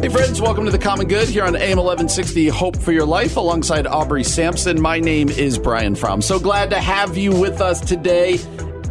Hey, 0.00 0.08
friends, 0.10 0.40
welcome 0.40 0.64
to 0.64 0.70
the 0.70 0.78
Common 0.78 1.08
Good 1.08 1.28
here 1.28 1.42
on 1.44 1.56
AM 1.56 1.76
1160 1.78 2.46
Hope 2.48 2.76
for 2.76 2.92
Your 2.92 3.04
Life 3.04 3.36
alongside 3.36 3.86
Aubrey 3.86 4.22
Sampson. 4.22 4.80
My 4.80 5.00
name 5.00 5.28
is 5.28 5.58
Brian 5.58 5.96
Fromm. 5.96 6.22
So 6.22 6.38
glad 6.38 6.70
to 6.70 6.78
have 6.80 7.16
you 7.16 7.32
with 7.32 7.60
us 7.60 7.80
today. 7.80 8.38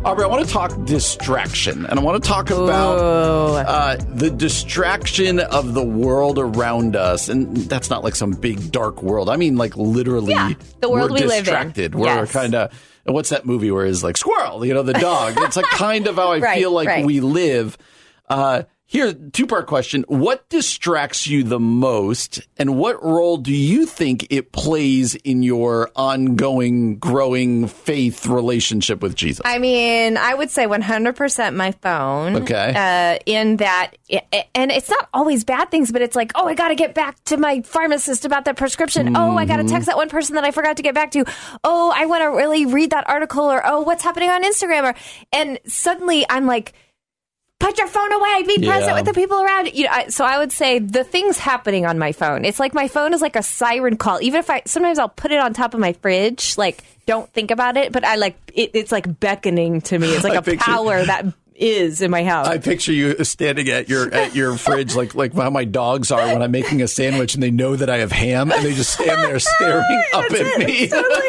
Aubrey, 0.04 0.26
I 0.26 0.28
want 0.28 0.46
to 0.46 0.52
talk 0.52 0.86
distraction, 0.86 1.86
and 1.86 1.98
I 1.98 2.04
want 2.04 2.22
to 2.22 2.28
talk 2.28 2.50
about 2.50 2.98
uh, 3.00 3.96
the 4.16 4.30
distraction 4.30 5.40
of 5.40 5.74
the 5.74 5.84
world 5.84 6.40
around 6.40 6.96
us. 6.98 7.30
And 7.30 7.56
that's 7.56 7.90
not 7.90 8.04
like 8.04 8.16
some 8.16 8.32
big 8.32 8.72
dark 8.72 9.02
world. 9.02 9.30
I 9.30 9.38
mean, 9.38 9.56
like 9.56 9.78
literally, 9.78 10.34
Yeah, 10.34 10.54
the 10.82 10.90
world 10.90 11.12
we 11.12 11.22
live 11.22 11.32
in. 11.32 11.44
distracted. 11.46 11.96
We're 11.96 12.08
Yes. 12.08 12.32
kind 12.34 12.54
of. 12.54 12.74
What's 13.06 13.30
that 13.30 13.46
movie 13.46 13.72
where 13.72 13.86
it's 13.86 14.04
like 14.04 14.18
squirrel, 14.18 14.66
you 14.66 14.74
know, 14.74 14.84
the 14.84 14.92
dog? 14.94 15.36
It's 15.38 15.56
like 15.56 15.66
kind 15.68 16.08
of 16.08 16.18
how 16.18 16.34
I 16.34 16.40
Right, 16.40 16.60
feel 16.60 16.72
like 16.74 16.90
right. 16.90 17.06
we 17.06 17.22
live. 17.22 17.78
Uh, 18.28 18.64
here, 18.90 19.12
two 19.14 19.46
part 19.46 19.68
question. 19.68 20.06
What 20.08 20.48
distracts 20.48 21.28
you 21.28 21.44
the 21.44 21.60
most, 21.60 22.40
and 22.58 22.78
what 22.78 23.04
role 23.04 23.36
do 23.36 23.54
you 23.54 23.86
think 23.86 24.28
it 24.30 24.54
plays 24.54 25.14
in 25.16 25.44
your 25.44 25.92
ongoing, 25.96 26.98
growing 26.98 27.68
faith 27.68 28.26
relationship 28.28 29.02
with 29.02 29.14
Jesus? 29.14 29.42
I 29.44 29.60
mean, 29.60 30.16
I 30.16 30.34
would 30.34 30.50
say 30.50 30.68
100% 30.68 31.54
my 31.56 31.74
phone. 31.74 32.38
Okay. 32.38 32.74
Uh, 32.76 33.20
in 33.26 33.58
that, 33.58 33.92
and 34.56 34.72
it's 34.72 34.90
not 34.90 35.10
always 35.14 35.44
bad 35.44 35.70
things, 35.70 35.92
but 35.92 36.02
it's 36.02 36.16
like, 36.16 36.32
oh, 36.36 36.48
I 36.48 36.54
got 36.54 36.70
to 36.70 36.76
get 36.76 36.94
back 36.96 37.22
to 37.26 37.36
my 37.36 37.62
pharmacist 37.64 38.24
about 38.24 38.46
that 38.46 38.56
prescription. 38.56 39.18
Oh, 39.18 39.36
I 39.36 39.44
got 39.44 39.58
to 39.58 39.64
Mm-hmm. 39.64 39.74
text 39.74 39.88
that 39.88 39.98
one 39.98 40.08
person 40.08 40.36
that 40.36 40.46
I 40.46 40.52
forgot 40.52 40.78
to 40.78 40.84
get 40.84 40.96
back 40.96 41.12
to. 41.12 41.26
Oh, 41.66 41.92
I 41.94 42.06
want 42.06 42.22
to 42.24 42.28
really 42.28 42.66
read 42.66 42.92
that 42.92 43.10
article, 43.10 43.44
or 43.44 43.62
oh, 43.66 43.82
what's 43.82 44.02
happening 44.04 44.30
on 44.30 44.44
Instagram, 44.44 44.94
or 44.94 44.96
and 45.34 45.60
suddenly 45.66 46.26
I'm 46.30 46.46
like. 46.46 46.74
Put 47.60 47.78
your 47.80 47.88
phone 47.88 48.12
away. 48.14 48.44
Be 48.44 48.58
Yeah. 48.60 48.72
present 48.72 48.96
with 48.96 49.06
the 49.06 49.14
people 49.14 49.42
around 49.42 49.74
you. 49.74 49.86
Know, 49.86 49.90
I, 49.92 50.08
so 50.10 50.24
I 50.24 50.38
would 50.38 50.52
say 50.52 50.78
the 50.80 51.04
things 51.04 51.38
happening 51.40 51.86
on 51.86 51.98
my 51.98 52.12
phone. 52.12 52.46
It's 52.46 52.60
like 52.60 52.74
my 52.74 52.88
phone 52.88 53.14
is 53.14 53.22
like 53.22 53.36
a 53.36 53.44
siren 53.44 53.98
call. 53.98 54.22
Even 54.22 54.40
if 54.40 54.50
I 54.50 54.62
sometimes 54.66 55.00
I'll 55.00 55.10
put 55.10 55.32
it 55.32 55.40
on 55.40 55.54
top 55.54 55.74
of 55.74 55.80
my 55.80 55.94
fridge, 55.94 56.58
like 56.58 56.84
don't 57.08 57.32
think 57.34 57.50
about 57.52 57.76
it, 57.78 57.92
but 57.92 58.04
I 58.06 58.16
like 58.16 58.38
it, 58.54 58.72
it's 58.74 58.92
like 58.92 59.20
beckoning 59.20 59.82
to 59.82 59.98
me. 59.98 60.08
It's 60.10 60.24
like 60.24 60.34
I 60.34 60.38
a 60.38 60.42
picture- 60.44 60.64
power 60.66 61.04
that 61.06 61.26
is 61.56 62.04
in 62.04 62.12
my 62.12 62.24
house. 62.24 62.46
I 62.48 62.60
picture 62.60 62.94
you 62.94 63.24
standing 63.24 63.68
at 63.70 63.90
your 63.90 64.14
at 64.14 64.36
your 64.36 64.56
fridge, 64.58 64.96
like 64.96 65.16
like 65.16 65.34
how 65.34 65.50
my 65.50 65.66
dogs 65.66 66.12
are 66.12 66.28
when 66.28 66.44
I'm 66.44 66.52
making 66.52 66.84
a 66.84 66.88
sandwich, 66.88 67.34
and 67.34 67.42
they 67.42 67.50
know 67.50 67.76
that 67.76 67.90
I 67.90 67.98
have 67.98 68.12
ham, 68.12 68.52
and 68.52 68.64
they 68.64 68.76
just 68.76 68.94
stand 68.94 69.10
there 69.24 69.40
staring 69.40 70.04
up 70.14 70.26
at 70.26 70.32
it. 70.34 70.60
me. 70.60 70.88
Totally. 70.88 71.28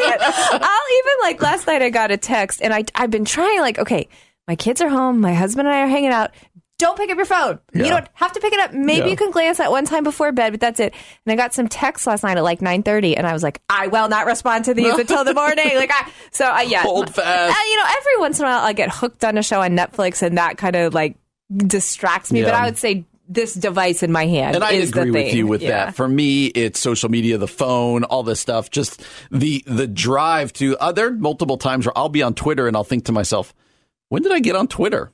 I'll 0.61 0.87
even 0.99 1.13
like 1.23 1.41
last 1.41 1.65
night 1.65 1.81
I 1.81 1.89
got 1.89 2.11
a 2.11 2.17
text 2.17 2.61
and 2.61 2.71
I 2.71 2.83
I've 2.93 3.09
been 3.09 3.25
trying 3.25 3.61
like 3.61 3.79
okay, 3.79 4.07
my 4.49 4.55
kids 4.57 4.81
are 4.81 4.89
home, 4.89 5.21
my 5.21 5.33
husband 5.33 5.67
and 5.67 5.77
I 5.77 5.81
are 5.83 5.87
hanging 5.87 6.09
out. 6.09 6.31
Don't 6.79 6.97
pick 6.97 7.09
up 7.11 7.17
your 7.17 7.25
phone. 7.25 7.59
Yeah. 7.73 7.83
You 7.83 7.89
don't 7.91 8.07
have 8.13 8.31
to 8.31 8.39
pick 8.39 8.51
it 8.53 8.59
up. 8.61 8.73
Maybe 8.73 9.01
Yeah. 9.01 9.07
you 9.07 9.15
can 9.17 9.31
glance 9.31 9.59
at 9.59 9.69
one 9.69 9.85
time 9.85 10.03
before 10.03 10.31
bed, 10.31 10.51
but 10.53 10.59
that's 10.61 10.79
it. 10.79 10.93
And 11.25 11.31
I 11.33 11.35
got 11.35 11.53
some 11.53 11.67
texts 11.67 12.07
last 12.07 12.23
night 12.23 12.37
at 12.37 12.43
like 12.43 12.61
nine 12.61 12.83
thirty, 12.83 13.15
and 13.17 13.27
I 13.27 13.33
was 13.33 13.43
like, 13.43 13.61
I 13.69 13.87
will 13.87 14.07
not 14.09 14.25
respond 14.25 14.65
to 14.65 14.73
these 14.73 14.93
until 14.97 15.23
the 15.23 15.33
morning. 15.33 15.75
Like, 15.75 15.91
I, 15.93 16.09
so 16.31 16.45
uh, 16.51 16.61
yeah, 16.61 16.81
Hold 16.81 17.13
fast. 17.13 17.57
Uh, 17.57 17.61
you 17.69 17.75
know, 17.77 17.83
every 17.97 18.17
once 18.19 18.39
in 18.39 18.45
a 18.45 18.47
while 18.49 18.65
I 18.65 18.73
get 18.73 18.89
hooked 18.91 19.23
on 19.23 19.37
a 19.37 19.43
show 19.43 19.61
on 19.61 19.71
Netflix, 19.71 20.21
and 20.23 20.37
that 20.37 20.57
kind 20.57 20.75
of 20.77 20.93
like 20.93 21.15
distracts 21.55 22.31
me. 22.31 22.43
But 22.43 22.53
I 22.53 22.65
would 22.65 22.77
say 22.77 23.05
this 23.27 23.53
device 23.53 24.01
in 24.01 24.11
my 24.11 24.25
hand 24.25 24.55
And 24.55 24.63
I 24.63 24.71
is 24.71 24.89
agree 24.89 25.03
the 25.05 25.11
with 25.11 25.25
thing. 25.27 25.37
you 25.37 25.45
with 25.47 25.61
Yeah. 25.61 25.85
that. 25.87 25.95
For 25.95 26.07
me, 26.07 26.45
it's 26.47 26.79
social 26.79 27.09
media, 27.09 27.37
the 27.37 27.47
phone, 27.47 28.03
all 28.05 28.23
this 28.23 28.39
stuff. 28.39 28.71
Just 28.71 29.03
the 29.31 29.63
the 29.67 29.85
drive 29.85 30.53
to. 30.53 30.77
Uh, 30.77 30.91
there 30.93 31.07
are 31.07 31.11
multiple 31.11 31.57
times 31.57 31.85
where 31.85 31.97
I'll 31.97 32.09
be 32.09 32.23
on 32.23 32.33
Twitter 32.33 32.67
and 32.67 32.75
I'll 32.77 32.83
think 32.85 33.05
to 33.05 33.11
myself, 33.11 33.53
"When 34.09 34.21
did 34.21 34.31
I 34.31 34.39
get 34.39 34.55
on 34.55 34.67
Twitter? 34.67 35.11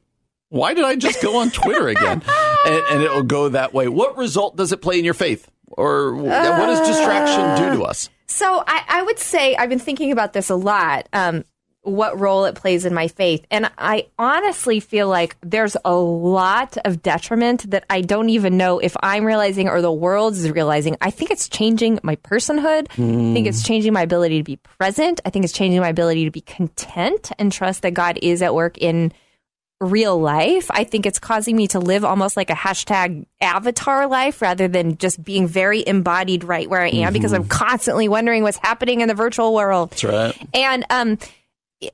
Why 0.50 0.74
did 0.74 0.86
I 0.86 0.96
just 0.96 1.22
go 1.22 1.38
on 1.38 1.52
Twitter 1.52 1.88
again?" 1.88 2.22
and, 2.66 2.84
and 2.92 3.04
it 3.04 3.12
will 3.12 3.24
go 3.24 3.50
that 3.50 3.74
way. 3.74 3.88
What 3.88 4.18
result 4.18 4.56
does 4.56 4.72
it 4.72 4.82
play 4.82 4.98
in 5.00 5.06
your 5.06 5.14
faith, 5.14 5.50
or 5.68 6.16
what 6.16 6.66
does 6.66 6.88
distraction 6.88 7.72
do 7.72 7.78
to 7.78 7.84
us? 7.84 8.10
So 8.28 8.64
I, 8.68 8.84
I 8.88 9.02
would 9.04 9.20
say 9.20 9.56
I've 9.56 9.70
been 9.70 9.80
thinking 9.80 10.12
about 10.12 10.34
this 10.34 10.50
a 10.50 10.56
lot. 10.56 11.08
Um, 11.14 11.46
what 11.86 12.20
role 12.20 12.46
it 12.46 12.56
plays 12.56 12.86
in 12.86 12.94
my 12.94 13.08
faith, 13.08 13.46
and 13.52 13.72
I 13.78 14.08
honestly 14.18 14.80
feel 14.80 15.08
like 15.08 15.38
there's 15.42 15.78
a 15.86 15.94
lot 15.94 16.78
of 16.84 17.02
detriment 17.02 17.70
that 17.72 17.86
I 17.90 18.02
don't 18.02 18.30
even 18.30 18.58
know 18.58 18.80
if 18.80 18.96
I'm 19.02 19.24
realizing 19.24 19.70
or 19.70 19.82
the 19.82 19.92
world 19.92 20.34
is 20.34 20.50
realizing. 20.50 20.98
I 21.00 21.12
think 21.12 21.32
it's 21.32 21.48
changing 21.48 22.00
my 22.04 22.16
personhood. 22.18 22.88
I 22.92 23.34
think 23.34 23.48
it's 23.48 23.64
changing 23.64 23.94
my 23.94 24.02
ability 24.02 24.38
to 24.40 24.44
be 24.44 24.58
present. 24.58 25.22
I 25.26 25.30
think 25.30 25.46
it's 25.46 25.54
changing 25.54 25.80
my 25.80 25.90
ability 25.90 26.26
to 26.26 26.32
be 26.32 26.42
content 26.42 27.32
and 27.38 27.52
trust 27.52 27.84
that 27.84 27.94
God 27.94 28.20
is 28.22 28.42
at 28.42 28.54
work 28.54 28.78
in 28.80 29.14
real 29.82 30.20
life. 30.20 30.72
I 30.72 30.86
think 30.86 31.06
it's 31.06 31.20
causing 31.20 31.56
me 31.56 31.68
to 31.68 31.80
live 31.80 32.06
almost 32.06 32.38
like 32.38 32.50
a 32.50 32.54
hashtag 32.54 33.26
avatar 33.42 34.08
life 34.08 34.42
rather 34.42 34.68
than 34.68 34.98
just 34.98 35.24
being 35.24 35.48
very 35.48 35.86
embodied 35.86 36.44
right 36.44 36.70
where 36.70 36.82
I 36.82 36.90
am 36.90 37.14
because 37.14 37.34
I'm 37.34 37.48
constantly 37.48 38.08
wondering 38.08 38.44
what's 38.44 38.58
happening 38.58 39.02
in 39.02 39.08
the 39.08 39.14
virtual 39.14 39.54
world. 39.54 39.92
That's 39.92 40.04
right. 40.06 40.48
And 40.54 40.86
um 40.90 41.18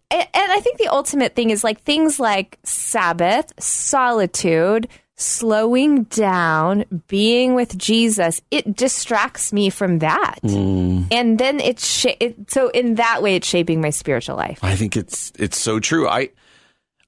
and 0.10 0.28
I 0.52 0.60
think 0.62 0.78
the 0.78 0.88
ultimate 0.88 1.36
thing 1.36 1.50
is 1.50 1.64
like 1.64 1.82
things 1.82 2.20
like 2.20 2.58
Sabbath, 2.64 3.52
solitude, 3.62 4.88
slowing 5.18 6.04
down, 6.04 6.86
being 7.08 7.54
with 7.54 7.78
Jesus. 7.78 8.42
It 8.52 8.76
distracts 8.76 9.54
me 9.54 9.70
from 9.70 10.00
that. 10.00 10.40
Hmm. 10.42 11.04
And 11.12 11.38
then 11.38 11.60
it's 11.60 11.86
sh- 11.88 12.16
it, 12.20 12.50
so 12.52 12.70
in 12.70 12.96
that 12.96 13.22
way 13.22 13.36
it's 13.36 13.48
shaping 13.48 13.82
my 13.82 13.92
spiritual 13.92 14.36
life. 14.36 14.60
I 14.64 14.76
think 14.76 14.98
it's 14.98 15.32
it's 15.38 15.60
so 15.60 15.80
true. 15.80 16.08
I 16.08 16.30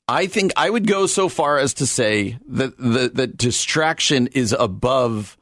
I 0.08 0.28
think 0.28 0.52
I 0.58 0.70
would 0.70 0.86
go 0.86 1.08
so 1.08 1.30
far 1.30 1.58
as 1.58 1.74
to 1.76 1.88
say 1.88 2.38
that 2.50 2.78
the 2.78 3.10
that 3.16 3.38
distraction 3.38 4.28
is 4.28 4.52
above 4.58 5.38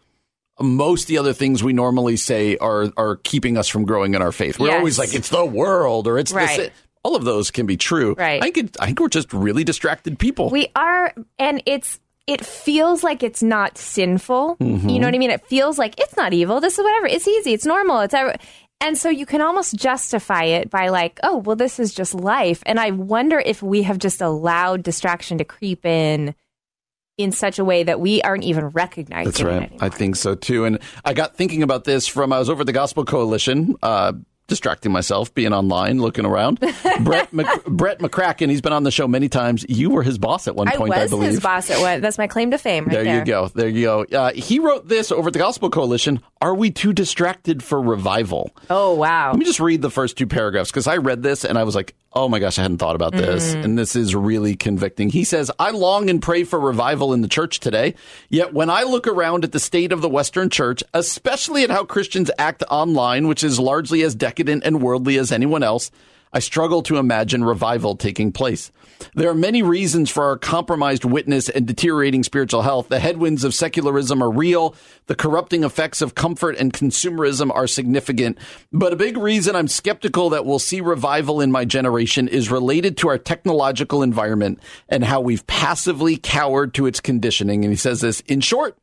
most 0.60 1.04
of 1.04 1.08
the 1.08 1.18
other 1.18 1.34
things 1.34 1.64
we 1.64 1.74
normally 1.74 2.16
say 2.16 2.56
are 2.58 2.92
are 2.96 3.16
keeping 3.18 3.58
us 3.58 3.68
from 3.68 3.84
growing 3.84 4.14
in 4.14 4.22
our 4.22 4.32
faith. 4.32 4.60
We're 4.60 4.68
Yes. 4.68 4.78
always 4.78 5.00
like 5.00 5.14
it's 5.16 5.30
the 5.30 5.46
world 5.46 6.08
or 6.08 6.18
it's 6.20 6.32
Right. 6.32 6.56
this. 6.58 6.70
All 7.04 7.16
of 7.16 7.24
those 7.24 7.52
can 7.52 7.66
be 7.66 7.78
true. 7.78 8.16
Right. 8.18 8.42
I 8.42 8.46
think 8.46 8.58
it, 8.58 8.78
I 8.80 8.88
think 8.88 9.00
we're 9.00 9.10
just 9.10 9.34
really 9.34 9.64
distracted 9.64 10.20
people. 10.20 10.50
We 10.50 10.68
are, 10.76 11.14
and 11.40 11.64
it's 11.66 12.00
it 12.28 12.46
feels 12.46 13.04
like 13.04 13.24
it's 13.24 13.42
not 13.42 13.78
sinful. 13.78 14.58
You 14.60 15.00
know 15.00 15.08
what 15.08 15.16
I 15.16 15.18
mean? 15.18 15.32
It 15.32 15.46
feels 15.48 15.80
like 15.80 16.00
it's 16.00 16.16
not 16.16 16.34
evil. 16.34 16.62
This 16.62 16.78
is 16.78 16.84
whatever. 16.84 17.08
It's 17.08 17.28
easy. 17.28 17.54
It's 17.54 17.66
normal. 17.66 18.02
It's 18.02 18.14
ever. 18.14 18.36
And 18.80 18.98
so 18.98 19.10
you 19.10 19.26
can 19.26 19.42
almost 19.42 19.76
justify 19.76 20.44
it 20.46 20.70
by 20.70 20.90
like, 20.90 21.20
oh, 21.24 21.38
well, 21.38 21.56
this 21.56 21.80
is 21.80 21.94
just 21.94 22.16
life. 22.16 22.64
And 22.66 22.80
I 22.80 22.92
wonder 22.92 23.40
if 23.40 23.62
we 23.62 23.84
have 23.84 24.00
just 24.00 24.22
allowed 24.22 24.84
distraction 24.84 25.38
to 25.38 25.44
creep 25.44 25.86
in 25.86 26.36
in 27.18 27.32
such 27.32 27.60
a 27.60 27.66
way 27.66 27.84
that 27.84 28.00
we 28.00 28.22
aren't 28.24 28.44
even 28.44 28.68
recognizing 28.70 29.32
That's 29.32 29.44
right. 29.44 29.72
I 29.80 29.90
think 29.90 30.16
so 30.16 30.34
too. 30.34 30.66
And 30.66 30.80
I 31.06 31.14
got 31.14 31.36
thinking 31.36 31.62
about 31.62 31.84
this 31.84 32.08
from 32.08 32.34
I 32.34 32.40
was 32.40 32.50
over 32.50 32.62
at 32.62 32.66
the 32.66 32.74
Gospel 32.74 33.06
Coalition, 33.06 33.76
uh, 33.84 34.14
distracting 34.52 34.92
myself, 34.92 35.34
being 35.34 35.54
online, 35.54 36.02
looking 36.02 36.26
around. 36.26 36.60
Brett 37.00 37.32
Mc, 37.32 37.48
Brett 37.66 38.00
McCracken, 38.00 38.50
he's 38.50 38.60
been 38.60 38.74
on 38.74 38.84
the 38.84 38.92
show 38.92 39.08
many 39.08 39.30
times. 39.30 39.66
You 39.70 39.90
were 39.90 40.04
his 40.04 40.18
boss 40.18 40.46
at 40.46 40.58
one 40.58 40.68
I 40.68 40.76
point, 40.76 40.94
I, 40.94 41.04
was 41.04 41.10
believe. 41.10 41.30
his 41.30 41.40
boss 41.40 41.70
at 41.70 41.80
one. 41.80 42.02
That's 42.02 42.18
my 42.18 42.28
claim 42.28 42.52
to 42.52 42.58
fame. 42.58 42.84
Right 42.84 42.92
There, 42.94 43.04
there, 43.06 43.20
you 43.20 43.26
go. 43.26 43.48
There 43.48 43.70
you 43.70 43.84
go. 43.84 44.04
Uh, 44.04 44.34
he 44.34 44.60
wrote 44.60 44.90
this 44.90 45.10
over 45.10 45.30
at 45.30 45.34
the 45.34 45.40
Gospel 45.40 45.70
Coalition. 45.70 46.20
Are 46.42 46.54
we 46.54 46.70
too 46.70 46.92
distracted 46.92 47.64
for 47.64 47.82
revival? 47.82 48.52
Oh 48.70 48.94
wow. 48.96 49.30
Let 49.32 49.40
me 49.40 49.46
just 49.46 49.62
read 49.62 49.82
the 49.82 49.90
first 49.90 50.18
two 50.18 50.28
paragraphs 50.28 50.70
because 50.70 50.88
I 50.88 50.98
read 50.98 51.24
this 51.24 51.46
and 51.46 51.58
I 51.58 51.64
was 51.64 51.76
like, 51.76 51.96
oh 52.14 52.28
my 52.28 52.40
gosh, 52.40 52.60
I 52.60 52.64
hadn't 52.64 52.80
thought 52.80 52.96
about 52.96 53.14
this. 53.14 53.56
Mm. 53.56 53.64
And 53.64 53.80
this 53.80 53.96
is 53.96 54.14
really 54.16 54.56
convicting. 54.56 55.10
He 55.10 55.24
says, 55.24 55.50
I 55.58 55.72
long 55.72 56.10
and 56.10 56.22
pray 56.22 56.44
for 56.44 56.60
revival 56.60 57.14
in 57.14 57.22
the 57.22 57.28
church 57.28 57.60
today. 57.60 57.96
Yet 58.30 58.54
when 58.54 58.70
I 58.70 58.84
look 58.84 59.08
around 59.08 59.44
at 59.44 59.52
the 59.52 59.60
state 59.60 59.92
of 59.92 60.02
the 60.02 60.10
Western 60.10 60.50
church, 60.50 60.84
especially 60.94 61.64
at 61.64 61.70
how 61.70 61.86
Christians 61.86 62.30
act 62.38 62.64
online, 62.70 63.28
which 63.28 63.44
is 63.44 63.60
largely 63.60 64.02
as 64.04 64.16
decadent 64.16 64.64
and 64.66 64.82
worldly 64.82 65.18
as 65.18 65.32
anyone 65.32 65.64
else, 65.64 65.92
I 66.34 66.40
struggle 66.40 66.82
to 66.84 66.98
imagine 66.98 67.44
revival 67.44 67.96
taking 67.96 68.32
place. 68.32 68.72
There 69.16 69.30
are 69.30 69.36
many 69.36 69.64
reasons 69.64 70.10
for 70.10 70.24
our 70.26 70.38
compromised 70.38 71.04
witness 71.04 71.50
and 71.50 71.66
deteriorating 71.68 72.24
spiritual 72.24 72.62
health. 72.62 72.88
The 72.88 73.00
headwinds 73.00 73.44
of 73.44 73.54
secularism 73.54 74.22
are 74.24 74.32
real. 74.32 74.76
The 75.08 75.16
corrupting 75.16 75.64
effects 75.64 76.02
of 76.02 76.16
comfort 76.16 76.56
and 76.58 76.72
consumerism 76.72 77.54
are 77.54 77.68
significant. 77.68 78.38
But 78.72 78.94
a 78.94 78.96
big 78.96 79.18
reason 79.18 79.56
I'm 79.56 79.68
skeptical 79.68 80.30
that 80.30 80.46
we'll 80.46 80.60
see 80.60 80.82
revival 80.82 81.42
in 81.42 81.52
my 81.52 81.66
generation 81.66 82.28
is 82.28 82.52
related 82.52 82.98
to 82.98 83.10
our 83.10 83.18
technological 83.18 84.04
environment 84.04 84.60
and 84.88 85.04
how 85.04 85.20
we've 85.20 85.46
passively 85.48 86.18
cowered 86.18 86.74
to 86.76 86.86
its 86.86 87.00
conditioning. 87.00 87.66
And 87.66 87.74
he 87.74 87.78
says 87.78 88.02
this 88.02 88.22
in 88.22 88.42
short, 88.42 88.78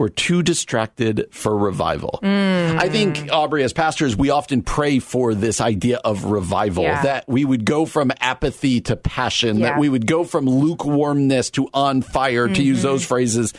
we're 0.00 0.08
too 0.08 0.42
distracted 0.42 1.26
for 1.30 1.56
revival. 1.56 2.18
Mm. 2.22 2.78
I 2.80 2.88
think, 2.88 3.28
Aubrey, 3.30 3.62
as 3.62 3.74
pastors, 3.74 4.16
we 4.16 4.30
often 4.30 4.62
pray 4.62 4.98
for 4.98 5.34
this 5.34 5.60
idea 5.60 5.98
of 5.98 6.24
revival, 6.24 6.84
Yeah. 6.84 7.02
that 7.02 7.28
we 7.28 7.44
would 7.44 7.66
go 7.66 7.84
from 7.84 8.10
apathy 8.18 8.80
to 8.80 8.96
passion, 8.96 9.58
Yeah. 9.58 9.66
that 9.72 9.78
we 9.78 9.90
would 9.90 10.06
go 10.06 10.24
from 10.24 10.46
lukewarmness 10.46 11.50
to 11.50 11.68
on 11.74 12.00
fire, 12.00 12.46
to 12.48 12.52
Mm-hmm. 12.54 12.62
use 12.62 12.82
those 12.82 13.04
phrases. 13.04 13.52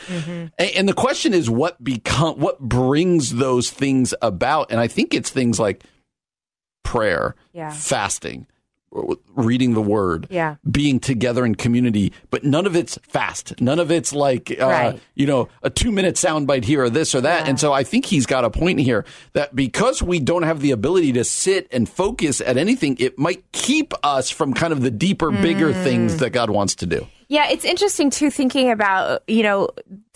A- 0.59 0.77
And, 0.77 0.89
the 0.89 0.93
question 0.93 1.33
is 1.35 1.47
what 1.47 1.81
become, 1.83 2.39
what 2.39 2.59
brings 2.59 3.35
those 3.35 3.69
things 3.69 4.13
about? 4.23 4.71
And 4.71 4.79
I 4.79 4.87
think 4.87 5.13
it's 5.13 5.29
things 5.29 5.59
like 5.59 5.83
prayer, 6.83 7.35
Yeah. 7.53 7.69
fasting, 7.71 8.47
reading 9.35 9.73
the 9.73 9.81
word, 9.81 10.27
Yeah. 10.29 10.55
being 10.69 10.99
together 10.99 11.45
in 11.45 11.55
community, 11.55 12.11
but 12.29 12.43
none 12.43 12.65
of 12.65 12.75
it's 12.75 12.97
fast. 13.03 13.59
None 13.61 13.79
of 13.79 13.89
it's 13.91 14.13
like, 14.13 14.51
uh, 14.61 14.65
Right. 14.65 14.99
you 15.15 15.25
know, 15.25 15.47
a 15.63 15.69
two 15.69 15.91
minute 15.91 16.15
soundbite 16.15 16.65
here 16.65 16.83
or 16.83 16.89
this 16.89 17.15
or 17.15 17.21
that. 17.21 17.47
And 17.47 17.59
so 17.59 17.71
I 17.71 17.83
think 17.83 18.05
he's 18.05 18.25
got 18.25 18.43
a 18.43 18.49
point 18.49 18.79
here 18.79 19.05
that 19.33 19.55
because 19.55 20.03
we 20.03 20.19
don't 20.19 20.43
have 20.43 20.59
the 20.59 20.71
ability 20.71 21.13
to 21.13 21.23
sit 21.23 21.67
and 21.71 21.87
focus 21.87 22.41
at 22.41 22.57
anything, 22.57 22.97
it 22.99 23.17
might 23.17 23.49
keep 23.53 23.93
us 24.03 24.29
from 24.29 24.53
kind 24.53 24.73
of 24.73 24.81
the 24.81 24.91
deeper, 24.91 25.31
bigger 25.31 25.71
Mm. 25.73 25.83
things 25.83 26.17
that 26.17 26.31
God 26.31 26.49
wants 26.49 26.75
to 26.75 26.85
do. 26.85 27.07
Yeah, 27.29 27.49
it's 27.49 27.63
interesting 27.63 28.09
too, 28.09 28.29
thinking 28.29 28.69
about, 28.69 29.23
you 29.27 29.43
know, 29.43 29.69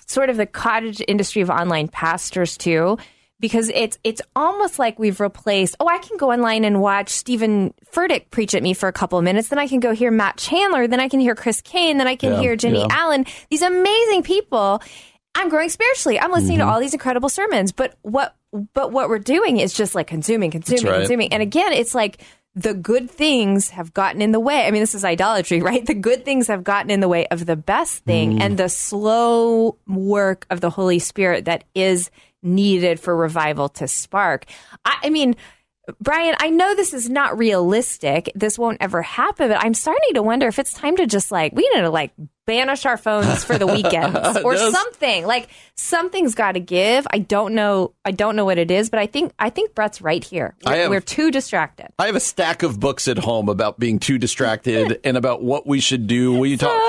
sort 0.06 0.30
of 0.30 0.38
the 0.38 0.46
cottage 0.46 1.02
industry 1.08 1.42
of 1.42 1.50
online 1.50 1.88
pastors 1.88 2.58
too, 2.58 2.98
because 3.40 3.70
it's 3.74 3.98
it's 4.04 4.22
almost 4.36 4.80
like 4.80 4.98
we've 4.98 5.20
replaced, 5.20 5.76
oh, 5.80 5.88
I 5.88 5.98
can 6.00 6.18
go 6.18 6.32
online 6.32 6.64
and 6.66 6.82
watch 6.82 7.10
Stephen 7.10 7.74
Furtick 7.94 8.30
preach 8.32 8.56
at 8.56 8.64
me 8.64 8.74
for 8.74 8.88
a 8.88 8.94
couple 8.94 9.18
of 9.20 9.24
minutes, 9.26 9.50
then 9.50 9.60
I 9.60 9.68
can 9.68 9.80
go 9.80 9.94
hear 9.94 10.12
Matt 10.12 10.38
Chandler, 10.38 10.88
then 10.88 11.00
I 11.00 11.10
can 11.10 11.20
hear 11.20 11.36
Chris 11.36 11.62
Kane, 11.62 11.98
then 11.98 12.08
I 12.08 12.16
can 12.16 12.34
Yeah, 12.34 12.40
hear 12.40 12.56
Jenny 12.56 12.80
yeah. 12.80 12.88
Allen, 12.90 13.26
these 13.50 13.62
amazing 13.62 14.24
people. 14.24 14.82
I'm 15.38 15.50
growing 15.50 15.68
spiritually. 15.68 16.18
I'm 16.18 16.32
listening 16.32 16.60
Mm-hmm. 16.60 16.68
to 16.68 16.74
all 16.74 16.80
these 16.80 16.94
incredible 16.94 17.28
sermons, 17.28 17.74
but 17.74 17.96
what 18.04 18.36
but 18.74 18.94
what 18.94 19.10
we're 19.10 19.20
doing 19.20 19.58
is 19.60 19.74
just 19.74 19.96
like 19.96 20.08
consuming, 20.08 20.50
consuming, 20.50 20.86
right. 20.86 21.00
consuming. 21.00 21.34
And 21.34 21.44
again, 21.44 21.74
it's 21.74 21.94
like 21.94 22.22
the 22.58 22.74
good 22.74 23.12
things 23.12 23.70
have 23.72 23.94
gotten 23.94 24.22
in 24.22 24.32
the 24.32 24.40
way. 24.40 24.66
I 24.66 24.72
mean, 24.72 24.82
this 24.82 24.96
is 24.96 25.04
idolatry, 25.04 25.62
right? 25.70 25.86
The 25.86 25.94
good 25.94 26.24
things 26.24 26.48
have 26.48 26.64
gotten 26.64 26.90
in 26.90 27.02
the 27.02 27.10
way 27.10 27.28
of 27.28 27.46
the 27.46 27.58
best 27.58 28.06
thing 28.06 28.42
and 28.42 28.58
the 28.58 28.70
slow 28.70 29.78
work 29.88 30.46
of 30.50 30.62
the 30.62 30.70
Holy 30.70 31.00
Spirit 31.00 31.46
that 31.46 31.66
is 31.76 32.10
needed 32.46 33.00
for 33.00 33.16
revival 33.16 33.70
to 33.70 33.88
spark. 33.88 34.46
I, 34.86 34.98
I 35.04 35.10
mean, 35.10 35.36
Brian, 36.00 36.36
I 36.40 36.50
know 36.50 36.76
this 36.76 36.94
is 36.94 37.10
not 37.10 37.38
realistic. 37.38 38.32
This 38.36 38.58
won't 38.58 38.78
ever 38.82 39.02
happen, 39.02 39.50
but 39.50 39.64
I'm 39.64 39.74
starting 39.74 40.14
to 40.16 40.24
wonder 40.24 40.48
if 40.48 40.60
it's 40.60 40.74
time 40.74 40.98
to 40.98 41.06
just 41.06 41.32
like, 41.32 41.54
we 41.54 41.70
need 41.74 41.82
to 41.82 41.90
like 41.90 42.12
banish 42.46 42.86
our 42.86 42.98
phones 42.98 43.44
for 43.44 43.58
the 43.58 43.66
weekends 43.66 44.18
or 44.44 44.54
does. 44.54 44.72
something. 44.74 45.26
Like 45.26 45.50
something's 45.76 46.36
got 46.36 46.54
to 46.54 46.60
give. 46.60 47.08
I 47.12 47.20
don't 47.20 47.56
know. 47.56 47.94
I 48.04 48.12
don't 48.12 48.36
know 48.36 48.46
what 48.46 48.58
it 48.58 48.72
is, 48.72 48.90
but 48.90 49.00
I 49.00 49.08
think, 49.08 49.34
I 49.40 49.50
think 49.50 49.76
Brett's 49.76 50.02
right 50.02 50.24
here. 50.24 50.56
We're, 50.66 50.76
have- 50.76 50.90
we're 50.90 51.02
too 51.02 51.32
distracted. 51.32 51.90
I 51.98 52.08
have 52.08 52.16
a 52.16 52.20
stack 52.20 52.64
of 52.64 52.80
books 52.80 53.08
at 53.08 53.18
home 53.18 53.50
about 53.50 53.80
being 53.80 54.00
too 54.00 54.18
distracted 54.18 55.00
and 55.04 55.18
about 55.18 55.44
what 55.44 55.68
we 55.68 55.80
should 55.80 56.08
do. 56.08 56.38
We 56.38 56.58
talk 56.58 56.80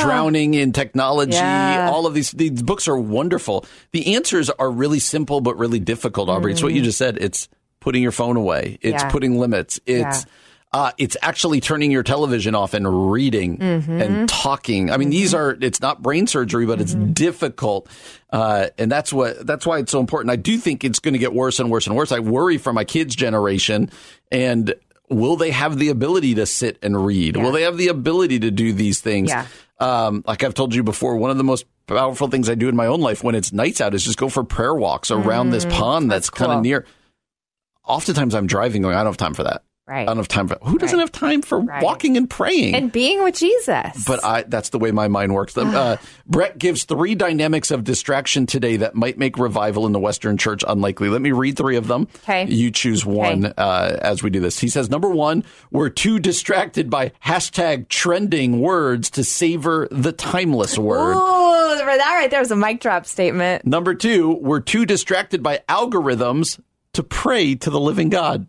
drowning 0.00 0.54
in 0.54 0.72
technology. 0.72 1.32
Yeah. 1.32 1.90
All 1.90 2.06
of 2.06 2.14
these 2.14 2.30
these 2.32 2.62
books 2.62 2.88
are 2.88 2.98
wonderful. 2.98 3.64
The 3.92 4.14
answers 4.14 4.50
are 4.50 4.70
really 4.70 4.98
simple 4.98 5.40
but 5.40 5.58
really 5.58 5.80
difficult, 5.80 6.28
Aubrey. 6.28 6.52
It's 6.52 6.62
what 6.62 6.72
you 6.72 6.80
mm-hmm. 6.80 6.84
just 6.84 6.98
said. 6.98 7.18
It's 7.18 7.48
putting 7.80 8.02
your 8.02 8.12
phone 8.12 8.36
away. 8.36 8.78
It's 8.82 9.02
Yeah. 9.02 9.10
putting 9.10 9.38
limits. 9.38 9.80
It's 9.86 10.26
uh, 10.72 10.92
it's 10.98 11.16
actually 11.20 11.60
turning 11.60 11.90
your 11.90 12.04
television 12.04 12.54
off 12.54 12.74
and 12.74 13.10
reading 13.10 13.60
and 13.60 14.28
talking. 14.28 14.92
I 14.92 14.98
mean, 14.98 15.10
these 15.10 15.34
are 15.34 15.56
it's 15.60 15.80
not 15.80 16.00
brain 16.00 16.28
surgery, 16.28 16.64
but 16.64 16.80
it's 16.80 16.94
difficult, 16.94 17.88
uh, 18.32 18.66
and 18.78 18.90
that's 18.92 19.12
what 19.12 19.44
that's 19.44 19.66
why 19.66 19.78
it's 19.78 19.90
so 19.90 19.98
important. 19.98 20.30
I 20.30 20.36
do 20.36 20.58
think 20.58 20.84
it's 20.84 21.00
going 21.00 21.14
to 21.14 21.18
get 21.18 21.32
worse 21.34 21.58
and 21.58 21.70
worse 21.72 21.88
and 21.88 21.96
worse. 21.96 22.12
I 22.12 22.20
worry 22.20 22.56
for 22.56 22.72
my 22.72 22.84
kids' 22.84 23.16
generation, 23.16 23.90
and 24.30 24.72
will 25.08 25.34
they 25.34 25.50
have 25.50 25.76
the 25.76 25.88
ability 25.88 26.36
to 26.36 26.46
sit 26.46 26.78
and 26.84 27.04
read? 27.04 27.36
Will 27.36 27.50
they 27.50 27.62
have 27.62 27.76
the 27.76 27.88
ability 27.88 28.38
to 28.40 28.52
do 28.52 28.72
these 28.72 29.00
things? 29.00 29.28
Yeah. 29.30 29.46
Um, 29.80 30.22
like 30.24 30.44
I've 30.44 30.54
told 30.54 30.72
you 30.72 30.84
before, 30.84 31.16
one 31.16 31.30
of 31.32 31.36
the 31.36 31.42
most 31.42 31.64
powerful 31.88 32.28
things 32.28 32.48
I 32.48 32.54
do 32.54 32.68
in 32.68 32.76
my 32.76 32.86
own 32.86 33.00
life 33.00 33.24
when 33.24 33.34
it's 33.34 33.52
nights 33.52 33.80
out 33.80 33.92
is 33.92 34.04
just 34.04 34.18
go 34.18 34.28
for 34.28 34.44
prayer 34.44 34.74
walks 34.74 35.10
around 35.10 35.50
this 35.50 35.64
pond 35.64 36.08
that's, 36.12 36.30
kind 36.30 36.52
of 36.52 36.62
near. 36.62 36.86
Oftentimes 37.86 38.34
I'm 38.34 38.46
driving 38.46 38.82
going, 38.82 38.94
I 38.94 38.98
don't 38.98 39.06
have 39.12 39.16
time 39.16 39.34
for 39.34 39.44
that. 39.44 39.62
Right. 39.88 40.02
I 40.02 40.04
don't 40.04 40.18
have 40.18 40.28
time 40.28 40.46
for 40.46 40.56
who 40.62 40.78
doesn't 40.78 40.96
Right. 40.96 41.02
have 41.02 41.10
time 41.10 41.42
for 41.42 41.58
Right. 41.58 41.82
walking 41.82 42.16
and 42.16 42.30
praying? 42.30 42.76
And 42.76 42.92
being 42.92 43.24
with 43.24 43.34
Jesus. 43.34 44.04
but 44.06 44.24
I, 44.24 44.42
that's 44.46 44.68
the 44.68 44.78
way 44.78 44.92
my 44.92 45.08
mind 45.08 45.34
works. 45.34 45.58
Uh, 45.58 45.96
Brett 46.28 46.58
gives 46.58 46.84
three 46.84 47.16
dynamics 47.16 47.72
of 47.72 47.82
distraction 47.82 48.46
today 48.46 48.76
that 48.76 48.94
might 48.94 49.18
make 49.18 49.36
revival 49.36 49.86
in 49.86 49.92
the 49.92 49.98
Western 49.98 50.36
church 50.36 50.62
unlikely. 50.68 51.08
Let 51.08 51.22
me 51.22 51.32
read 51.32 51.56
three 51.56 51.74
of 51.74 51.88
them. 51.88 52.06
Okay. 52.22 52.46
You 52.46 52.70
choose 52.70 53.04
one 53.04 53.46
uh, 53.58 53.98
as 54.00 54.22
we 54.22 54.30
do 54.30 54.38
this. 54.38 54.60
He 54.60 54.68
says, 54.68 54.90
number 54.90 55.08
one, 55.08 55.42
we're 55.72 55.88
too 55.90 56.20
distracted 56.20 56.88
by 56.88 57.10
hashtag 57.24 57.88
trending 57.88 58.60
words 58.60 59.10
to 59.10 59.24
savor 59.24 59.88
the 59.90 60.12
timeless 60.12 60.78
word. 60.78 61.14
Ooh, 61.16 61.78
for 61.80 61.96
that 61.96 62.14
right 62.16 62.30
there 62.30 62.38
was 62.40 62.52
a 62.52 62.56
mic 62.56 62.78
drop 62.78 63.06
statement. 63.06 63.66
Number 63.66 63.94
two, 63.96 64.34
we're 64.40 64.60
too 64.60 64.86
distracted 64.86 65.42
by 65.42 65.62
algorithms 65.68 66.60
to 66.94 67.02
pray 67.02 67.54
to 67.56 67.70
the 67.70 67.80
living 67.80 68.08
God. 68.08 68.46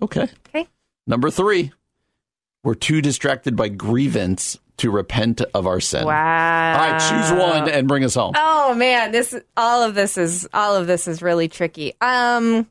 Okay. 0.00 0.28
Okay. 0.48 0.66
Number 1.06 1.30
three, 1.30 1.72
we're 2.62 2.74
too 2.74 3.00
distracted 3.00 3.56
by 3.56 3.68
grievance 3.68 4.58
to 4.78 4.90
repent 4.90 5.40
of 5.54 5.66
our 5.66 5.80
sin. 5.80 6.04
Wow. 6.04 6.72
All 6.72 6.90
right, 6.90 6.98
choose 7.00 7.38
one 7.38 7.68
and 7.68 7.88
bring 7.88 8.04
us 8.04 8.14
home. 8.14 8.34
Oh 8.36 8.74
man, 8.74 9.10
this 9.12 9.34
all 9.56 9.82
of 9.82 9.94
this 9.94 10.16
is 10.16 10.48
all 10.54 10.76
of 10.76 10.86
this 10.86 11.08
is 11.08 11.20
really 11.20 11.48
tricky. 11.48 11.94
Um 12.00 12.66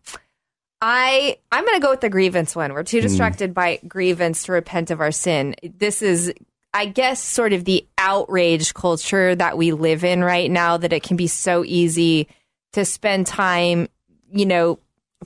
I 0.82 1.38
I'm 1.52 1.66
going 1.66 1.76
to 1.76 1.82
go 1.82 1.90
with 1.90 2.02
the 2.02 2.10
grievance 2.10 2.56
one. 2.56 2.74
We're 2.74 2.84
too 2.84 3.02
distracted 3.02 3.54
by 3.54 3.80
grievance 3.88 4.44
to 4.44 4.52
repent 4.52 4.92
of 4.92 5.02
our 5.02 5.12
sin. 5.12 5.56
This 5.64 6.02
is 6.02 6.34
I 6.74 6.86
guess 6.86 7.22
sort 7.24 7.54
of 7.54 7.66
the 7.66 7.86
outrage 7.98 8.74
culture 8.74 9.36
that 9.36 9.58
we 9.58 9.72
live 9.72 10.04
in 10.04 10.24
right 10.24 10.52
now 10.52 10.78
that 10.78 10.94
it 10.94 11.02
can 11.04 11.18
be 11.18 11.28
so 11.28 11.64
easy 11.66 12.28
to 12.74 12.86
spend 12.86 13.26
time, 13.26 13.88
you 14.32 14.46
know, 14.46 14.80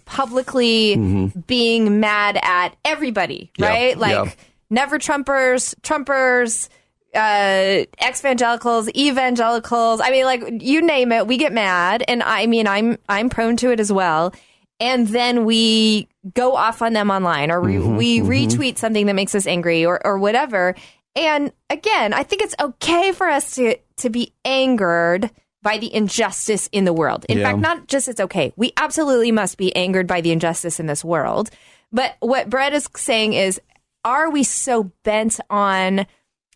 publicly 0.05 0.95
mm-hmm. 0.95 1.39
being 1.41 1.99
mad 1.99 2.39
at 2.41 2.75
everybody, 2.85 3.51
Yeah, 3.57 3.67
right? 3.67 3.97
Like 3.97 4.11
yeah. 4.11 4.31
never 4.69 4.99
Trumpers, 4.99 5.75
Trumpers, 5.81 6.69
uh, 7.13 7.85
evangelicals, 8.01 8.89
evangelicals. 8.95 10.01
I 10.01 10.11
mean, 10.11 10.25
like 10.25 10.43
you 10.61 10.81
name 10.81 11.11
it, 11.11 11.27
we 11.27 11.37
get 11.37 11.53
mad, 11.53 12.03
and 12.07 12.23
I 12.23 12.47
mean, 12.47 12.67
I'm 12.67 12.97
I'm 13.09 13.29
prone 13.29 13.57
to 13.57 13.71
it 13.71 13.79
as 13.79 13.91
well. 13.91 14.33
And 14.79 15.07
then 15.07 15.45
we 15.45 16.07
go 16.33 16.55
off 16.55 16.81
on 16.81 16.93
them 16.93 17.11
online, 17.11 17.51
or 17.51 17.61
we, 17.61 17.75
mm-hmm. 17.75 17.97
we 17.97 18.19
mm-hmm. 18.19 18.29
retweet 18.29 18.77
something 18.77 19.05
that 19.05 19.13
makes 19.13 19.35
us 19.35 19.45
angry, 19.45 19.85
or 19.85 20.05
or 20.05 20.17
whatever. 20.17 20.75
And 21.15 21.51
again, 21.69 22.13
I 22.13 22.23
think 22.23 22.41
it's 22.41 22.55
okay 22.59 23.11
for 23.11 23.27
us 23.27 23.55
to 23.55 23.75
to 23.97 24.09
be 24.09 24.33
angered 24.45 25.29
by 25.63 25.77
the 25.77 25.93
injustice 25.93 26.67
in 26.71 26.85
the 26.85 26.93
world. 26.93 27.25
In 27.29 27.37
Yeah. 27.37 27.51
fact, 27.51 27.59
not 27.59 27.87
just 27.87 28.07
it's 28.07 28.19
okay. 28.19 28.51
We 28.55 28.73
absolutely 28.77 29.31
must 29.31 29.57
be 29.57 29.75
angered 29.75 30.07
by 30.07 30.21
the 30.21 30.31
injustice 30.31 30.79
in 30.79 30.87
this 30.87 31.03
world. 31.05 31.49
But 31.91 32.15
what 32.19 32.49
Brett 32.49 32.73
is 32.73 32.89
saying 32.95 33.33
is, 33.33 33.59
are 34.03 34.29
we 34.31 34.43
so 34.43 34.91
bent 35.03 35.39
on 35.49 36.07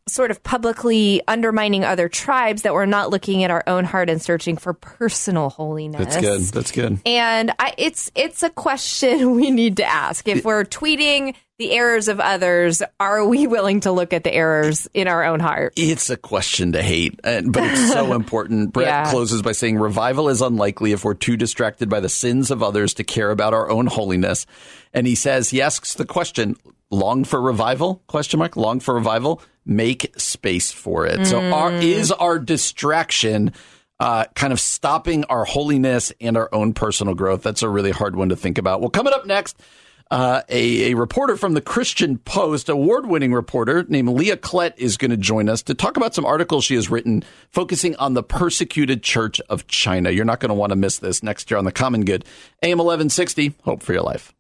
sort 0.08 0.30
of 0.30 0.44
publicly 0.44 1.22
undermining 1.28 1.84
other 1.84 2.08
tribes 2.08 2.62
that 2.62 2.74
we're 2.74 2.86
not 2.86 3.10
looking 3.10 3.44
at 3.44 3.50
our 3.50 3.64
own 3.66 3.84
heart 3.86 4.10
and 4.10 4.22
searching 4.22 4.56
for 4.58 4.74
personal 4.74 5.50
holiness? 5.50 6.00
That's 6.04 6.18
good. 6.18 6.42
That's 6.42 6.72
good. 6.72 7.00
And 7.06 7.52
I, 7.58 7.74
it's 7.78 8.12
it's 8.16 8.44
a 8.44 8.50
question 8.50 9.32
we 9.36 9.50
need 9.52 9.78
to 9.78 9.84
ask. 9.86 10.28
If 10.28 10.46
we're 10.46 10.64
tweeting 10.64 11.36
the 11.58 11.72
errors 11.72 12.10
of 12.10 12.20
others, 12.20 12.84
are 13.00 13.26
we 13.26 13.48
willing 13.48 13.80
to 13.80 13.92
look 13.92 14.12
at 14.12 14.26
the 14.26 14.34
errors 14.34 14.88
in 14.94 15.08
our 15.08 15.24
own 15.24 15.40
heart? 15.40 15.74
It's 15.78 16.10
a 16.10 16.18
question 16.18 16.74
to 16.74 16.84
hate, 16.84 17.18
and, 17.24 17.54
but 17.54 17.64
it's 17.64 17.92
so 17.94 18.14
important. 18.16 18.74
Brett 18.74 18.88
Yeah. 18.88 19.10
closes 19.10 19.42
by 19.42 19.54
saying 19.54 19.78
revival 19.80 20.28
is 20.28 20.42
unlikely 20.42 20.92
if 20.92 21.06
we're 21.06 21.14
too 21.14 21.38
distracted 21.38 21.88
by 21.90 22.02
the 22.02 22.10
sins 22.10 22.52
of 22.52 22.62
others 22.62 22.94
to 22.96 23.06
care 23.06 23.32
about 23.32 23.54
our 23.54 23.70
own 23.72 23.88
holiness. 23.88 24.46
And 24.94 25.08
he 25.08 25.16
says, 25.16 25.50
he 25.50 25.62
asks 25.62 25.94
the 25.94 26.06
question, 26.06 26.58
long 26.92 27.24
for 27.24 27.42
revival? 27.42 28.04
Question 28.08 28.40
mark, 28.40 28.58
long 28.58 28.82
for 28.82 28.94
revival? 28.94 29.42
Make 29.66 30.14
space 30.20 30.72
for 30.72 31.06
it. 31.08 31.26
So 31.26 31.40
our, 31.42 31.72
Mm. 31.72 31.82
is 31.84 32.12
our 32.12 32.38
distraction 32.40 33.52
uh, 34.00 34.26
kind 34.36 34.52
of 34.54 34.60
stopping 34.60 35.24
our 35.26 35.46
holiness 35.46 36.12
and 36.20 36.36
our 36.38 36.50
own 36.54 36.74
personal 36.74 37.14
growth? 37.16 37.42
That's 37.44 37.62
a 37.64 37.70
really 37.70 37.92
hard 37.92 38.16
one 38.16 38.30
to 38.30 38.36
think 38.36 38.58
about. 38.58 38.82
Well, 38.82 38.90
coming 38.90 39.14
up 39.14 39.26
next, 39.26 39.58
Uh, 40.12 40.44
a, 40.50 40.92
a 40.92 40.94
reporter 40.96 41.36
from 41.36 41.56
the 41.56 41.62
Christian 41.62 42.20
Post, 42.20 42.70
award 42.70 43.08
winning 43.08 43.34
reporter 43.34 43.84
named 43.90 44.10
Leah 44.10 44.38
Klett, 44.38 44.74
is 44.78 44.98
going 44.98 45.10
to 45.10 45.18
join 45.18 45.50
us 45.50 45.64
to 45.64 45.74
talk 45.74 45.98
about 45.98 46.14
some 46.14 46.26
articles 46.26 46.64
she 46.64 46.76
has 46.76 46.92
written 46.92 47.24
focusing 47.52 47.96
on 47.96 48.14
the 48.14 48.22
persecuted 48.22 49.02
church 49.02 49.42
of 49.50 49.66
China. 49.66 50.12
You're 50.12 50.24
not 50.24 50.40
going 50.40 50.50
to 50.50 50.56
want 50.56 50.70
to 50.70 50.76
miss 50.76 51.00
this 51.00 51.24
next 51.24 51.50
year 51.50 51.58
on 51.58 51.66
The 51.66 51.72
Common 51.72 52.06
Good. 52.06 52.24
AM 52.62 52.78
1160, 52.78 53.56
Hope 53.64 53.82
for 53.82 53.94
Your 53.94 54.04
Life. 54.04 54.32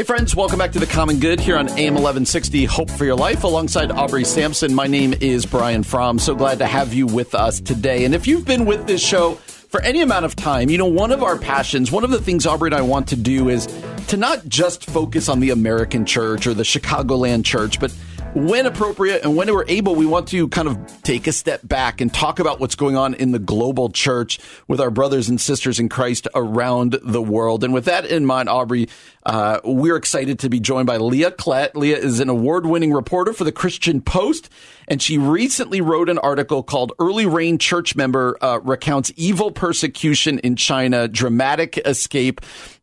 Hey, 0.00 0.04
friends, 0.04 0.34
welcome 0.34 0.58
back 0.58 0.72
to 0.72 0.78
the 0.78 0.86
Common 0.86 1.20
Good 1.20 1.40
here 1.40 1.58
on 1.58 1.68
AM 1.68 1.92
1160 1.92 2.64
Hope 2.64 2.90
for 2.90 3.04
Your 3.04 3.16
Life 3.16 3.44
alongside 3.44 3.92
Aubrey 3.92 4.24
Sampson. 4.24 4.74
My 4.74 4.86
name 4.86 5.12
is 5.20 5.44
Brian 5.44 5.82
Fromm. 5.82 6.18
So 6.18 6.34
glad 6.34 6.60
to 6.60 6.66
have 6.66 6.94
you 6.94 7.06
with 7.06 7.34
us 7.34 7.60
today. 7.60 8.06
And 8.06 8.14
if 8.14 8.26
you've 8.26 8.46
been 8.46 8.64
with 8.64 8.86
this 8.86 9.02
show 9.02 9.34
for 9.34 9.82
any 9.82 10.00
amount 10.00 10.24
of 10.24 10.34
time, 10.34 10.70
you 10.70 10.78
know, 10.78 10.86
one 10.86 11.12
of 11.12 11.22
our 11.22 11.36
passions, 11.36 11.92
one 11.92 12.02
of 12.02 12.10
the 12.10 12.18
things 12.18 12.46
Aubrey 12.46 12.68
and 12.68 12.76
I 12.76 12.80
want 12.80 13.08
to 13.08 13.16
do 13.16 13.50
is 13.50 13.66
to 14.06 14.16
not 14.16 14.48
just 14.48 14.86
focus 14.86 15.28
on 15.28 15.40
the 15.40 15.50
American 15.50 16.06
church 16.06 16.46
or 16.46 16.54
the 16.54 16.62
Chicagoland 16.62 17.44
church, 17.44 17.78
but 17.78 17.94
when 18.34 18.64
appropriate 18.64 19.24
and 19.24 19.34
when 19.36 19.52
we're 19.52 19.64
able, 19.66 19.96
we 19.96 20.06
want 20.06 20.28
to 20.28 20.46
kind 20.48 20.68
of 20.68 21.02
take 21.02 21.26
a 21.26 21.32
step 21.32 21.60
back 21.64 22.00
and 22.00 22.12
talk 22.12 22.38
about 22.38 22.60
what's 22.60 22.76
going 22.76 22.96
on 22.96 23.14
in 23.14 23.32
the 23.32 23.38
global 23.38 23.90
church 23.90 24.38
with 24.68 24.80
our 24.80 24.90
brothers 24.90 25.28
and 25.28 25.40
sisters 25.40 25.80
in 25.80 25.88
Christ 25.88 26.28
around 26.34 26.98
the 27.02 27.20
world. 27.20 27.64
And 27.64 27.74
with 27.74 27.86
that 27.86 28.06
in 28.06 28.24
mind, 28.24 28.48
Aubrey, 28.48 28.88
uh, 29.26 29.60
we're 29.64 29.96
excited 29.96 30.38
to 30.40 30.48
be 30.48 30.60
joined 30.60 30.86
by 30.86 30.98
Leah 30.98 31.32
Klett. 31.32 31.74
Leah 31.74 31.98
is 31.98 32.20
an 32.20 32.28
award 32.28 32.66
winning 32.66 32.92
reporter 32.92 33.32
for 33.32 33.44
the 33.44 33.52
Christian 33.52 34.00
Post, 34.00 34.48
and 34.86 35.02
she 35.02 35.18
recently 35.18 35.80
wrote 35.80 36.08
an 36.08 36.18
article 36.18 36.62
called 36.62 36.92
Early 37.00 37.26
Rain 37.26 37.58
Church 37.58 37.96
Member 37.96 38.38
uh, 38.40 38.60
Recounts 38.62 39.12
Evil 39.16 39.50
Persecution 39.50 40.38
in 40.38 40.54
China, 40.54 41.08
Dramatic 41.08 41.78
Escape 41.78 42.40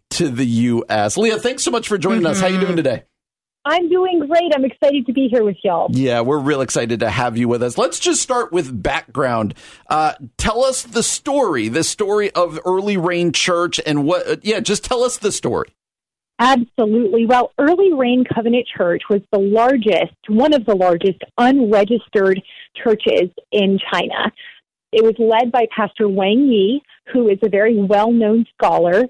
to 0.10 0.30
the 0.30 0.46
U.S. 0.46 1.18
Leah, 1.18 1.38
thanks 1.38 1.64
so 1.64 1.72
much 1.72 1.88
for 1.88 1.98
joining 1.98 2.24
mm-hmm. 2.24 2.32
us. 2.32 2.40
How 2.40 2.48
are 2.48 2.52
you 2.52 2.60
doing 2.60 2.76
today? 2.78 3.04
I'm 3.68 3.90
doing 3.90 4.20
great. 4.20 4.54
I'm 4.56 4.64
excited 4.64 5.06
to 5.08 5.14
be 5.14 5.28
here 5.28 5.44
with 5.44 5.58
y'all. 5.62 5.90
Yeah, 5.92 6.22
we're 6.22 6.40
real 6.40 6.62
excited 6.62 7.02
to 7.02 7.10
have 7.10 7.38
you 7.38 7.50
with 7.50 7.62
us. 7.62 7.78
Let's 7.78 8.00
just 8.00 8.22
start 8.22 8.54
with 8.54 8.82
background. 8.82 9.56
Uh, 9.90 10.14
tell 10.38 10.64
us 10.64 10.84
the 10.84 11.04
story, 11.04 11.68
the 11.68 11.84
story 11.84 12.32
of 12.32 12.60
Early 12.66 12.96
Rain 12.96 13.34
Church, 13.34 13.82
and 13.86 14.06
what. 14.06 14.26
Uh, 14.26 14.36
yeah, 14.42 14.62
just 14.62 14.86
tell 14.86 15.04
us 15.04 15.18
the 15.18 15.34
story. 15.34 15.68
Absolutely. 16.40 17.26
Well, 17.26 17.52
Early 17.58 17.92
Rain 17.92 18.24
Covenant 18.24 18.68
Church 18.78 19.02
was 19.10 19.22
the 19.34 19.40
largest, 19.40 20.16
one 20.28 20.54
of 20.54 20.66
the 20.66 20.76
largest 20.76 21.20
unregistered 21.38 22.42
churches 22.76 23.30
in 23.52 23.80
China. 23.92 24.32
It 24.92 25.04
was 25.04 25.16
led 25.20 25.52
by 25.52 25.68
Pastor 25.76 26.08
Wang 26.08 26.48
Yi, 26.48 26.82
who 27.12 27.28
is 27.30 27.40
a 27.44 27.50
very 27.50 27.78
well 27.78 28.12
known 28.12 28.46
scholar. 28.54 29.02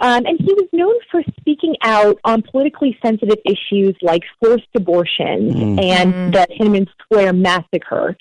Um, 0.00 0.26
and 0.26 0.38
he 0.38 0.52
was 0.52 0.68
known 0.72 0.94
for 1.10 1.22
speaking 1.40 1.76
out 1.82 2.18
on 2.24 2.42
politically 2.42 2.98
sensitive 3.04 3.38
issues 3.46 3.96
like 4.02 4.22
forced 4.40 4.66
abortions 4.74 5.54
mm. 5.54 5.82
and 5.82 6.12
mm. 6.12 6.32
the 6.32 6.46
Tiananmen 6.54 6.86
Square 7.04 7.34
massacre. 7.34 8.16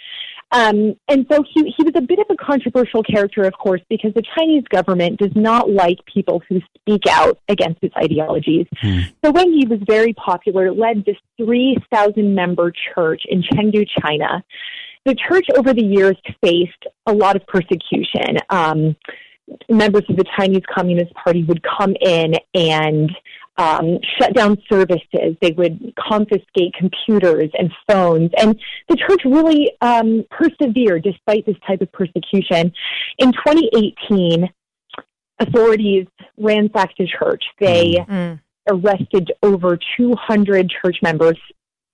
Um, 0.54 0.96
and 1.08 1.26
so 1.32 1.44
he, 1.54 1.74
he 1.78 1.84
was 1.84 1.94
a 1.96 2.02
bit 2.02 2.20
of 2.20 2.26
a 2.30 2.36
controversial 2.36 3.04
character, 3.04 3.44
of 3.44 3.54
course, 3.54 3.82
because 3.90 4.14
the 4.14 4.24
Chinese 4.38 4.64
government 4.70 5.18
does 5.18 5.32
not 5.34 5.70
like 5.70 5.98
people 6.14 6.42
who 6.50 6.60
speak 6.78 7.04
out 7.10 7.40
against 7.48 7.80
its 7.82 7.96
ideologies. 7.96 8.68
Mm. 8.84 9.14
So 9.24 9.32
when 9.32 9.54
he 9.54 9.66
was 9.66 9.80
very 9.88 10.14
popular, 10.14 10.74
led 10.74 11.06
this 11.06 11.16
3,000 11.38 12.36
member 12.36 12.74
church 12.94 13.24
in 13.30 13.44
Chengdu, 13.44 13.88
China. 14.02 14.44
The 15.06 15.16
church 15.16 15.48
over 15.58 15.74
the 15.74 15.84
years 15.84 16.16
faced 16.44 16.86
a 17.08 17.14
lot 17.14 17.36
of 17.36 17.46
persecution. 17.48 18.38
Um, 18.50 18.96
members 19.70 20.04
of 20.10 20.16
the 20.16 20.26
Chinese 20.38 20.64
Communist 20.74 21.14
Party 21.14 21.44
would 21.44 21.62
come 21.64 21.96
in 22.00 22.36
and 22.54 23.12
um, 23.58 24.00
shut 24.20 24.34
down 24.34 24.58
services. 24.72 25.36
They 25.42 25.52
would 25.52 25.94
confiscate 26.00 26.74
computers 26.78 27.50
and 27.58 27.72
phones. 27.88 28.32
And 28.38 28.60
the 28.90 28.96
church 28.96 29.22
really 29.26 29.72
um, 29.82 30.24
persevered 30.30 31.04
despite 31.04 31.46
this 31.46 31.58
type 31.68 31.82
of 31.82 31.92
persecution. 31.92 32.72
In 33.18 33.32
2018, 33.32 34.50
authorities 35.40 36.08
ransacked 36.38 36.98
the 36.98 37.08
church. 37.08 37.44
They 37.60 37.96
mm. 37.96 38.40
arrested 38.70 39.32
over 39.44 39.78
200 39.98 40.72
church 40.84 40.98
members 41.02 41.38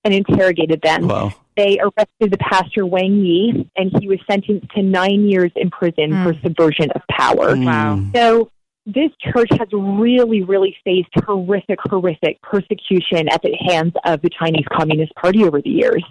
and 0.04 0.14
interrogated 0.14 0.82
them. 0.82 1.08
Wow. 1.08 1.34
They 1.58 1.80
arrested 1.80 2.32
the 2.32 2.38
pastor 2.38 2.86
Wang 2.86 3.26
Yi, 3.26 3.70
and 3.76 3.92
he 4.00 4.08
was 4.08 4.20
sentenced 4.30 4.70
to 4.76 4.84
nine 4.84 5.28
years 5.28 5.52
in 5.56 5.72
prison 5.72 6.12
mm. 6.12 6.24
for 6.24 6.40
subversion 6.42 6.92
of 6.92 7.02
power. 7.10 7.56
Mm. 7.56 7.66
Wow. 7.66 8.06
So 8.16 8.52
this 8.86 9.12
church 9.20 9.50
has 9.52 9.68
really, 9.74 10.44
really 10.44 10.78
faced 10.86 11.10
horrific, 11.26 11.80
horrific 11.82 12.42
persecution 12.42 13.28
at 13.28 13.42
the 13.42 13.58
hands 13.68 13.94
of 14.06 14.22
the 14.22 14.30
Chinese 14.30 14.66
Communist 14.72 15.14
Party 15.16 15.44
over 15.44 15.62
the 15.62 15.70
years. 15.70 16.04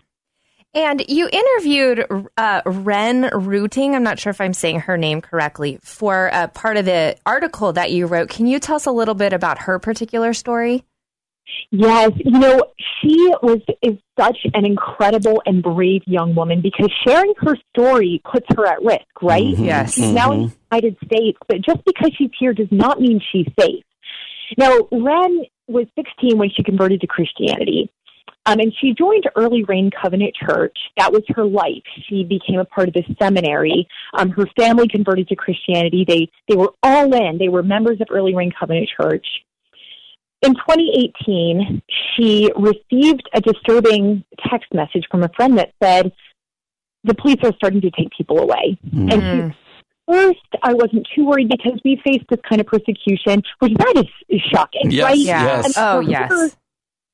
And 0.74 1.02
you 1.08 1.26
interviewed 1.32 2.06
uh, 2.36 2.60
Ren 2.66 3.30
Ruting, 3.32 3.94
I'm 3.94 4.02
not 4.02 4.18
sure 4.18 4.30
if 4.30 4.42
I'm 4.42 4.52
saying 4.52 4.80
her 4.80 4.98
name 4.98 5.22
correctly, 5.22 5.78
for 5.82 6.28
uh, 6.34 6.48
part 6.48 6.76
of 6.76 6.84
the 6.84 7.16
article 7.24 7.72
that 7.72 7.92
you 7.92 8.06
wrote. 8.06 8.28
Can 8.28 8.46
you 8.46 8.58
tell 8.58 8.76
us 8.76 8.84
a 8.84 8.92
little 8.92 9.14
bit 9.14 9.32
about 9.32 9.60
her 9.60 9.78
particular 9.78 10.34
story? 10.34 10.84
Yes, 11.70 12.10
you 12.16 12.38
know, 12.38 12.62
she 13.00 13.32
was 13.42 13.60
is 13.82 13.98
such 14.18 14.38
an 14.54 14.64
incredible 14.64 15.42
and 15.46 15.62
brave 15.62 16.02
young 16.06 16.34
woman 16.34 16.60
because 16.60 16.90
sharing 17.06 17.34
her 17.38 17.56
story 17.74 18.20
puts 18.30 18.46
her 18.56 18.66
at 18.66 18.82
risk, 18.82 19.06
right? 19.22 19.44
Mm-hmm. 19.44 19.64
Yes. 19.64 19.94
She's 19.94 20.04
mm-hmm. 20.04 20.14
now 20.14 20.32
in 20.32 20.40
the 20.46 20.56
United 20.72 20.96
States, 21.04 21.38
but 21.48 21.60
just 21.62 21.84
because 21.84 22.12
she's 22.16 22.30
here 22.38 22.52
does 22.52 22.68
not 22.70 23.00
mean 23.00 23.20
she's 23.32 23.46
safe. 23.58 23.84
Now, 24.56 24.88
Ren 24.92 25.44
was 25.66 25.86
16 25.96 26.38
when 26.38 26.50
she 26.50 26.62
converted 26.62 27.00
to 27.00 27.06
Christianity. 27.06 27.90
Um, 28.46 28.60
and 28.60 28.72
she 28.80 28.94
joined 28.94 29.24
Early 29.34 29.64
Rain 29.64 29.90
Covenant 29.90 30.32
Church. 30.36 30.76
That 30.96 31.12
was 31.12 31.22
her 31.34 31.44
life. 31.44 31.82
She 32.08 32.22
became 32.22 32.60
a 32.60 32.64
part 32.64 32.86
of 32.86 32.94
the 32.94 33.02
seminary. 33.20 33.88
Um, 34.14 34.30
her 34.30 34.46
family 34.56 34.86
converted 34.86 35.26
to 35.28 35.36
Christianity. 35.36 36.04
They 36.06 36.28
they 36.48 36.54
were 36.54 36.72
all 36.80 37.12
in. 37.12 37.38
They 37.38 37.48
were 37.48 37.64
members 37.64 38.00
of 38.00 38.06
Early 38.08 38.36
Rain 38.36 38.52
Covenant 38.56 38.88
Church. 39.00 39.26
In 40.42 40.54
2018, 40.54 41.82
she 42.14 42.50
received 42.56 43.28
a 43.32 43.40
disturbing 43.40 44.24
text 44.50 44.72
message 44.74 45.06
from 45.10 45.22
a 45.22 45.30
friend 45.30 45.58
that 45.58 45.72
said, 45.82 46.12
the 47.04 47.14
police 47.14 47.38
are 47.42 47.52
starting 47.54 47.80
to 47.80 47.90
take 47.90 48.10
people 48.16 48.38
away. 48.38 48.78
Mm. 48.88 49.12
And 49.12 49.52
she, 49.52 49.58
first, 50.12 50.40
I 50.62 50.74
wasn't 50.74 51.06
too 51.14 51.24
worried 51.26 51.48
because 51.48 51.80
we 51.84 52.00
faced 52.04 52.26
this 52.28 52.40
kind 52.48 52.60
of 52.60 52.66
persecution, 52.66 53.42
which 53.60 53.74
that 53.74 53.94
is, 53.96 54.06
is 54.28 54.42
shocking, 54.52 54.90
yes, 54.90 55.04
right? 55.04 55.18
Yes. 55.18 55.74
oh, 55.76 56.00
yes. 56.00 56.30
Her, 56.30 56.48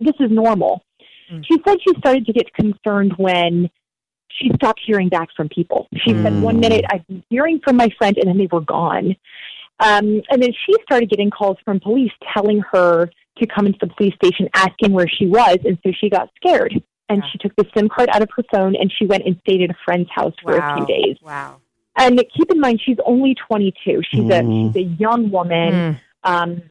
this 0.00 0.14
is 0.19 0.31
normal. 0.31 0.83
Mm. 1.33 1.45
She 1.47 1.59
said 1.67 1.79
she 1.87 1.95
started 1.99 2.26
to 2.26 2.33
get 2.33 2.52
concerned 2.55 3.14
when 3.17 3.71
she 4.31 4.50
stopped 4.55 4.81
hearing 4.85 5.09
back 5.09 5.29
from 5.37 5.49
people. 5.49 5.88
She 5.97 6.12
mm. 6.12 6.23
said, 6.23 6.43
one 6.43 6.59
minute 6.59 6.85
I've 6.91 7.07
been 7.07 7.23
hearing 7.29 7.61
from 7.62 7.76
my 7.76 7.88
friend 7.99 8.17
and 8.17 8.29
then 8.29 8.38
they 8.38 8.49
were 8.50 8.61
gone. 8.61 9.14
Um, 9.83 10.23
and 10.31 10.43
then 10.43 10.53
she 10.65 10.75
started 10.85 11.11
getting 11.11 11.31
calls 11.31 11.57
from 11.65 11.81
police 11.81 12.12
telling 12.33 12.62
her 12.73 13.11
to 13.39 13.47
come 13.47 13.67
into 13.67 13.79
the 13.81 13.89
police 13.89 14.15
station 14.15 14.49
asking 14.55 14.93
where 14.93 15.09
she 15.09 15.27
was. 15.27 15.59
And 15.65 15.79
so 15.85 15.93
she 15.99 16.09
got 16.09 16.31
scared. 16.37 16.73
And 17.09 17.23
yeah. 17.23 17.29
she 17.31 17.39
took 17.39 17.55
the 17.57 17.67
SIM 17.77 17.89
card 17.89 18.09
out 18.15 18.23
of 18.23 18.29
her 18.37 18.45
phone 18.55 18.77
and 18.77 18.93
she 18.97 19.07
went 19.07 19.25
and 19.27 19.37
stayed 19.41 19.62
at 19.62 19.71
a 19.71 19.77
friend's 19.85 20.09
house 20.11 20.35
for 20.43 20.57
wow. 20.57 20.75
a 20.75 20.77
few 20.77 20.87
days. 20.87 21.17
Wow. 21.21 21.61
And 21.99 22.19
keep 22.35 22.51
in 22.51 22.61
mind, 22.61 22.81
she's 22.83 22.97
only 23.05 23.35
22. 23.35 24.03
She's 24.09 24.21
mm. 24.21 24.31
a 24.31 24.73
she's 24.73 24.87
a 24.87 24.89
young 24.95 25.31
woman. 25.31 25.73
Mm. 25.73 26.01
Um, 26.25 26.62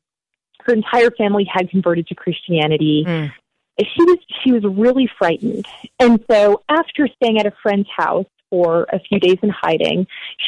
her 0.66 0.74
entire 0.74 1.12
family 1.12 1.48
had 1.52 1.70
converted 1.70 2.08
to 2.08 2.16
Christianity. 2.16 3.04
Mm. 3.06 3.32
She 3.80 4.04
was 4.04 4.18
she 4.44 4.52
was 4.52 4.64
really 4.64 5.10
frightened, 5.18 5.66
and 6.00 6.24
so 6.30 6.62
after 6.70 7.08
staying 7.08 7.40
at 7.40 7.48
a 7.48 7.54
friend's 7.64 7.88
house 7.96 8.28
for 8.50 8.86
a 8.92 9.00
few 9.00 9.20
days 9.20 9.38
in 9.42 9.50
hiding, 9.50 10.06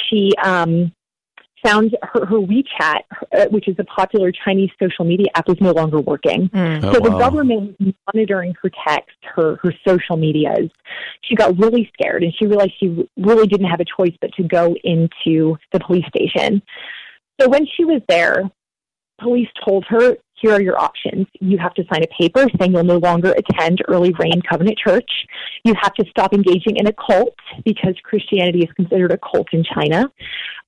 she 0.08 0.32
um, 0.43 0.91
found 1.63 1.96
her, 2.01 2.25
her 2.25 2.38
WeChat, 2.38 3.01
uh, 3.36 3.46
which 3.50 3.67
is 3.67 3.75
a 3.79 3.84
popular 3.86 4.32
Chinese 4.32 4.70
social 4.82 5.05
media 5.05 5.27
app, 5.36 5.48
was 5.48 5.60
no 5.62 5.72
longer 5.72 6.00
working. 6.00 6.50
Mm. 6.50 6.82
so 6.82 6.89
oh, 6.89 7.00
the 7.00 7.12
wow. 7.12 7.20
government 7.20 7.75
was 7.79 7.93
monitoring 8.13 8.53
her 8.62 8.72
text, 8.88 9.15
her, 9.36 9.58
her 9.62 9.74
social 9.88 10.17
medias. 10.17 10.70
She 11.24 11.36
got 11.36 11.58
really 11.58 11.89
scared 11.93 12.24
and 12.24 12.34
she 12.38 12.48
realized 12.48 12.74
she 12.79 13.08
really 13.17 13.48
didn't 13.48 13.67
have 13.67 13.79
a 13.79 13.86
choice 13.86 14.15
but 14.22 14.32
to 14.34 14.43
go 14.43 14.75
into 14.84 15.58
the 15.72 15.79
police 15.79 16.05
station. 16.08 16.62
So 17.39 17.50
when 17.50 17.65
she 17.75 17.86
was 17.86 18.01
there, 18.08 18.50
police 19.20 19.50
told 19.65 19.86
her, 19.89 20.17
here 20.43 20.51
are 20.51 20.62
your 20.62 20.77
options. 20.77 21.25
You 21.39 21.58
have 21.58 21.74
to 21.75 21.84
sign 21.91 22.03
a 22.03 22.22
paper 22.22 22.46
saying 22.60 22.74
you'll 22.74 22.84
no 22.84 22.98
longer 22.98 23.32
attend 23.32 23.82
Early 23.88 24.13
Rain 24.20 24.41
Covenant 24.48 24.77
Church. 24.77 25.10
You 25.63 25.74
have 25.82 25.93
to 25.93 26.05
stop 26.10 26.34
engaging 26.34 26.75
in 26.75 26.86
a 26.88 26.93
cult 26.93 27.36
because 27.63 27.96
Christianity 28.03 28.60
is 28.60 28.72
considered 28.75 29.12
a 29.12 29.17
cult 29.17 29.48
in 29.53 29.63
China. 29.63 30.12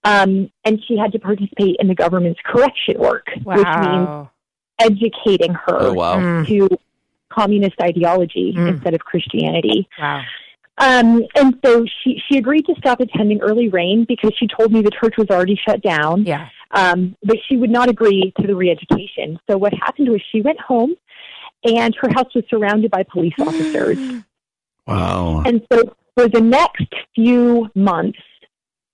Um, 0.05 0.51
and 0.63 0.79
she 0.87 0.97
had 0.97 1.11
to 1.13 1.19
participate 1.19 1.77
in 1.79 1.87
the 1.87 1.95
government's 1.95 2.39
correction 2.45 2.99
work, 2.99 3.27
wow. 3.43 3.57
which 3.57 4.87
means 4.87 5.01
educating 5.01 5.53
her 5.53 5.81
oh, 5.81 5.93
wow. 5.93 6.17
Mm. 6.17 6.47
to 6.47 6.69
communist 7.31 7.75
ideology 7.81 8.53
mm. 8.55 8.67
instead 8.69 8.93
of 8.93 9.01
Christianity. 9.01 9.89
Wow. 9.99 10.21
Um, 10.77 11.23
and 11.35 11.57
so 11.65 11.85
she, 12.03 12.21
she 12.29 12.37
agreed 12.37 12.65
to 12.67 12.75
stop 12.77 12.99
attending 12.99 13.41
Early 13.41 13.69
Rain 13.69 14.05
because 14.07 14.31
she 14.37 14.47
told 14.47 14.71
me 14.71 14.81
the 14.81 14.91
church 14.91 15.15
was 15.17 15.29
already 15.31 15.59
shut 15.67 15.81
down. 15.81 16.23
Yeah. 16.23 16.49
Um, 16.71 17.15
but 17.23 17.37
she 17.47 17.57
would 17.57 17.69
not 17.69 17.89
agree 17.89 18.31
to 18.39 18.45
the 18.45 18.55
re-education. 18.55 19.39
So 19.49 19.57
what 19.57 19.73
happened 19.73 20.09
was 20.09 20.21
she 20.31 20.41
went 20.41 20.59
home, 20.59 20.93
and 21.63 21.95
her 22.01 22.09
house 22.09 22.33
was 22.35 22.43
surrounded 22.49 22.91
by 22.91 23.03
police 23.03 23.35
officers. 23.39 23.97
Wow. 24.87 25.41
And 25.47 25.65
so 25.73 25.95
for 26.15 26.27
the 26.27 26.41
next 26.41 26.93
few 27.15 27.67
months, 27.73 28.19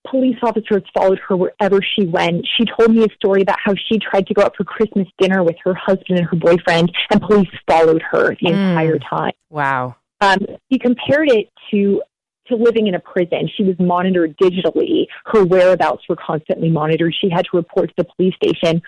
police 0.09 0.37
officers 0.41 0.83
followed 0.93 1.19
her 1.27 1.35
wherever 1.35 1.79
she 1.81 2.05
went. 2.05 2.47
She 2.57 2.65
told 2.65 2.93
me 2.93 3.03
a 3.03 3.13
story 3.15 3.41
about 3.41 3.57
how 3.63 3.73
she 3.75 3.99
tried 3.99 4.27
to 4.27 4.33
go 4.33 4.43
out 4.43 4.55
for 4.55 4.63
Christmas 4.63 5.07
dinner 5.19 5.43
with 5.43 5.55
her 5.63 5.73
husband 5.73 6.19
and 6.19 6.27
her 6.27 6.37
boyfriend, 6.37 6.91
and 7.11 7.21
police 7.21 7.49
followed 7.69 8.01
her 8.11 8.35
the 8.41 8.49
entire 8.49 8.97
time. 8.99 9.33
Wow. 9.49 9.95
Um, 10.21 10.39
he 10.69 10.77
compared 10.79 11.29
it 11.29 11.49
to 11.71 12.01
to 12.47 12.55
living 12.55 12.87
in 12.87 12.95
a 12.95 12.99
prison. 12.99 13.49
She 13.55 13.63
was 13.63 13.75
monitored 13.79 14.35
digitally. 14.37 15.05
Her 15.25 15.45
whereabouts 15.45 16.03
were 16.09 16.15
constantly 16.15 16.69
monitored. 16.69 17.15
She 17.19 17.29
had 17.29 17.45
to 17.45 17.57
report 17.57 17.89
to 17.89 17.93
the 17.97 18.07
police 18.15 18.33
station. 18.35 18.81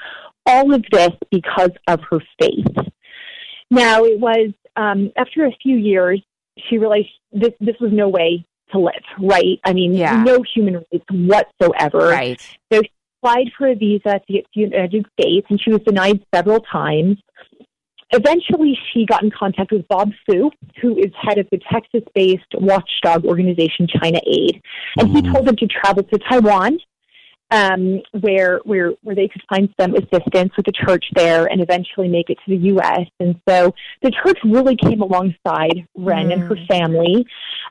All 0.46 0.74
of 0.74 0.84
this 0.92 1.12
because 1.32 1.72
of 1.88 2.02
her 2.10 2.20
faith. 2.40 2.66
Now 3.70 4.04
it 4.04 4.20
was 4.20 4.52
um, 4.76 5.12
after 5.16 5.46
a 5.46 5.52
few 5.62 5.78
years, 5.78 6.22
she 6.70 6.78
realized 6.78 7.10
this 7.32 7.54
this 7.60 7.76
was 7.80 7.92
no 7.92 8.10
way 8.10 8.46
to 8.74 8.80
live. 8.80 9.04
Right? 9.20 9.60
I 9.64 9.74
mean, 9.74 9.94
Yeah. 9.94 10.24
no 10.24 10.42
human 10.42 10.76
rights 10.76 11.06
whatsoever. 11.10 12.10
Right. 12.10 12.42
So 12.72 12.82
she 12.82 12.92
applied 13.22 13.52
for 13.58 13.68
a 13.68 13.76
visa 13.76 14.20
to 14.26 14.34
get 14.34 14.44
to 14.44 14.50
the 14.54 14.62
United 14.62 15.06
States, 15.20 15.48
and 15.50 15.62
she 15.62 15.72
was 15.72 15.82
denied 15.82 16.22
several 16.34 16.60
times. 16.60 17.18
Eventually, 18.12 18.78
she 18.92 19.06
got 19.08 19.24
in 19.24 19.32
contact 19.32 19.72
with 19.72 19.88
Bob 19.88 20.12
Fu, 20.26 20.52
who 20.82 20.98
is 20.98 21.12
head 21.20 21.40
of 21.40 21.48
the 21.52 21.60
Texas 21.72 22.04
based 22.14 22.46
watchdog 22.54 23.26
organization 23.26 23.88
China 23.88 24.20
Aid. 24.28 24.62
And 25.00 25.10
he 25.10 25.22
mm-hmm. 25.22 25.34
told 25.34 25.48
them 25.48 25.56
to 25.56 25.66
travel 25.66 26.04
to 26.04 26.20
Taiwan, 26.20 26.78
um, 27.54 28.02
where, 28.22 28.60
where, 28.66 28.92
where 29.04 29.16
they 29.16 29.28
could 29.28 29.44
find 29.48 29.70
some 29.80 29.94
assistance 29.96 30.52
with 30.58 30.66
the 30.66 30.72
church 30.72 31.06
there 31.16 31.46
and 31.46 31.62
eventually 31.62 32.08
make 32.08 32.30
it 32.32 32.38
to 32.46 32.58
the 32.58 32.64
U.S. 32.70 33.02
And 33.20 33.40
so 33.48 33.74
the 34.02 34.12
church 34.12 34.40
really 34.44 34.76
came 34.76 35.02
alongside 35.02 35.88
Ren 35.96 36.32
and 36.32 36.42
her 36.42 36.56
family. 36.68 37.26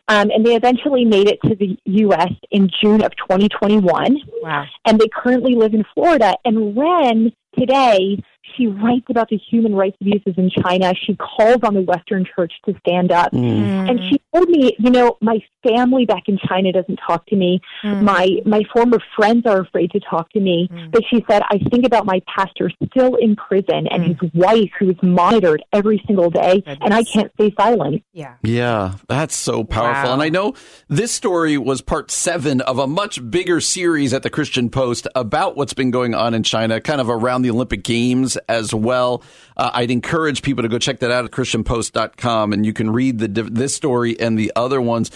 Um, 0.07 0.31
and 0.31 0.47
they 0.47 0.55
eventually 0.55 1.05
made 1.05 1.29
it 1.29 1.39
to 1.47 1.57
the 1.57 1.77
U.S. 1.85 2.33
in 2.53 2.71
June 2.81 3.03
of 3.03 3.11
2021 3.17 4.17
Wow. 4.43 4.65
and 4.87 4.99
they 5.01 5.09
currently 5.13 5.57
live 5.57 5.75
in 5.75 5.85
Florida. 5.95 6.35
And 6.45 6.77
Ren 6.77 7.33
today, 7.59 8.23
she 8.57 8.67
writes 8.67 9.07
about 9.09 9.29
the 9.29 9.37
human 9.37 9.75
rights 9.75 9.97
abuses 10.01 10.35
in 10.37 10.51
China. 10.51 10.93
She 10.95 11.17
calls 11.17 11.63
on 11.63 11.75
the 11.75 11.83
Western 11.83 12.27
Church 12.37 12.53
to 12.67 12.75
stand 12.81 13.13
up. 13.13 13.33
Mm. 13.33 13.43
Mm. 13.43 13.91
And 13.91 14.01
she 14.05 14.21
told 14.35 14.49
me, 14.49 14.77
you 14.79 14.91
know, 14.91 15.17
my 15.21 15.39
family 15.63 16.07
back 16.07 16.25
in 16.27 16.39
China 16.49 16.73
doesn't 16.73 16.99
talk 17.07 17.27
to 17.27 17.37
me. 17.37 17.61
Mm. 17.85 18.03
My 18.03 18.29
my 18.45 18.63
former 18.73 18.99
friends 19.17 19.47
are 19.47 19.61
afraid 19.61 19.91
to 19.93 20.01
talk 20.01 20.31
to 20.33 20.41
me. 20.41 20.69
But 20.91 21.03
she 21.09 21.25
said, 21.29 21.43
I 21.51 21.59
think 21.71 21.87
about 21.87 22.07
my 22.07 22.21
pastor 22.27 22.71
still 22.87 23.17
in 23.17 23.37
prison 23.37 23.87
and 23.91 24.05
his 24.05 24.33
wife 24.35 24.71
who 24.79 24.91
is 24.91 24.97
monitored 25.03 25.63
every 25.73 26.03
single 26.07 26.31
day, 26.31 26.63
and 26.67 26.93
I 26.93 27.05
can't 27.05 27.33
stay 27.35 27.55
silent. 27.59 28.03
Yeah. 28.13 28.35
Yeah, 28.43 28.95
that's 29.09 29.35
so 29.35 29.65
powerful. 29.65 30.09
Wow. 30.09 30.15
And 30.15 30.23
I 30.23 30.29
know 30.29 30.55
this 30.89 31.13
story 31.13 31.59
was 31.59 31.81
part 31.81 32.11
seven 32.11 32.61
of 32.63 32.79
a 32.79 32.87
much 32.87 33.31
bigger 33.31 33.61
series 33.61 34.13
at 34.13 34.23
the 34.23 34.31
Christian 34.31 34.71
Post 34.71 35.07
about 35.15 35.57
what's 35.57 35.75
been 35.75 35.91
going 35.91 36.15
on 36.15 36.35
in 36.35 36.43
China, 36.43 36.81
kind 36.81 37.01
of 37.01 37.09
around 37.09 37.43
the 37.43 37.51
Olympic 37.51 37.83
Games 37.83 38.32
as 38.49 38.75
well. 38.75 39.23
Uh, 39.57 39.71
I'd 39.75 39.91
encourage 39.91 40.43
people 40.43 40.63
to 40.63 40.69
go 40.69 40.79
check 40.79 41.01
that 41.01 41.11
out 41.11 41.25
at 41.25 41.31
ChristianPost.com 41.31 42.53
and 42.53 42.67
you 42.67 42.73
can 42.73 42.91
read 42.91 43.19
the 43.19 43.29
this 43.29 43.75
story 43.75 44.19
and 44.19 44.39
the 44.39 44.53
other 44.57 44.81
ones. 44.81 45.11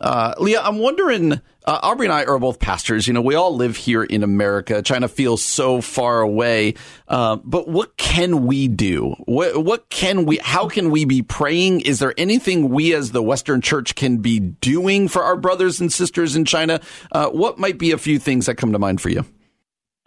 Uh, 0.00 0.34
Leah, 0.38 0.60
I'm 0.62 0.78
wondering, 0.78 1.32
uh, 1.32 1.38
Aubrey 1.64 2.06
and 2.06 2.12
I 2.12 2.24
are 2.24 2.38
both 2.38 2.58
pastors. 2.58 3.06
You 3.06 3.12
know, 3.12 3.20
we 3.20 3.36
all 3.36 3.54
live 3.54 3.76
here 3.76 4.02
in 4.02 4.24
America. 4.24 4.82
China 4.82 5.06
feels 5.06 5.44
so 5.44 5.80
far 5.80 6.22
away. 6.22 6.74
Uh, 7.06 7.36
but 7.36 7.68
what 7.68 7.96
can 7.96 8.46
we 8.46 8.66
do? 8.66 9.14
What, 9.26 9.62
what 9.62 9.88
can 9.90 10.24
we, 10.24 10.38
how 10.38 10.68
can 10.68 10.90
we 10.90 11.04
be 11.04 11.22
praying? 11.22 11.82
Is 11.82 12.00
there 12.00 12.14
anything 12.16 12.70
we 12.70 12.94
as 12.94 13.12
the 13.12 13.22
Western 13.22 13.60
church 13.60 13.94
can 13.94 14.18
be 14.18 14.40
doing 14.40 15.06
for 15.06 15.22
our 15.22 15.36
brothers 15.36 15.80
and 15.80 15.92
sisters 15.92 16.34
in 16.34 16.46
China? 16.46 16.80
Uh, 17.12 17.28
what 17.28 17.58
might 17.58 17.78
be 17.78 17.92
a 17.92 17.98
few 17.98 18.18
things 18.18 18.46
that 18.46 18.56
come 18.56 18.72
to 18.72 18.78
mind 18.78 19.00
for 19.00 19.10
you? 19.10 19.24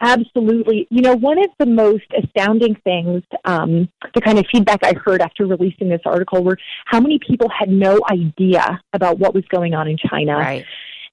Absolutely. 0.00 0.86
You 0.90 1.02
know, 1.02 1.16
one 1.16 1.38
of 1.38 1.50
the 1.58 1.66
most 1.66 2.04
astounding 2.16 2.76
things, 2.84 3.22
um, 3.44 3.88
the 4.14 4.20
kind 4.20 4.38
of 4.38 4.46
feedback 4.52 4.80
I 4.84 4.92
heard 4.92 5.22
after 5.22 5.46
releasing 5.46 5.88
this 5.88 6.02
article 6.04 6.44
were 6.44 6.58
how 6.84 7.00
many 7.00 7.18
people 7.18 7.48
had 7.48 7.70
no 7.70 8.00
idea 8.10 8.80
about 8.92 9.18
what 9.18 9.34
was 9.34 9.44
going 9.50 9.74
on 9.74 9.88
in 9.88 9.96
China. 9.96 10.36
Right. 10.36 10.66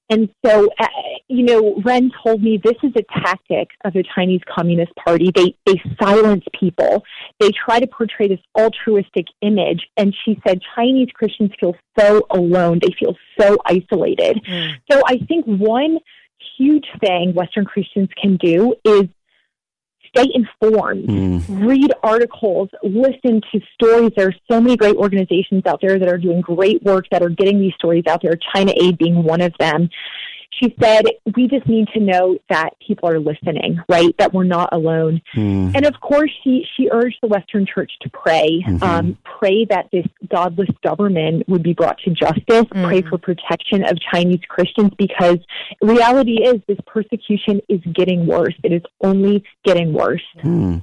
And 0.09 0.29
so, 0.45 0.69
uh, 0.79 0.87
you 1.29 1.43
know, 1.43 1.81
Ren 1.83 2.11
told 2.23 2.43
me 2.43 2.59
this 2.61 2.75
is 2.83 2.91
a 2.97 3.03
tactic 3.19 3.69
of 3.85 3.93
the 3.93 4.03
Chinese 4.13 4.41
Communist 4.53 4.91
Party. 4.95 5.31
They 5.33 5.55
they 5.65 5.81
silence 5.99 6.43
people. 6.59 7.03
They 7.39 7.51
try 7.51 7.79
to 7.79 7.87
portray 7.87 8.27
this 8.27 8.41
altruistic 8.57 9.27
image. 9.41 9.87
And 9.95 10.13
she 10.25 10.39
said 10.45 10.59
Chinese 10.75 11.07
Christians 11.13 11.51
feel 11.57 11.75
so 11.97 12.27
alone. 12.31 12.79
They 12.81 12.93
feel 12.99 13.15
so 13.39 13.57
isolated. 13.65 14.41
So 14.91 15.01
I 15.07 15.19
think 15.27 15.45
one 15.45 15.99
huge 16.57 16.85
thing 16.99 17.33
Western 17.33 17.65
Christians 17.65 18.09
can 18.21 18.37
do 18.37 18.75
is 18.85 19.03
stay 20.15 20.29
informed, 20.33 21.05
hmm. 21.05 21.65
read 21.65 21.91
articles, 22.03 22.69
listen 22.83 23.41
to 23.51 23.59
stories. 23.73 24.11
There 24.15 24.27
are 24.27 24.35
so 24.49 24.61
many 24.61 24.77
great 24.77 24.95
organizations 24.95 25.63
out 25.65 25.79
there 25.81 25.97
that 25.97 26.07
are 26.07 26.17
doing 26.17 26.41
great 26.41 26.83
work 26.83 27.05
that 27.11 27.23
are 27.23 27.29
getting 27.29 27.59
these 27.59 27.73
stories 27.75 28.03
out 28.07 28.21
there, 28.21 28.37
China 28.53 28.73
Aid 28.79 28.97
being 28.97 29.23
one 29.23 29.41
of 29.41 29.53
them. 29.59 29.89
She 30.59 30.75
said, 30.81 31.05
we 31.35 31.47
just 31.47 31.67
need 31.67 31.87
to 31.89 31.99
know 31.99 32.37
that 32.49 32.71
people 32.85 33.09
are 33.09 33.19
listening, 33.19 33.79
right? 33.89 34.15
That 34.17 34.33
we're 34.33 34.43
not 34.43 34.69
alone. 34.71 35.21
Hmm. 35.33 35.71
And 35.75 35.85
of 35.85 35.99
course, 35.99 36.31
she, 36.43 36.65
she 36.75 36.89
urged 36.91 37.17
the 37.21 37.27
Western 37.27 37.65
Church 37.65 37.91
to 38.01 38.09
pray, 38.09 38.63
mm-hmm. 38.65 38.83
um, 38.83 39.17
pray 39.39 39.65
that 39.65 39.89
this 39.91 40.05
godless 40.29 40.69
government 40.83 41.47
would 41.47 41.63
be 41.63 41.73
brought 41.73 41.97
to 41.99 42.11
justice, 42.11 42.65
mm. 42.65 42.85
pray 42.85 43.01
for 43.01 43.17
protection 43.17 43.83
of 43.83 43.97
Chinese 44.11 44.41
Christians 44.47 44.91
because 44.97 45.37
reality 45.81 46.43
is 46.43 46.61
this 46.67 46.77
persecution 46.85 47.61
is 47.69 47.81
getting 47.93 48.25
worse. 48.25 48.53
It 48.63 48.71
is 48.71 48.83
only 49.01 49.43
getting 49.63 49.93
worse. 49.93 50.23
Hmm. 50.41 50.77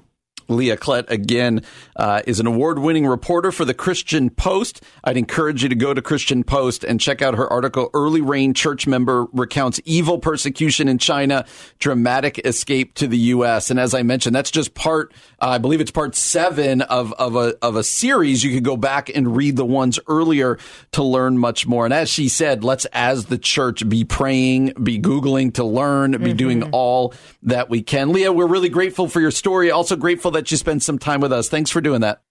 Leah 0.50 0.76
Klett, 0.76 1.08
again, 1.10 1.62
uh, 1.96 2.22
is 2.26 2.40
an 2.40 2.46
award 2.46 2.78
winning 2.78 3.06
reporter 3.06 3.52
for 3.52 3.64
the 3.64 3.74
Christian 3.74 4.30
Post. 4.30 4.82
I'd 5.04 5.16
encourage 5.16 5.62
you 5.62 5.68
to 5.68 5.74
go 5.74 5.94
to 5.94 6.02
Christian 6.02 6.44
Post 6.44 6.84
and 6.84 7.00
check 7.00 7.22
out 7.22 7.34
her 7.34 7.50
article, 7.50 7.90
Early 7.94 8.20
Rain 8.20 8.54
Church 8.54 8.86
Member 8.86 9.26
Recounts 9.32 9.80
Evil 9.84 10.18
Persecution 10.18 10.88
in 10.88 10.98
China, 10.98 11.46
Dramatic 11.78 12.44
Escape 12.44 12.94
to 12.94 13.06
the 13.06 13.18
U.S. 13.18 13.70
And 13.70 13.78
as 13.78 13.94
I 13.94 14.02
mentioned, 14.02 14.34
that's 14.34 14.50
just 14.50 14.74
part, 14.74 15.12
uh, 15.40 15.48
I 15.48 15.58
believe 15.58 15.80
it's 15.80 15.90
part 15.90 16.14
seven 16.14 16.82
of, 16.82 17.12
of, 17.14 17.36
a, 17.36 17.54
of 17.62 17.76
a 17.76 17.84
series. 17.84 18.42
You 18.44 18.54
could 18.54 18.64
go 18.64 18.76
back 18.76 19.08
and 19.08 19.36
read 19.36 19.56
the 19.56 19.64
ones 19.64 19.98
earlier 20.06 20.58
to 20.92 21.02
learn 21.02 21.38
much 21.38 21.66
more. 21.66 21.84
And 21.84 21.94
as 21.94 22.08
she 22.08 22.28
said, 22.28 22.64
let's, 22.64 22.84
as 22.86 23.26
the 23.26 23.38
church, 23.38 23.88
be 23.88 24.04
praying, 24.04 24.74
be 24.82 25.00
Googling 25.00 25.54
to 25.54 25.64
learn, 25.64 26.12
be 26.22 26.32
doing 26.32 26.62
all 26.72 27.14
that 27.42 27.70
we 27.70 27.82
can. 27.82 28.12
Leah, 28.12 28.32
we're 28.32 28.46
really 28.46 28.68
grateful 28.68 29.08
for 29.08 29.20
your 29.20 29.30
story. 29.30 29.70
Also 29.70 29.96
grateful 29.96 30.30
that 30.32 30.39
you 30.48 30.57
spend 30.57 30.83
some 30.83 30.98
time 30.98 31.20
with 31.20 31.33
us. 31.33 31.48
Thanks 31.48 31.70
for 31.70 31.81
doing 31.81 32.00
that. 32.03 32.22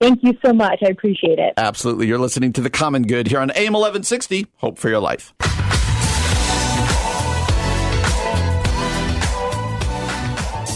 Thank 0.00 0.22
you 0.22 0.32
so 0.44 0.52
much. 0.52 0.78
I 0.82 0.90
appreciate 0.90 1.38
it. 1.38 1.54
Absolutely. 1.56 2.06
You're 2.06 2.18
listening 2.18 2.52
to 2.52 2.60
The 2.60 2.70
Common 2.70 3.02
Good 3.02 3.26
here 3.26 3.40
on 3.40 3.50
AM 3.50 3.72
1160. 3.72 4.46
Hope 4.56 4.78
for 4.78 4.88
your 4.88 5.00
life. 5.00 5.34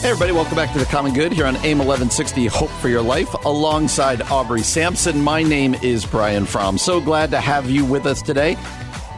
Hey, 0.03 0.11
everybody, 0.11 0.33
welcome 0.33 0.57
back 0.57 0.73
to 0.73 0.81
The 0.81 0.85
Common 0.87 1.15
Good 1.15 1.33
here 1.33 1.47
on 1.47 1.55
AM 1.59 1.79
1160 1.79 2.47
Hope 2.47 2.71
for 2.81 2.89
Your 2.89 3.03
Life 3.03 3.33
alongside 3.45 4.21
Aubrey 4.23 4.63
Sampson. 4.63 5.23
My 5.23 5.45
name 5.45 5.75
is 5.75 6.05
Brian 6.05 6.45
Fromm. 6.45 6.77
So 6.77 7.01
glad 7.01 7.31
to 7.31 7.41
have 7.41 7.71
you 7.71 7.85
with 7.85 8.05
us 8.05 8.21
today. 8.21 8.57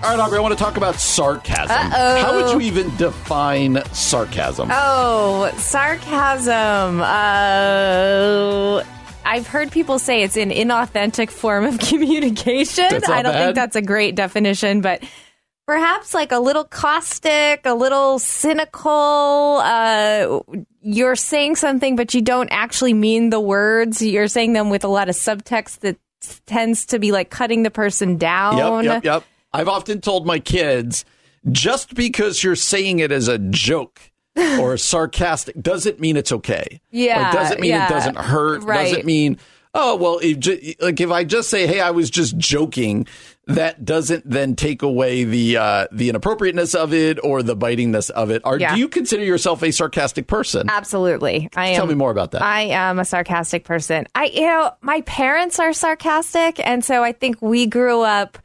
All 0.04 0.10
right, 0.10 0.20
Aubrey, 0.20 0.36
I 0.36 0.42
want 0.42 0.52
to 0.52 0.62
talk 0.62 0.76
about 0.76 0.96
sarcasm. 0.96 1.70
Uh-oh. 1.70 2.20
How 2.20 2.34
would 2.34 2.52
you 2.52 2.60
even 2.60 2.94
define 2.96 3.82
sarcasm? 3.94 4.68
Oh, 4.70 5.50
sarcasm. 5.56 7.00
Uh, 7.00 8.84
I've 9.24 9.46
heard 9.46 9.72
people 9.72 9.98
say 9.98 10.22
it's 10.22 10.36
an 10.36 10.50
inauthentic 10.50 11.30
form 11.30 11.64
of 11.64 11.78
communication. 11.88 12.84
I 12.84 13.22
don't 13.22 13.32
bad. 13.32 13.44
think 13.44 13.54
that's 13.54 13.76
a 13.76 13.80
great 13.80 14.14
definition, 14.14 14.82
but 14.82 15.02
perhaps 15.66 16.12
like 16.12 16.32
a 16.32 16.38
little 16.38 16.64
caustic, 16.64 17.62
a 17.64 17.72
little 17.72 18.18
cynical. 18.18 19.62
Uh, 19.64 20.40
you're 20.82 21.16
saying 21.16 21.56
something, 21.56 21.96
but 21.96 22.12
you 22.12 22.20
don't 22.20 22.50
actually 22.50 22.92
mean 22.92 23.30
the 23.30 23.40
words. 23.40 24.02
You're 24.02 24.28
saying 24.28 24.52
them 24.52 24.68
with 24.68 24.84
a 24.84 24.88
lot 24.88 25.08
of 25.08 25.14
subtext 25.14 25.78
that 25.78 25.96
tends 26.44 26.84
to 26.86 26.98
be 26.98 27.10
like 27.10 27.30
cutting 27.30 27.62
the 27.62 27.70
person 27.70 28.18
down. 28.18 28.84
Yep, 28.84 28.84
yep, 28.84 29.04
yep. 29.04 29.24
I've 29.54 29.68
often 29.68 30.00
told 30.00 30.26
my 30.26 30.38
kids 30.38 31.04
just 31.50 31.94
because 31.94 32.42
you're 32.42 32.56
saying 32.56 32.98
it 32.98 33.12
as 33.12 33.28
a 33.28 33.38
joke 33.38 34.00
or 34.36 34.76
sarcastic 34.78 35.60
doesn't 35.60 36.00
mean 36.00 36.16
it's 36.16 36.32
okay. 36.32 36.80
Yeah, 36.90 37.22
Like, 37.22 37.32
doesn't 37.32 37.60
mean 37.60 37.70
yeah. 37.70 37.86
it 37.86 37.90
doesn't 37.90 38.16
hurt. 38.18 38.64
Right. 38.64 38.84
Doesn't 38.90 39.06
mean 39.06 39.38
Oh 39.76 39.96
well, 39.96 40.20
if, 40.22 40.80
like 40.80 41.00
if 41.00 41.10
I 41.10 41.24
just 41.24 41.50
say, 41.50 41.66
"Hey, 41.66 41.80
I 41.80 41.90
was 41.90 42.08
just 42.08 42.38
joking," 42.38 43.08
that 43.48 43.84
doesn't 43.84 44.28
then 44.28 44.54
take 44.54 44.82
away 44.82 45.24
the 45.24 45.56
uh, 45.56 45.86
the 45.90 46.08
inappropriateness 46.10 46.76
of 46.76 46.94
it 46.94 47.18
or 47.24 47.42
the 47.42 47.56
bitingness 47.56 48.08
of 48.10 48.30
it. 48.30 48.40
Are 48.44 48.56
Yeah. 48.56 48.74
do 48.74 48.80
you 48.80 48.88
consider 48.88 49.24
yourself 49.24 49.64
a 49.64 49.72
sarcastic 49.72 50.28
person? 50.28 50.70
Absolutely. 50.70 51.48
I 51.56 51.70
am. 51.70 51.74
Tell 51.76 51.86
me 51.86 51.94
more 51.94 52.12
about 52.12 52.30
that. 52.30 52.42
I 52.42 52.62
am 52.66 53.00
a 53.00 53.04
sarcastic 53.04 53.64
person. 53.64 54.06
I, 54.14 54.26
you 54.26 54.42
know, 54.42 54.72
my 54.80 55.00
parents 55.00 55.58
are 55.58 55.72
sarcastic. 55.72 56.64
And 56.64 56.84
so 56.84 57.02
I 57.02 57.10
think 57.10 57.42
we 57.42 57.66
grew 57.66 58.00
up, 58.02 58.38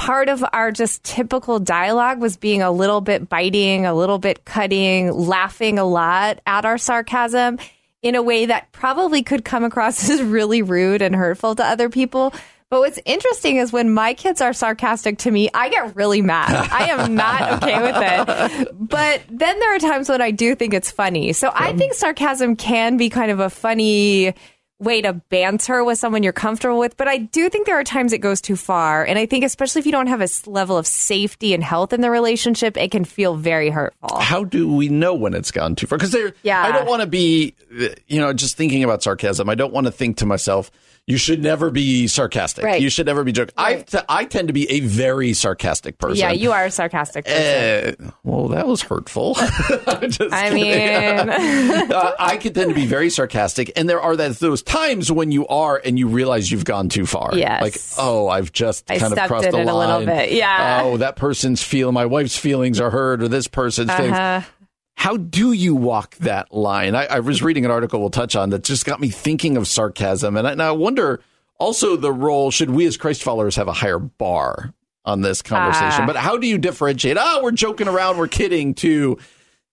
part 0.00 0.30
of 0.30 0.42
our 0.54 0.72
just 0.72 1.04
typical 1.04 1.58
dialogue 1.58 2.22
was 2.22 2.38
being 2.38 2.62
a 2.62 2.70
little 2.70 3.02
bit 3.02 3.28
biting, 3.28 3.84
a 3.84 3.92
little 3.92 4.18
bit 4.18 4.46
cutting, 4.46 5.12
laughing 5.12 5.78
a 5.78 5.84
lot 5.84 6.40
at 6.46 6.64
our 6.64 6.78
sarcasm 6.78 7.58
in 8.00 8.14
a 8.14 8.22
way 8.22 8.46
that 8.46 8.72
probably 8.72 9.22
could 9.22 9.44
come 9.44 9.62
across 9.62 10.08
as 10.10 10.22
really 10.22 10.62
rude 10.62 11.02
and 11.02 11.14
hurtful 11.14 11.54
to 11.54 11.62
other 11.62 11.90
people. 11.90 12.32
But 12.70 12.80
what's 12.80 12.98
interesting 13.04 13.56
is 13.56 13.74
when 13.74 13.92
my 13.92 14.14
kids 14.14 14.40
are 14.40 14.54
sarcastic 14.54 15.18
to 15.18 15.30
me, 15.30 15.50
I 15.52 15.68
get 15.68 15.94
really 15.94 16.22
mad. 16.22 16.50
I 16.72 16.86
am 16.86 17.14
not 17.14 17.62
okay 17.62 17.82
with 17.82 17.96
it. 17.98 18.68
But 18.80 19.20
then 19.28 19.60
there 19.60 19.76
are 19.76 19.78
times 19.80 20.08
when 20.08 20.22
I 20.22 20.30
do 20.30 20.54
think 20.54 20.72
it's 20.72 20.90
funny. 20.90 21.34
So 21.34 21.52
I 21.54 21.74
think 21.74 21.92
sarcasm 21.92 22.56
can 22.56 22.96
be 22.96 23.10
kind 23.10 23.30
of 23.30 23.38
a 23.38 23.50
funny 23.50 24.34
way 24.80 25.02
to 25.02 25.12
banter 25.12 25.84
with 25.84 25.98
someone 25.98 26.22
you're 26.22 26.32
comfortable 26.32 26.78
with. 26.78 26.96
But 26.96 27.06
I 27.06 27.18
do 27.18 27.48
think 27.50 27.66
there 27.66 27.78
are 27.78 27.84
times 27.84 28.12
it 28.12 28.18
goes 28.18 28.40
too 28.40 28.56
far. 28.56 29.04
And 29.04 29.18
I 29.18 29.26
think, 29.26 29.44
especially 29.44 29.80
if 29.80 29.86
you 29.86 29.92
don't 29.92 30.06
have 30.08 30.22
a 30.22 30.28
level 30.46 30.76
of 30.76 30.86
safety 30.86 31.54
and 31.54 31.62
health 31.62 31.92
in 31.92 32.00
the 32.00 32.10
relationship, 32.10 32.76
it 32.76 32.90
can 32.90 33.04
feel 33.04 33.36
very 33.36 33.70
hurtful. 33.70 34.18
How 34.18 34.42
do 34.42 34.72
we 34.72 34.88
know 34.88 35.14
when 35.14 35.34
it's 35.34 35.50
gone 35.50 35.74
too 35.76 35.86
far? 35.86 35.98
Because 35.98 36.16
Yeah. 36.42 36.62
I 36.62 36.72
don't 36.72 36.88
want 36.88 37.02
to 37.02 37.06
be, 37.06 37.54
uh, 37.78 37.88
you 38.08 38.18
know, 38.20 38.32
just 38.32 38.56
thinking 38.56 38.82
about 38.82 39.02
sarcasm. 39.02 39.48
I 39.50 39.54
don't 39.54 39.72
want 39.72 39.86
to 39.86 39.92
think 39.92 40.16
to 40.18 40.26
myself, 40.26 40.70
you 41.06 41.16
should 41.16 41.42
never 41.42 41.70
be 41.70 42.06
sarcastic. 42.06 42.64
Right. 42.64 42.80
You 42.80 42.88
should 42.88 43.06
never 43.06 43.24
be 43.24 43.32
joking. 43.32 43.54
I, 43.56 43.74
Right. 43.74 43.86
t- 43.86 43.98
I 44.08 44.24
tend 44.26 44.46
to 44.48 44.54
be 44.54 44.70
a 44.70 44.80
very 44.80 45.32
sarcastic 45.32 45.98
person. 45.98 46.18
Yeah, 46.18 46.30
you 46.30 46.52
are 46.52 46.66
a 46.66 46.70
sarcastic 46.70 47.24
person. 47.24 47.96
Uh, 48.06 48.10
well, 48.22 48.48
that 48.48 48.66
was 48.68 48.82
hurtful. 48.82 49.34
I 49.38 50.50
mean, 50.52 51.30
uh, 51.92 52.12
I 52.18 52.36
can 52.36 52.52
tend 52.52 52.68
to 52.70 52.74
be 52.74 52.86
very 52.86 53.10
sarcastic, 53.10 53.72
and 53.76 53.88
there 53.88 54.00
are 54.00 54.14
that, 54.16 54.36
those 54.38 54.62
times 54.62 55.10
when 55.10 55.32
you 55.32 55.46
are, 55.48 55.80
and 55.84 55.98
you 55.98 56.06
realize 56.06 56.50
you've 56.52 56.64
gone 56.64 56.88
too 56.88 57.06
far. 57.06 57.30
Yes. 57.34 57.62
like 57.62 57.76
oh, 57.98 58.28
I've 58.28 58.52
just 58.52 58.88
I 58.90 58.98
kind 58.98 59.12
of 59.12 59.18
crossed 59.26 59.46
in 59.46 59.52
the 59.52 59.58
it 59.60 59.66
a 59.68 59.72
line. 59.74 59.88
little 60.00 60.06
bit. 60.14 60.32
Yeah. 60.32 60.82
Oh, 60.84 60.96
that 60.98 61.16
person's 61.16 61.62
feel, 61.62 61.90
my 61.92 62.06
wife's 62.06 62.36
feelings 62.36 62.78
are 62.80 62.90
hurt, 62.90 63.22
or 63.22 63.28
this 63.28 63.48
person's 63.48 63.92
feelings. 63.92 64.44
Uh, 65.00 65.02
How 65.02 65.16
do 65.16 65.52
you 65.52 65.74
walk 65.74 66.16
that 66.16 66.52
line? 66.52 66.94
I, 66.94 67.06
I 67.06 67.20
was 67.20 67.42
reading 67.42 67.64
an 67.64 67.70
article 67.70 68.00
we'll 68.00 68.10
touch 68.10 68.36
on 68.36 68.50
that 68.50 68.64
just 68.64 68.84
got 68.84 69.00
me 69.00 69.08
thinking 69.08 69.56
of 69.56 69.66
sarcasm, 69.66 70.36
and 70.36 70.46
I, 70.46 70.52
and 70.52 70.62
I 70.62 70.72
wonder 70.72 71.20
also 71.58 71.96
the 71.96 72.12
role 72.12 72.50
should 72.50 72.70
we 72.70 72.86
as 72.86 72.96
Christ 72.96 73.22
followers 73.22 73.56
have 73.56 73.68
a 73.68 73.72
higher 73.72 73.98
bar 73.98 74.72
on 75.04 75.20
this 75.20 75.42
conversation? 75.42 76.02
Ah. 76.02 76.06
but 76.06 76.16
how 76.16 76.36
do 76.36 76.46
you 76.46 76.58
differentiate? 76.58 77.16
Oh, 77.18 77.40
we're 77.42 77.52
joking 77.52 77.88
around, 77.88 78.18
we're 78.18 78.28
kidding. 78.28 78.74
To 78.74 79.18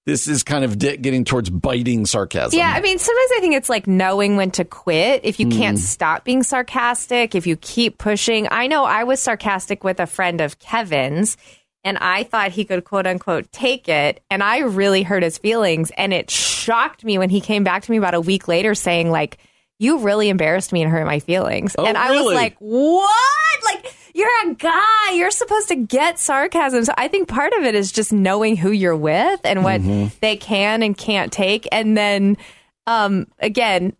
this 0.08 0.28
is 0.30 0.44
kind 0.44 0.63
of 0.63 0.78
di- 0.78 0.96
getting 0.96 1.26
towards 1.26 1.50
biting 1.50 2.06
sarcasm. 2.06 2.58
Yeah, 2.58 2.72
I 2.74 2.80
mean, 2.80 2.98
sometimes 2.98 3.32
I 3.36 3.40
think 3.42 3.56
it's 3.56 3.70
like 3.70 3.88
knowing 3.88 4.38
when 4.38 4.52
to 4.52 4.63
quit. 4.63 5.22
If 5.26 5.38
you 5.40 5.50
can't 5.50 5.78
stop 5.78 6.24
being 6.24 6.44
sarcastic, 6.44 7.36
if 7.36 7.46
you 7.46 7.58
keep 7.58 7.98
pushing. 7.98 8.48
I 8.50 8.68
know 8.68 8.86
I 8.86 9.04
was 9.04 9.22
sarcastic 9.22 9.84
with 9.84 10.00
a 10.00 10.08
friend 10.08 10.40
of 10.40 10.60
Kevin's, 10.60 11.36
and 11.84 11.98
I 11.98 12.24
thought 12.24 12.52
he 12.52 12.66
could 12.66 12.84
quote 12.84 13.08
unquote 13.08 13.52
take 13.52 13.88
it, 13.90 14.22
and 14.30 14.44
I 14.44 14.60
really 14.60 15.04
hurt 15.04 15.24
his 15.24 15.38
feelings. 15.38 15.92
And 15.98 16.13
it 16.13 16.30
shocked 16.30 17.04
me 17.04 17.18
when 17.18 17.30
he 17.30 17.42
came 17.42 17.63
back 17.63 17.84
to 17.84 17.92
me 17.92 17.98
about 17.98 18.13
a 18.13 18.22
week 18.22 18.48
later 18.48 18.76
saying, 18.76 19.10
like, 19.12 19.38
you 19.80 20.00
really 20.00 20.30
embarrassed 20.30 20.74
me 20.74 20.82
and 20.82 20.92
hurt 20.92 21.06
my 21.06 21.20
feelings. 21.20 21.76
Oh, 21.78 21.86
and 21.86 21.98
I 21.98 22.10
really? 22.10 22.26
was 22.26 22.36
like, 22.36 22.56
what? 22.60 23.63
Like, 23.63 23.94
you're 24.16 24.30
a 24.50 24.54
guy. 24.56 25.12
You're 25.13 25.30
supposed 25.32 25.68
to 25.68 25.76
get 25.76 26.18
sarcasm. 26.18 26.84
So 26.86 26.94
I 26.98 27.08
think 27.08 27.28
part 27.28 27.54
of 27.54 27.63
it 27.63 27.76
is 27.76 27.92
just 27.92 28.12
knowing 28.12 28.56
who 28.58 28.72
you're 28.72 28.96
with 28.96 29.40
and 29.44 29.63
what 29.63 29.82
Mm-hmm. 29.82 30.16
they 30.20 30.36
can 30.36 30.82
and 30.82 30.98
can't 30.98 31.32
take. 31.32 31.68
And 31.72 31.96
then, 31.96 32.38
um, 32.88 33.28
again, 33.38 33.96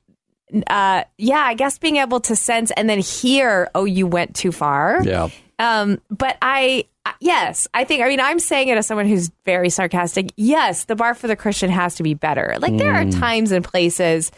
uh, 0.66 1.04
yeah, 1.20 1.40
I 1.42 1.54
guess 1.54 1.78
being 1.78 1.98
able 1.98 2.22
to 2.22 2.36
sense 2.36 2.72
and 2.72 2.90
then 2.90 3.00
hear, 3.00 3.70
oh, 3.76 3.86
you 3.86 4.08
went 4.08 4.36
too 4.36 4.52
far. 4.52 5.02
yeah. 5.04 5.30
Um, 5.60 6.00
but 6.10 6.38
I, 6.42 6.86
yes, 7.20 7.68
I 7.74 7.84
think, 7.84 8.04
I 8.04 8.08
mean, 8.08 8.20
I'm 8.20 8.40
saying 8.40 8.68
it 8.68 8.78
as 8.78 8.86
someone 8.86 9.08
who's 9.08 9.32
very 9.46 9.70
sarcastic. 9.70 10.32
Yes, 10.36 10.86
the 10.86 10.96
bar 10.96 11.14
for 11.16 11.28
the 11.28 11.36
Christian 11.36 11.70
has 11.70 11.96
to 11.96 12.04
be 12.04 12.14
better. 12.14 12.58
Like, 12.60 12.78
there 12.78 12.94
are 12.94 13.06
times 13.06 13.52
and 13.52 13.66
places 13.66 14.32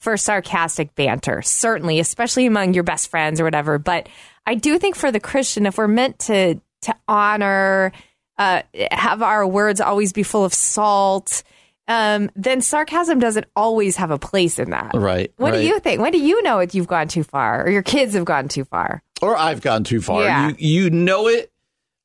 for 0.00 0.16
sarcastic 0.16 0.94
banter, 0.94 1.42
certainly, 1.42 1.98
especially 2.00 2.46
among 2.46 2.74
your 2.74 2.84
best 2.84 3.08
friends 3.08 3.40
or 3.40 3.44
whatever. 3.44 3.78
But 3.78 4.08
I 4.46 4.54
do 4.54 4.78
think 4.78 4.96
for 4.96 5.10
the 5.10 5.20
Christian, 5.20 5.66
if 5.66 5.78
we're 5.78 5.88
meant 5.88 6.18
to, 6.20 6.60
to 6.82 6.94
honor, 7.08 7.92
uh, 8.38 8.62
have 8.90 9.22
our 9.22 9.46
words 9.46 9.80
always 9.80 10.12
be 10.12 10.22
full 10.22 10.44
of 10.44 10.52
salt, 10.52 11.42
um, 11.88 12.30
then 12.36 12.60
sarcasm 12.62 13.18
doesn't 13.18 13.46
always 13.54 13.96
have 13.96 14.10
a 14.10 14.18
place 14.18 14.58
in 14.58 14.70
that. 14.70 14.92
Right, 14.94 15.32
What 15.36 15.52
right. 15.52 15.60
do 15.60 15.66
you 15.66 15.78
think? 15.80 16.00
When 16.00 16.12
do 16.12 16.18
you 16.18 16.42
know 16.42 16.58
if 16.58 16.74
you've 16.74 16.86
gone 16.86 17.08
too 17.08 17.22
far 17.24 17.64
or 17.64 17.70
your 17.70 17.82
kids 17.82 18.14
have 18.14 18.24
gone 18.24 18.48
too 18.48 18.64
far? 18.64 19.02
Or 19.24 19.36
I've 19.36 19.60
gone 19.60 19.84
too 19.84 20.00
far. 20.00 20.22
Yeah. 20.22 20.48
You 20.48 20.84
you 20.84 20.90
know 20.90 21.28
it. 21.28 21.50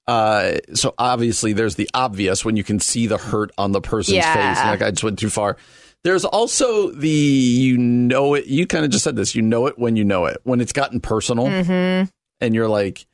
Uh, 0.07 0.57
so 0.73 0.95
obviously, 0.97 1.53
there's 1.53 1.75
the 1.75 1.89
obvious 1.93 2.43
when 2.43 2.55
you 2.57 2.63
can 2.63 2.79
see 2.79 3.05
the 3.07 3.17
hurt 3.17 3.51
on 3.57 3.71
the 3.73 3.81
person's 3.81 4.15
Yeah. 4.17 4.53
face. 4.55 4.63
Like 4.65 4.81
I 4.81 4.89
just 4.91 5.03
went 5.03 5.19
too 5.19 5.29
far. 5.29 5.57
There's 6.03 6.25
also 6.25 6.89
the 6.91 7.09
you 7.09 7.77
know 7.77 8.33
it. 8.33 8.47
You 8.47 8.65
kind 8.65 8.85
of 8.85 8.91
just 8.91 9.03
said 9.03 9.15
this. 9.15 9.35
You 9.35 9.41
know 9.43 9.67
it 9.67 9.77
when 9.77 9.95
you 9.95 10.03
know 10.05 10.25
it. 10.25 10.37
When 10.43 10.61
it's 10.61 10.73
gotten 10.73 10.99
personal, 10.99 11.45
Mm-hmm. 11.45 12.09
and 12.41 12.55
you're 12.55 12.67
like, 12.69 13.05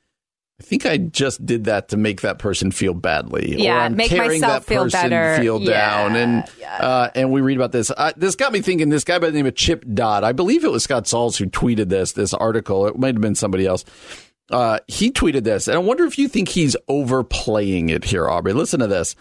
I 0.57 0.63
think 0.63 0.85
I 0.85 0.97
just 0.97 1.45
did 1.45 1.65
that 1.65 1.89
to 1.89 1.97
make 1.97 2.21
that 2.21 2.39
person 2.39 2.71
feel 2.71 2.93
badly, 2.93 3.55
or 3.55 3.59
Yeah, 3.59 3.79
I'm 3.79 3.95
make 3.97 4.09
carrying 4.09 4.39
myself 4.39 4.65
that 4.65 4.69
feel 4.73 4.83
person 4.83 5.09
better. 5.09 5.37
feel 5.41 5.61
Yeah, 5.61 6.07
down. 6.07 6.15
And 6.15 6.43
uh, 6.79 7.09
and 7.13 7.29
we 7.31 7.41
read 7.41 7.57
about 7.57 7.73
this. 7.73 7.91
Uh, 7.91 8.13
this 8.15 8.35
got 8.35 8.53
me 8.53 8.61
thinking. 8.61 8.87
This 8.87 9.03
guy 9.03 9.19
by 9.19 9.27
the 9.27 9.33
name 9.33 9.47
of 9.47 9.55
Chip 9.55 9.83
Dodd, 9.93 10.23
I 10.23 10.31
believe 10.31 10.63
it 10.63 10.71
was 10.71 10.83
Scott 10.83 11.07
Sauls 11.07 11.37
who 11.37 11.45
tweeted 11.47 11.89
this. 11.89 12.13
This 12.13 12.33
article. 12.33 12.87
It 12.87 12.97
might 12.97 13.15
have 13.15 13.21
been 13.21 13.35
somebody 13.35 13.65
else. 13.65 13.83
Uh, 14.49 14.79
he 14.87 15.11
tweeted 15.11 15.43
this, 15.43 15.67
and 15.67 15.75
I 15.75 15.79
wonder 15.79 16.05
if 16.05 16.17
you 16.17 16.29
think 16.29 16.47
he's 16.49 16.77
overplaying 16.87 17.89
it 17.89 18.05
here, 18.05 18.29
Aubrey. 18.29 18.53
Listen 18.53 18.79
to 18.79 18.87
this. 18.87 19.15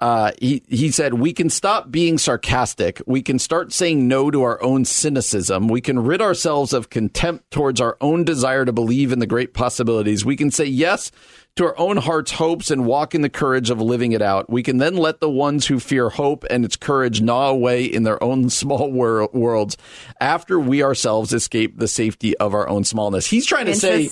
Uh, 0.00 0.32
he 0.40 0.62
he 0.68 0.90
said 0.90 1.14
we 1.14 1.32
can 1.32 1.48
stop 1.48 1.90
being 1.90 2.18
sarcastic. 2.18 3.00
We 3.06 3.22
can 3.22 3.38
start 3.38 3.72
saying 3.72 4.08
no 4.08 4.30
to 4.30 4.42
our 4.42 4.62
own 4.62 4.84
cynicism. 4.84 5.68
We 5.68 5.80
can 5.80 6.00
rid 6.00 6.20
ourselves 6.20 6.72
of 6.72 6.90
contempt 6.90 7.50
towards 7.52 7.80
our 7.80 7.96
own 8.00 8.24
desire 8.24 8.64
to 8.64 8.72
believe 8.72 9.12
in 9.12 9.20
the 9.20 9.26
great 9.26 9.54
possibilities. 9.54 10.24
We 10.24 10.36
can 10.36 10.50
say 10.50 10.64
yes 10.64 11.12
to 11.56 11.66
our 11.66 11.78
own 11.78 11.96
heart's 11.96 12.32
hopes 12.32 12.72
and 12.72 12.84
walk 12.84 13.14
in 13.14 13.22
the 13.22 13.28
courage 13.28 13.70
of 13.70 13.80
living 13.80 14.10
it 14.10 14.20
out. 14.20 14.50
We 14.50 14.64
can 14.64 14.78
then 14.78 14.96
let 14.96 15.20
the 15.20 15.30
ones 15.30 15.68
who 15.68 15.78
fear 15.78 16.08
hope 16.08 16.44
and 16.50 16.64
its 16.64 16.74
courage 16.74 17.20
gnaw 17.20 17.50
away 17.50 17.84
in 17.84 18.02
their 18.02 18.22
own 18.22 18.50
small 18.50 18.90
wor- 18.90 19.28
worlds 19.32 19.76
after 20.20 20.58
we 20.58 20.82
ourselves 20.82 21.32
escape 21.32 21.78
the 21.78 21.88
safety 21.88 22.36
of 22.38 22.52
our 22.52 22.68
own 22.68 22.82
smallness. 22.82 23.26
He's 23.26 23.46
trying 23.46 23.66
to 23.66 23.74
say 23.76 24.08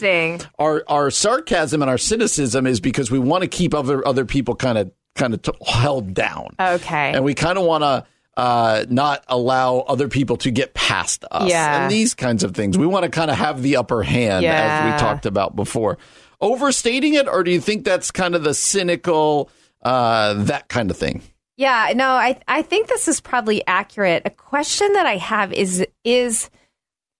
our 0.60 0.84
our 0.86 1.10
sarcasm 1.10 1.82
and 1.82 1.90
our 1.90 1.98
cynicism 1.98 2.68
is 2.68 2.80
because 2.80 3.10
we 3.10 3.18
want 3.18 3.42
to 3.42 3.48
keep 3.48 3.74
other 3.74 4.06
other 4.06 4.24
people 4.24 4.54
kind 4.54 4.78
of 4.78 4.92
kind 5.14 5.34
of 5.34 5.42
t- 5.42 5.52
held 5.66 6.14
down. 6.14 6.54
Okay. 6.58 7.12
And 7.14 7.24
we 7.24 7.34
kind 7.34 7.58
of 7.58 7.64
want 7.64 7.82
to 7.82 8.06
uh, 8.36 8.86
not 8.88 9.24
allow 9.28 9.80
other 9.80 10.08
people 10.08 10.36
to 10.38 10.50
get 10.50 10.74
past 10.74 11.24
us. 11.30 11.50
Yeah. 11.50 11.82
And 11.82 11.90
these 11.90 12.14
kinds 12.14 12.44
of 12.44 12.54
things. 12.54 12.78
We 12.78 12.86
want 12.86 13.04
to 13.04 13.10
kind 13.10 13.30
of 13.30 13.36
have 13.36 13.62
the 13.62 13.76
upper 13.76 14.02
hand, 14.02 14.44
as 14.44 14.92
we 14.92 14.98
talked 14.98 15.26
about 15.26 15.54
before. 15.54 15.98
Overstating 16.40 17.14
it, 17.14 17.28
or 17.28 17.44
do 17.44 17.50
you 17.50 17.60
think 17.60 17.84
that's 17.84 18.10
kind 18.10 18.34
of 18.34 18.42
the 18.42 18.54
cynical, 18.54 19.50
uh, 19.82 20.34
that 20.44 20.68
kind 20.68 20.90
of 20.90 20.96
thing? 20.96 21.22
Yeah, 21.56 21.92
no, 21.94 22.08
I 22.08 22.40
I 22.48 22.62
think 22.62 22.88
this 22.88 23.06
is 23.06 23.20
probably 23.20 23.64
accurate. 23.66 24.22
A 24.24 24.30
question 24.30 24.94
that 24.94 25.06
I 25.06 25.18
have 25.18 25.52
is 25.52 25.86
is 26.02 26.50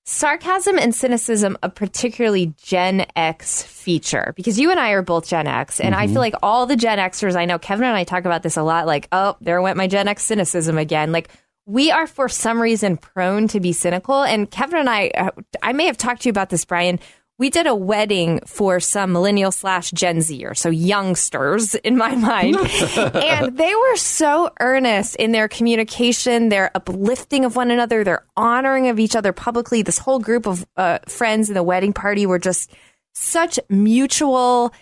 sarcasm 0.04 0.78
and 0.78 0.94
cynicism 0.94 1.56
a 1.62 1.68
particularly 1.68 2.54
Gen 2.62 3.06
X 3.16 3.62
feature? 3.62 4.32
Because 4.36 4.58
you 4.58 4.70
and 4.70 4.80
I 4.80 4.90
are 4.90 5.02
both 5.02 5.28
Gen 5.28 5.46
X, 5.46 5.80
and 5.80 5.94
I 5.94 6.06
feel 6.06 6.20
like 6.20 6.34
all 6.42 6.66
the 6.66 6.76
Gen 6.76 6.98
Xers 6.98 7.36
I 7.36 7.44
know, 7.44 7.58
Kevin 7.58 7.84
and 7.84 7.96
I 7.96 8.04
talk 8.04 8.24
about 8.24 8.42
this 8.42 8.56
a 8.56 8.62
lot. 8.62 8.86
Like, 8.86 9.08
oh, 9.12 9.36
there 9.40 9.62
went 9.62 9.76
my 9.76 9.86
Gen 9.86 10.08
X 10.08 10.22
cynicism 10.22 10.78
again. 10.78 11.12
Like. 11.12 11.28
We 11.64 11.92
are, 11.92 12.08
for 12.08 12.28
some 12.28 12.60
reason, 12.60 12.96
prone 12.96 13.46
to 13.46 13.60
be 13.60 13.72
cynical. 13.72 14.24
And 14.24 14.50
Kevin 14.50 14.80
and 14.80 14.90
I, 14.90 15.10
uh, 15.10 15.30
I 15.62 15.72
may 15.72 15.86
have 15.86 15.96
talked 15.96 16.22
to 16.22 16.28
you 16.28 16.30
about 16.30 16.50
this, 16.50 16.64
Brian. 16.64 16.98
We 17.38 17.50
did 17.50 17.66
a 17.66 17.74
wedding 17.74 18.40
for 18.46 18.78
some 18.78 19.12
millennial 19.12 19.50
slash 19.50 19.90
Gen 19.90 20.20
Zer, 20.20 20.54
so 20.54 20.68
youngsters 20.68 21.74
in 21.74 21.96
my 21.96 22.14
mind. 22.14 22.56
and 22.96 23.56
they 23.56 23.74
were 23.74 23.96
so 23.96 24.50
earnest 24.60 25.16
in 25.16 25.32
their 25.32 25.48
communication, 25.48 26.50
their 26.50 26.70
uplifting 26.76 27.44
of 27.44 27.56
one 27.56 27.70
another, 27.70 28.04
their 28.04 28.24
honoring 28.36 28.88
of 28.88 29.00
each 29.00 29.16
other 29.16 29.32
publicly. 29.32 29.82
This 29.82 29.98
whole 29.98 30.20
group 30.20 30.46
of 30.46 30.64
uh, 30.76 30.98
friends 31.08 31.48
in 31.48 31.54
the 31.54 31.62
wedding 31.64 31.92
party 31.92 32.26
were 32.26 32.38
just 32.38 32.70
such 33.14 33.58
mutual 33.68 34.72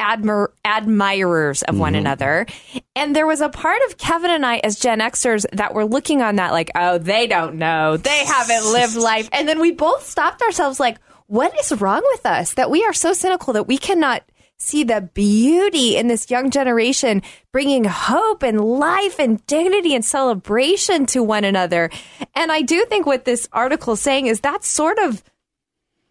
admir- 0.00 0.48
admirers 0.64 1.62
of 1.62 1.78
one 1.78 1.94
Mm-hmm. 1.94 2.00
another. 2.00 2.46
And 2.94 3.16
there 3.16 3.26
was 3.26 3.40
a 3.40 3.48
part 3.48 3.80
of 3.88 3.98
Kevin 3.98 4.30
and 4.30 4.44
I 4.46 4.58
as 4.58 4.78
Gen 4.78 5.00
Xers 5.00 5.46
that 5.52 5.74
were 5.74 5.84
looking 5.84 6.22
on 6.22 6.36
that 6.36 6.52
like, 6.52 6.70
oh, 6.74 6.98
they 6.98 7.26
don't 7.26 7.56
know. 7.56 7.96
They 7.96 8.24
haven't 8.24 8.72
lived 8.72 8.94
life. 9.02 9.28
And 9.32 9.48
then 9.48 9.58
we 9.60 9.72
both 9.72 10.06
stopped 10.06 10.42
ourselves 10.42 10.78
like, 10.78 10.98
what 11.26 11.58
is 11.58 11.80
wrong 11.80 12.02
with 12.12 12.26
us 12.26 12.54
that 12.54 12.70
we 12.70 12.84
are 12.84 12.92
so 12.92 13.12
cynical 13.12 13.52
that 13.54 13.66
we 13.66 13.78
cannot 13.78 14.22
see 14.58 14.84
the 14.84 15.00
beauty 15.14 15.96
in 15.96 16.08
this 16.08 16.30
young 16.30 16.50
generation 16.50 17.22
bringing 17.52 17.84
hope 17.84 18.42
and 18.42 18.60
life 18.60 19.18
and 19.18 19.44
dignity 19.46 19.94
and 19.94 20.04
celebration 20.04 21.06
to 21.06 21.22
one 21.22 21.44
another. 21.44 21.90
And 22.34 22.52
I 22.52 22.62
do 22.62 22.84
think 22.86 23.06
what 23.06 23.24
this 23.24 23.48
article 23.52 23.94
is 23.94 24.00
saying 24.00 24.26
is 24.26 24.40
that's 24.40 24.68
sort 24.68 24.98
of 24.98 25.22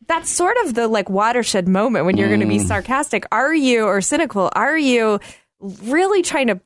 that's 0.08 0.30
sort 0.30 0.58
of 0.65 0.73
the 0.73 0.88
like 0.88 1.10
watershed 1.10 1.67
moment 1.67 2.06
when 2.06 2.17
you're 2.17 2.28
going 2.28 2.41
to 2.41 2.45
be 2.45 2.58
mm. 2.58 2.67
sarcastic. 2.67 3.26
Are 3.32 3.54
you 3.54 3.86
or 3.86 4.02
cynical? 4.02 4.52
Are 4.54 4.78
you 4.78 5.19
really 5.60 6.21
trying 6.21 6.47
to 6.47 6.60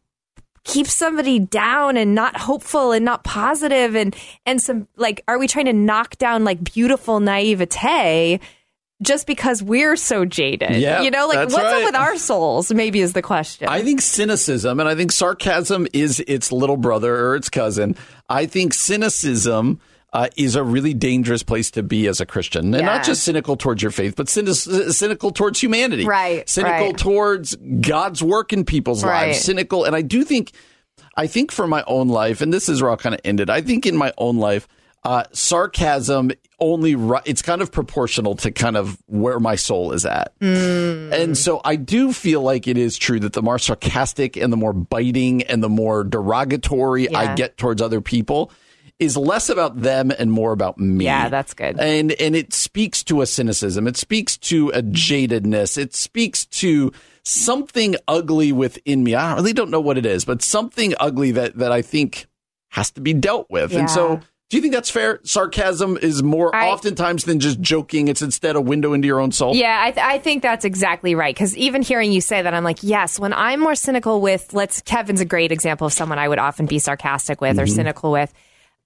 keep 0.68 0.88
somebody 0.88 1.40
down 1.40 1.98
and 1.98 2.14
not 2.14 2.38
hopeful 2.38 2.92
and 2.92 3.04
not 3.04 3.24
positive 3.24 3.96
and 3.96 4.16
and 4.46 4.62
some 4.62 4.88
like 4.98 5.24
are 5.28 5.40
we 5.40 5.48
trying 5.48 5.66
to 5.66 5.74
knock 5.74 6.18
down 6.18 6.44
like 6.44 6.64
beautiful 6.64 7.20
naivete 7.20 8.40
just 9.02 9.28
because 9.28 9.62
we're 9.64 9.96
so 9.96 10.26
jaded? 10.26 10.76
Yeah, 10.76 11.02
you 11.02 11.12
know, 11.12 11.28
like 11.28 11.38
what's 11.38 11.56
right. 11.56 11.78
up 11.78 11.84
with 11.84 11.96
our 11.96 12.18
souls? 12.18 12.72
Maybe 12.72 13.00
is 13.00 13.14
the 13.14 13.22
question. 13.22 13.68
I 13.68 13.82
think 13.82 14.02
cynicism 14.02 14.80
and 14.80 14.90
I 14.90 14.96
think 14.96 15.12
sarcasm 15.12 15.88
is 15.94 16.20
its 16.28 16.52
little 16.52 16.78
brother 16.78 17.16
or 17.28 17.36
its 17.36 17.50
cousin. 17.50 17.96
I 18.30 18.46
think 18.46 18.74
cynicism 18.74 19.80
uh, 20.18 20.28
is 20.36 20.56
a 20.56 20.64
really 20.64 20.96
dangerous 20.96 21.44
place 21.44 21.70
to 21.70 21.84
be 21.84 22.08
as 22.08 22.20
a 22.20 22.26
Christian, 22.26 22.74
and 22.74 22.82
Yeah. 22.84 22.86
not 22.98 23.04
just 23.06 23.22
cynical 23.24 23.56
towards 23.56 23.84
your 23.84 23.92
faith, 23.92 24.16
but 24.16 24.28
cynic- 24.30 24.56
cynical 24.56 25.30
towards 25.32 25.62
humanity, 25.62 26.06
Right, 26.06 26.50
Cynical 26.50 26.88
right. 26.88 26.98
towards 26.98 27.56
God's 27.82 28.24
work 28.24 28.52
in 28.52 28.66
people's 28.66 29.04
Right. 29.04 29.28
lives. 29.28 29.42
Cynical, 29.42 29.84
and 29.84 29.96
I 29.96 30.02
do 30.02 30.24
think, 30.24 30.54
I 31.16 31.28
think 31.28 31.52
for 31.52 31.68
my 31.68 31.84
own 31.86 32.08
life, 32.08 32.42
and 32.42 32.52
this 32.52 32.68
is 32.68 32.82
where 32.82 32.90
I'll 32.90 32.98
kind 32.98 33.14
of 33.14 33.22
end 33.24 33.40
it. 33.42 33.50
I 33.52 33.62
think 33.62 33.86
in 33.86 33.96
my 33.96 34.12
own 34.18 34.38
life, 34.38 34.68
uh, 35.04 35.24
sarcasm 35.34 36.32
only 36.60 36.96
it's 37.26 37.44
kind 37.44 37.62
of 37.62 37.72
proportional 37.72 38.36
to 38.38 38.50
kind 38.50 38.76
of 38.76 38.98
where 39.06 39.40
my 39.40 39.56
soul 39.56 39.92
is 39.92 40.04
at. 40.08 40.32
And 40.42 41.38
so 41.38 41.62
I 41.64 41.76
do 41.76 42.12
feel 42.12 42.42
like 42.42 42.68
it 42.68 42.78
is 42.80 42.98
true 42.98 43.20
that 43.20 43.34
the 43.34 43.44
more 43.44 43.60
sarcastic 43.60 44.36
and 44.36 44.52
the 44.52 44.58
more 44.58 44.74
biting 44.74 45.44
and 45.44 45.62
the 45.64 45.70
more 45.70 46.04
derogatory 46.04 47.14
I 47.14 47.36
get 47.36 47.58
towards 47.58 47.82
other 47.82 48.02
people 48.02 48.52
is 49.00 49.16
less 49.16 49.50
about 49.50 49.80
them 49.80 50.12
and 50.18 50.32
more 50.32 50.52
about 50.52 50.78
me. 50.78 51.06
Yeah, 51.06 51.30
that's 51.30 51.54
good. 51.54 51.80
And 51.80 52.12
and 52.14 52.36
it 52.36 52.54
speaks 52.54 53.04
to 53.06 53.22
a 53.22 53.26
cynicism. 53.26 53.88
It 53.88 53.98
speaks 53.98 54.38
to 54.40 54.70
a 54.70 54.82
jadedness. 54.82 55.78
It 55.78 55.94
speaks 55.94 56.46
to 56.46 56.92
something 57.24 57.96
ugly 58.08 58.52
within 58.52 59.04
me. 59.04 59.16
I 59.16 59.36
really 59.36 59.54
don't 59.54 59.70
know 59.70 59.82
what 59.82 59.98
it 59.98 60.06
is, 60.06 60.26
but 60.26 60.42
something 60.42 60.94
ugly 61.00 61.32
that 61.32 61.58
that 61.58 61.72
I 61.72 61.82
think 61.82 62.28
has 62.70 62.92
to 62.92 63.02
be 63.02 63.14
dealt 63.14 63.48
with. 63.50 63.74
And 63.74 63.90
so 63.90 64.20
do 64.50 64.56
you 64.56 64.62
think 64.62 64.74
that's 64.74 64.90
fair? 64.90 65.20
Sarcasm 65.24 65.98
is 65.98 66.24
more 66.24 66.56
I- 66.56 66.70
oftentimes 66.70 67.26
than 67.26 67.42
just 67.42 67.60
joking. 67.60 68.08
It's 68.08 68.22
instead 68.22 68.56
a 68.56 68.62
window 68.62 68.94
into 68.94 69.06
your 69.06 69.20
own 69.20 69.34
soul. 69.34 69.54
Yeah, 69.54 69.78
I, 69.78 69.92
th- 69.92 70.06
I 70.06 70.20
think 70.20 70.42
that's 70.42 70.64
exactly 70.64 71.16
right. 71.16 71.36
Because 71.36 71.56
even 71.58 71.82
hearing 71.82 72.14
you 72.14 72.22
say 72.22 72.42
that, 72.42 72.54
I'm 72.54 72.64
like, 72.64 72.82
yes, 72.82 73.20
when 73.20 73.34
I'm 73.34 73.60
more 73.60 73.76
cynical 73.76 74.22
with, 74.22 74.54
let's, 74.54 74.82
Kevin's 74.82 75.20
a 75.20 75.26
great 75.26 75.52
example 75.52 75.86
of 75.88 75.92
someone 75.92 76.18
I 76.18 76.30
would 76.30 76.40
often 76.40 76.66
be 76.66 76.80
sarcastic 76.80 77.42
with 77.42 77.60
or 77.60 77.64
mm-hmm. 77.64 77.76
cynical 77.76 78.10
with. 78.10 78.34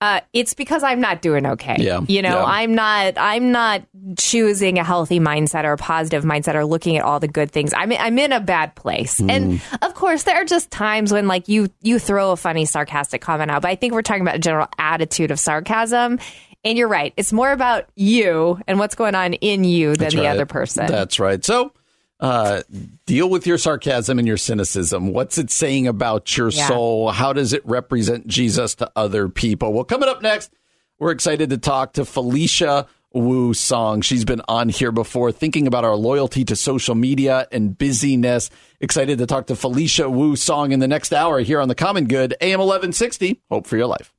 Uh, 0.02 0.20
it's 0.34 0.56
because 0.56 0.82
I'm 0.82 1.00
not 1.00 1.22
doing 1.22 1.46
okay. 1.46 1.76
Yeah, 1.78 2.02
You 2.08 2.24
know, 2.24 2.40
yeah. 2.40 2.44
I'm 2.44 2.74
not, 2.74 3.14
I'm 3.18 3.52
not 3.52 3.84
choosing 4.18 4.80
a 4.80 4.84
healthy 4.84 5.20
mindset 5.20 5.64
or 5.64 5.74
a 5.74 5.78
positive 5.78 6.24
mindset 6.24 6.56
or 6.56 6.66
looking 6.66 6.98
at 6.98 7.06
all 7.06 7.20
the 7.20 7.28
good 7.28 7.52
things. 7.52 7.72
I'm, 7.72 7.92
I'm 7.92 8.18
in 8.18 8.32
a 8.32 8.40
bad 8.40 8.74
place. 8.76 9.20
Mm. 9.22 9.30
And 9.30 9.62
of 9.84 9.94
course, 9.94 10.24
there 10.24 10.42
are 10.42 10.46
just 10.46 10.72
times 10.72 11.14
when 11.14 11.28
like 11.28 11.48
you, 11.48 11.70
you 11.84 12.00
throw 12.00 12.32
a 12.32 12.36
funny, 12.36 12.66
sarcastic 12.66 13.22
comment 13.22 13.52
out. 13.52 13.62
But 13.62 13.70
I 13.70 13.76
think 13.76 13.94
we're 13.94 14.02
talking 14.02 14.24
about 14.24 14.36
a 14.36 14.40
general 14.40 14.68
attitude 14.80 15.30
of 15.30 15.40
sarcasm. 15.40 16.20
And 16.64 16.78
you're 16.78 16.88
right. 16.88 17.14
It's 17.18 17.34
more 17.34 17.52
about 17.52 17.88
you 17.96 18.60
and 18.68 18.80
what's 18.80 18.96
going 18.96 19.16
on 19.16 19.34
in 19.34 19.64
you 19.64 19.90
than 19.90 19.98
That's 20.00 20.16
the 20.16 20.22
right. 20.22 20.28
other 20.30 20.46
person. 20.46 20.88
That's 20.88 21.20
right. 21.20 21.44
So, 21.44 21.74
uh, 22.22 22.62
deal 23.06 23.30
with 23.30 23.46
your 23.48 23.58
sarcasm 23.58 24.20
and 24.20 24.28
your 24.28 24.38
cynicism. 24.38 25.12
What's 25.12 25.38
it 25.38 25.50
saying 25.52 25.88
about 25.88 26.38
your 26.38 26.50
Yeah. 26.50 26.68
soul? 26.68 27.10
How 27.12 27.34
does 27.34 27.52
it 27.54 27.66
represent 27.66 28.28
Jesus 28.28 28.76
to 28.76 28.92
other 28.96 29.28
people? 29.28 29.74
Well, 29.74 29.84
coming 29.84 30.08
up 30.08 30.22
next, 30.22 30.52
we're 31.00 31.12
excited 31.12 31.50
to 31.50 31.58
talk 31.58 31.94
to 31.94 32.06
Felicia 32.06 32.86
Wu 33.14 33.54
Song. 33.54 34.02
She's 34.02 34.24
been 34.24 34.42
on 34.48 34.70
here 34.70 34.92
before, 34.92 35.32
thinking 35.32 35.66
about 35.68 35.84
our 35.84 35.96
loyalty 35.96 36.46
to 36.46 36.56
social 36.56 36.96
media 36.96 37.48
and 37.52 37.78
busyness. 37.78 38.50
Excited 38.80 39.18
to 39.18 39.26
talk 39.26 39.48
to 39.48 39.56
Felicia 39.56 40.10
Wu 40.10 40.36
Song 40.36 40.72
in 40.72 40.80
the 40.80 40.88
next 40.88 41.12
hour 41.12 41.40
here 41.42 41.60
on 41.60 41.68
the 41.68 41.76
Common 41.76 42.06
Good, 42.06 42.36
AM 42.40 42.60
1160. 42.60 43.42
Hope 43.50 43.68
for 43.68 43.76
your 43.78 43.88
life. 43.88 44.14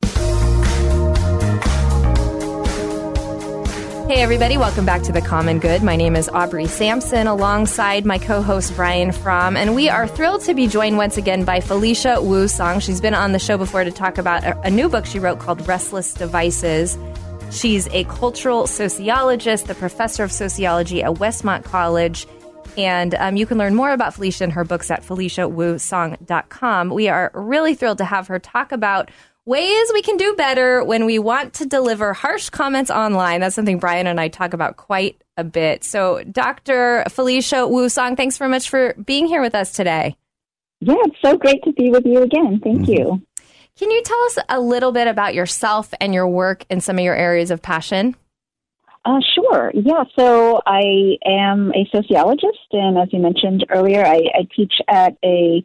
Hey, 4.13 4.21
everybody, 4.21 4.59
welcome 4.59 4.85
back 4.85 5.01
to 5.05 5.13
The 5.13 5.23
Common 5.23 5.59
Good. 5.59 5.83
My 5.83 5.97
name 5.97 6.17
is 6.17 6.29
Aubrey 6.29 6.67
Sampson 6.67 7.27
alongside 7.27 8.05
my 8.05 8.19
co 8.19 8.43
host 8.43 8.77
Brian 8.77 9.11
Fromm, 9.11 9.57
and 9.57 9.75
we 9.75 9.89
are 9.89 10.07
thrilled 10.07 10.43
to 10.43 10.53
be 10.53 10.67
joined 10.67 10.99
once 10.99 11.17
again 11.17 11.47
by 11.47 11.61
Felicia 11.61 12.21
Wu 12.21 12.47
Song. 12.47 12.79
She's 12.81 13.01
been 13.01 13.15
on 13.15 13.33
the 13.33 13.39
show 13.39 13.57
before 13.57 13.85
to 13.85 13.91
talk 13.91 14.19
about 14.19 14.45
a, 14.67 14.71
new 14.71 14.91
book 14.91 15.07
she 15.07 15.19
wrote 15.19 15.39
called 15.39 15.67
Restless 15.67 16.13
Devices. 16.13 16.99
She's 17.51 17.89
a 17.89 18.05
cultural 18.05 18.67
sociologist, 18.67 19.67
the 19.67 19.75
professor 19.75 20.25
of 20.25 20.31
sociology 20.31 21.03
at 21.03 21.13
Westmont 21.13 21.65
College. 21.65 22.27
And 22.77 23.15
um, 23.15 23.37
you 23.37 23.47
can 23.47 23.57
learn 23.57 23.75
more 23.75 23.93
about 23.93 24.13
Felicia 24.13 24.45
and 24.45 24.53
her 24.53 24.65
books 24.65 24.91
at 24.91 25.03
FeliciaWuSong.com. 25.03 26.91
We 26.91 27.09
are 27.09 27.31
really 27.33 27.75
thrilled 27.75 27.99
to 27.99 28.05
have 28.05 28.27
her 28.27 28.39
talk 28.39 28.73
about 28.73 29.11
ways 29.45 29.91
we 29.93 30.03
can 30.03 30.17
do 30.17 30.35
better 30.35 30.85
when 30.85 31.05
we 31.05 31.19
want 31.19 31.55
to 31.55 31.67
deliver 31.67 32.13
harsh 32.13 32.51
comments 32.51 32.91
online. 32.91 33.41
That's 33.41 33.55
something 33.55 33.79
Brian 33.79 34.07
and 34.07 34.21
I 34.21 34.29
talk 34.29 34.53
about 34.53 34.77
quite 34.77 35.21
a 35.37 35.45
bit. 35.45 35.85
So, 35.85 36.23
Dr. 36.25 37.05
Felicia 37.09 37.67
Wu 37.67 37.89
Song, 37.89 38.17
thanks 38.17 38.39
very 38.39 38.51
much 38.51 38.71
for 38.71 38.95
being 38.95 39.27
here 39.27 39.41
with 39.41 39.55
us 39.55 39.73
today. 39.73 40.17
Yeah, 40.81 40.95
it's 41.05 41.17
so 41.25 41.37
great 41.37 41.63
to 41.65 41.73
be 41.73 41.91
with 41.91 42.05
you 42.05 42.23
again. 42.23 42.61
Thank 42.63 42.89
you. 42.89 43.23
Can 43.79 43.91
you 43.91 44.03
tell 44.03 44.23
us 44.25 44.39
a 44.49 44.61
little 44.61 44.93
bit 44.93 45.09
about 45.09 45.35
yourself 45.35 45.95
and 46.01 46.13
your 46.13 46.29
work 46.29 46.65
and 46.69 46.83
some 46.83 46.99
of 46.99 47.05
your 47.05 47.15
areas 47.15 47.51
of 47.51 47.63
passion? 47.63 48.17
Uh, 49.05 49.19
sure. 49.35 49.73
Yeah. 49.75 50.05
So 50.17 50.61
I 50.67 51.17
am 51.25 51.73
a 51.75 51.89
sociologist, 51.91 52.69
and 52.73 52.99
as 52.99 53.09
you 53.13 53.19
mentioned 53.19 53.67
earlier, 53.71 54.05
I, 54.05 54.23
I 54.35 54.49
teach 54.55 54.75
at 54.89 55.17
a, 55.25 55.65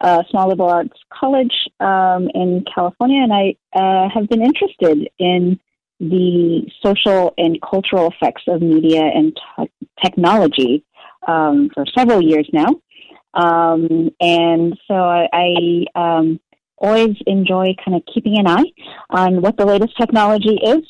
uh 0.00 0.22
small 0.30 0.48
liberal 0.48 0.68
arts 0.68 0.98
college 1.12 1.54
um, 1.80 2.28
in 2.34 2.64
California, 2.72 3.22
and 3.22 3.32
I 3.32 3.56
uh, 3.74 4.08
have 4.12 4.28
been 4.28 4.42
interested 4.42 5.08
in 5.18 5.58
the 5.98 6.70
social 6.84 7.32
and 7.38 7.58
cultural 7.62 8.10
effects 8.10 8.42
of 8.48 8.60
media 8.60 9.02
and 9.02 9.38
t- 9.58 9.70
technology 10.04 10.84
um, 11.26 11.70
for 11.72 11.84
several 11.96 12.22
years 12.22 12.48
now. 12.52 12.68
Um, 13.34 14.10
and 14.20 14.78
so 14.88 14.94
I, 14.94 15.28
I 15.32 15.84
um, 15.94 16.40
always 16.78 17.16
enjoy 17.26 17.74
kind 17.84 17.96
of 17.96 18.02
keeping 18.12 18.38
an 18.38 18.46
eye 18.46 18.70
on 19.10 19.40
what 19.40 19.56
the 19.56 19.66
latest 19.66 19.96
technology 19.98 20.58
is. 20.62 20.82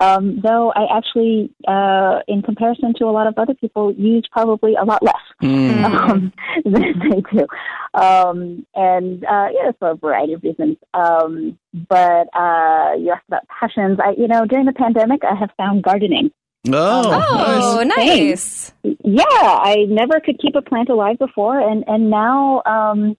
Um, 0.00 0.40
though 0.42 0.72
I 0.74 0.86
actually, 0.96 1.50
uh, 1.68 2.20
in 2.26 2.40
comparison 2.42 2.94
to 2.98 3.04
a 3.04 3.12
lot 3.12 3.26
of 3.26 3.34
other 3.36 3.54
people, 3.54 3.92
use 3.92 4.26
probably 4.32 4.74
a 4.74 4.84
lot 4.84 5.02
less 5.02 5.14
um, 5.42 6.32
than 6.64 6.72
they 7.10 7.22
do. 7.32 7.46
Um, 7.92 8.66
and 8.74 9.24
uh, 9.24 9.48
yeah, 9.52 9.72
for 9.78 9.90
a 9.90 9.94
variety 9.96 10.32
of 10.32 10.42
reasons. 10.42 10.78
Um, 10.94 11.58
but 11.88 12.28
uh, 12.34 12.94
you 12.98 13.12
asked 13.12 13.28
about 13.28 13.46
passions. 13.48 13.98
I, 14.02 14.12
you 14.16 14.26
know, 14.26 14.46
during 14.46 14.66
the 14.66 14.72
pandemic, 14.72 15.20
I 15.24 15.34
have 15.34 15.50
found 15.56 15.82
gardening. 15.82 16.30
Oh, 16.68 17.78
Oh, 17.78 17.82
nice. 17.82 18.72
Yeah, 18.82 19.24
I 19.28 19.86
never 19.88 20.20
could 20.20 20.38
keep 20.40 20.54
a 20.54 20.62
plant 20.62 20.88
alive 20.88 21.18
before, 21.18 21.58
and 21.58 21.84
and 21.86 22.10
now 22.10 22.62
um, 22.66 23.16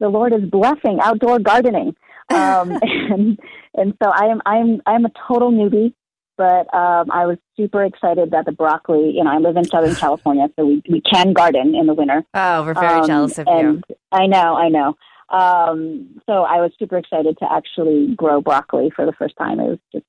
the 0.00 0.08
Lord 0.08 0.32
is 0.32 0.48
blessing 0.50 0.98
outdoor 1.00 1.38
gardening, 1.38 1.94
um, 2.28 2.72
and 2.82 3.38
and 3.74 3.94
so 4.02 4.10
I 4.10 4.26
am 4.26 4.42
I'm 4.44 4.82
I'm 4.84 5.04
a 5.04 5.12
total 5.28 5.52
newbie, 5.52 5.94
but 6.42 6.74
um, 6.76 7.08
I 7.12 7.26
was 7.26 7.38
super 7.56 7.84
excited 7.84 8.32
that 8.32 8.46
the 8.46 8.52
broccoli. 8.52 9.12
You 9.14 9.22
know, 9.22 9.30
I 9.30 9.38
live 9.38 9.56
in 9.56 9.64
Southern 9.64 9.94
California, 9.94 10.48
so 10.56 10.66
we 10.66 10.82
we 10.88 11.00
can 11.00 11.32
garden 11.32 11.74
in 11.76 11.86
the 11.86 11.94
winter. 11.94 12.24
Oh, 12.34 12.64
we're 12.64 12.74
very 12.74 13.00
Um, 13.02 13.06
jealous 13.06 13.38
of 13.38 13.46
you. 13.46 13.52
and 13.52 13.84
I 14.10 14.26
know, 14.26 14.56
I 14.56 14.68
know. 14.68 14.96
Um, 15.30 16.20
so 16.26 16.42
I 16.42 16.60
was 16.60 16.72
super 16.78 16.96
excited 16.96 17.38
to 17.38 17.46
actually 17.50 18.14
grow 18.16 18.40
broccoli 18.40 18.90
for 18.94 19.06
the 19.06 19.12
first 19.12 19.36
time. 19.36 19.60
It 19.60 19.68
was 19.68 19.78
just 19.92 20.04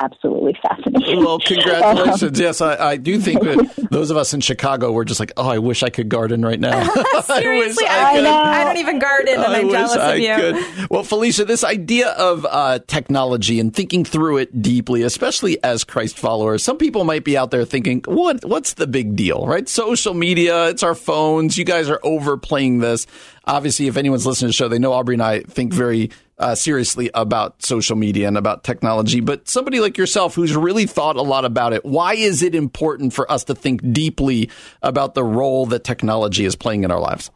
absolutely 0.00 0.56
fascinating. 0.60 1.24
Well, 1.24 1.38
congratulations. 1.38 2.38
yes, 2.40 2.60
I, 2.60 2.76
I, 2.76 2.96
do 2.96 3.18
think 3.20 3.42
that 3.42 3.88
those 3.90 4.10
of 4.10 4.16
us 4.16 4.34
in 4.34 4.40
Chicago 4.40 4.90
were 4.92 5.04
just 5.04 5.20
like, 5.20 5.32
oh, 5.36 5.48
I 5.48 5.58
wish 5.58 5.82
I 5.82 5.90
could 5.90 6.08
garden 6.08 6.42
right 6.42 6.58
now. 6.58 6.82
Seriously, 7.22 7.86
I, 7.86 8.18
I, 8.18 8.20
I, 8.20 8.60
I, 8.60 8.64
don't 8.64 8.76
even 8.78 8.98
garden, 8.98 9.34
and 9.34 9.44
I 9.44 9.60
am 9.60 9.70
jealous 9.70 9.96
of 9.96 10.18
you. 10.18 10.34
Could. 10.34 10.90
Well, 10.90 11.04
Felicia, 11.04 11.44
this 11.44 11.64
idea 11.64 12.10
of 12.10 12.46
uh, 12.48 12.80
technology 12.86 13.60
and 13.60 13.74
thinking 13.74 14.04
through 14.04 14.38
it 14.38 14.62
deeply, 14.62 15.02
especially 15.02 15.62
as 15.62 15.84
Christ 15.84 16.18
followers, 16.18 16.62
some 16.62 16.76
people 16.76 17.04
might 17.04 17.24
be 17.24 17.36
out 17.36 17.50
there 17.50 17.64
thinking, 17.64 18.02
what, 18.06 18.44
what's 18.44 18.74
the 18.74 18.86
big 18.86 19.16
deal, 19.16 19.46
right? 19.46 19.68
Social 19.68 20.14
media, 20.14 20.68
it's 20.68 20.82
our 20.82 20.94
phones. 20.94 21.56
You 21.56 21.64
guys 21.64 21.88
are 21.88 22.00
overplaying 22.02 22.80
this. 22.80 23.06
Obviously, 23.46 23.86
if 23.86 23.96
anyone's 23.96 24.26
listening 24.26 24.48
to 24.48 24.50
the 24.50 24.54
show, 24.54 24.68
they 24.68 24.78
know 24.78 24.92
Aubrey 24.92 25.14
and 25.14 25.22
I 25.22 25.40
think 25.40 25.72
very 25.72 26.10
uh, 26.38 26.54
seriously 26.54 27.10
about 27.14 27.62
social 27.62 27.96
media 27.96 28.28
and 28.28 28.36
about 28.36 28.64
technology. 28.64 29.20
But 29.20 29.48
somebody 29.48 29.80
like 29.80 29.96
yourself 29.96 30.34
who's 30.34 30.56
really 30.56 30.86
thought 30.86 31.16
a 31.16 31.22
lot 31.22 31.44
about 31.44 31.72
it, 31.72 31.84
why 31.84 32.14
is 32.14 32.42
it 32.42 32.54
important 32.54 33.12
for 33.12 33.30
us 33.30 33.44
to 33.44 33.54
think 33.54 33.92
deeply 33.92 34.50
about 34.82 35.14
the 35.14 35.24
role 35.24 35.66
that 35.66 35.84
technology 35.84 36.44
is 36.44 36.56
playing 36.56 36.84
in 36.84 36.90
our 36.90 37.00
lives? 37.00 37.30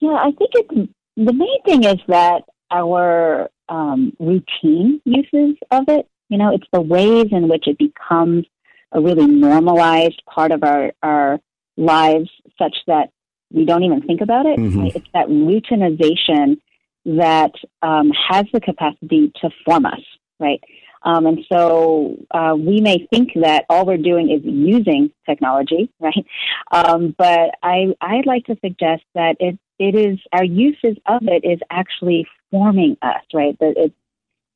Yeah, 0.00 0.10
I 0.14 0.32
think 0.32 0.50
it's 0.54 0.92
the 1.16 1.32
main 1.32 1.62
thing 1.64 1.84
is 1.84 1.98
that 2.08 2.42
our 2.70 3.50
um, 3.68 4.12
routine 4.18 5.00
uses 5.04 5.56
of 5.70 5.84
it. 5.88 6.08
You 6.28 6.38
know, 6.38 6.54
it's 6.54 6.66
the 6.72 6.80
ways 6.80 7.26
in 7.30 7.48
which 7.48 7.66
it 7.66 7.78
becomes 7.78 8.46
a 8.92 9.00
really 9.00 9.26
normalized 9.26 10.22
part 10.26 10.50
of 10.50 10.62
our, 10.62 10.92
our 11.02 11.40
lives 11.76 12.30
such 12.58 12.76
that 12.86 13.10
we 13.50 13.64
don't 13.64 13.82
even 13.82 14.02
think 14.02 14.20
about 14.20 14.46
it. 14.46 14.58
Mm-hmm. 14.58 14.86
It's 14.94 15.08
that 15.12 15.28
routinization 15.28 16.58
that 17.04 17.52
um, 17.82 18.10
has 18.28 18.46
the 18.52 18.60
capacity 18.60 19.32
to 19.40 19.50
form 19.64 19.86
us, 19.86 20.00
right? 20.38 20.62
Um, 21.04 21.26
and 21.26 21.44
so 21.52 22.16
uh, 22.30 22.54
we 22.56 22.80
may 22.80 23.06
think 23.12 23.30
that 23.34 23.64
all 23.68 23.84
we're 23.84 23.96
doing 23.96 24.30
is 24.30 24.40
using 24.44 25.10
technology, 25.26 25.90
right? 26.00 26.26
Um, 26.70 27.14
but 27.16 27.56
I, 27.62 27.94
I'd 28.00 28.26
like 28.26 28.46
to 28.46 28.56
suggest 28.64 29.02
that 29.14 29.36
it, 29.40 29.58
it 29.78 29.94
is 29.94 30.18
our 30.32 30.44
uses 30.44 30.96
of 31.06 31.22
it 31.22 31.44
is 31.44 31.58
actually 31.70 32.26
forming 32.50 32.96
us, 33.02 33.22
right? 33.34 33.58
That 33.58 33.74
it's 33.76 33.94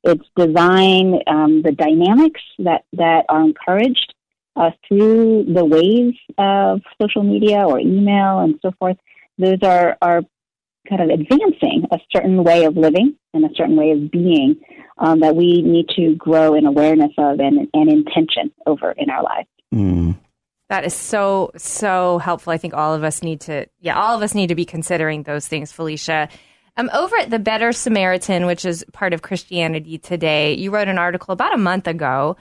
its 0.03 0.23
design, 0.37 1.19
um, 1.27 1.63
the 1.63 1.73
dynamics 1.73 2.41
that, 2.59 2.85
that 2.93 3.25
are 3.27 3.41
encouraged 3.41 4.13
uh, 4.55 4.71
through 4.87 5.45
the 5.53 5.65
ways 5.65 6.13
of 6.37 6.81
social 7.01 7.23
media 7.23 7.65
or 7.65 7.79
email 7.79 8.39
and 8.39 8.55
so 8.61 8.71
forth. 8.79 8.97
Those 9.37 9.59
are, 9.63 9.97
are 10.01 10.21
kind 10.89 11.01
of 11.01 11.09
advancing 11.09 11.85
a 11.91 11.97
certain 12.11 12.43
way 12.43 12.65
of 12.65 12.77
living 12.77 13.15
and 13.33 13.45
a 13.45 13.53
certain 13.55 13.75
way 13.75 13.91
of 13.91 14.11
being 14.11 14.55
um, 14.97 15.19
that 15.19 15.35
we 15.35 15.61
need 15.61 15.87
to 15.95 16.15
grow 16.15 16.53
in 16.53 16.65
awareness 16.65 17.11
of 17.17 17.39
and, 17.39 17.67
and 17.73 17.89
intention 17.89 18.51
over 18.65 18.91
in 18.91 19.09
our 19.09 19.23
lives. 19.23 19.49
Mm. 19.73 20.17
That 20.69 20.85
is 20.85 20.93
so, 20.93 21.51
so 21.55 22.17
helpful. 22.17 22.51
I 22.51 22.57
think 22.57 22.73
all 22.73 22.93
of 22.93 23.03
us 23.03 23.23
need 23.23 23.41
to, 23.41 23.67
yeah, 23.79 23.97
all 23.97 24.15
of 24.15 24.21
us 24.21 24.35
need 24.35 24.47
to 24.47 24.55
be 24.55 24.65
considering 24.65 25.23
those 25.23 25.47
things, 25.47 25.71
Felicia. 25.71 26.29
Um, 26.75 26.89
over 26.93 27.15
at 27.17 27.29
the 27.29 27.39
Better 27.39 27.71
Samaritan, 27.71 28.45
which 28.45 28.65
is 28.65 28.85
part 28.91 29.13
of 29.13 29.21
Christianity 29.21 29.97
Today, 29.97 30.53
you 30.53 30.71
wrote 30.71 30.87
an 30.87 30.97
article 30.97 31.31
about 31.31 31.53
a 31.53 31.57
month 31.57 31.87
ago 31.87 32.35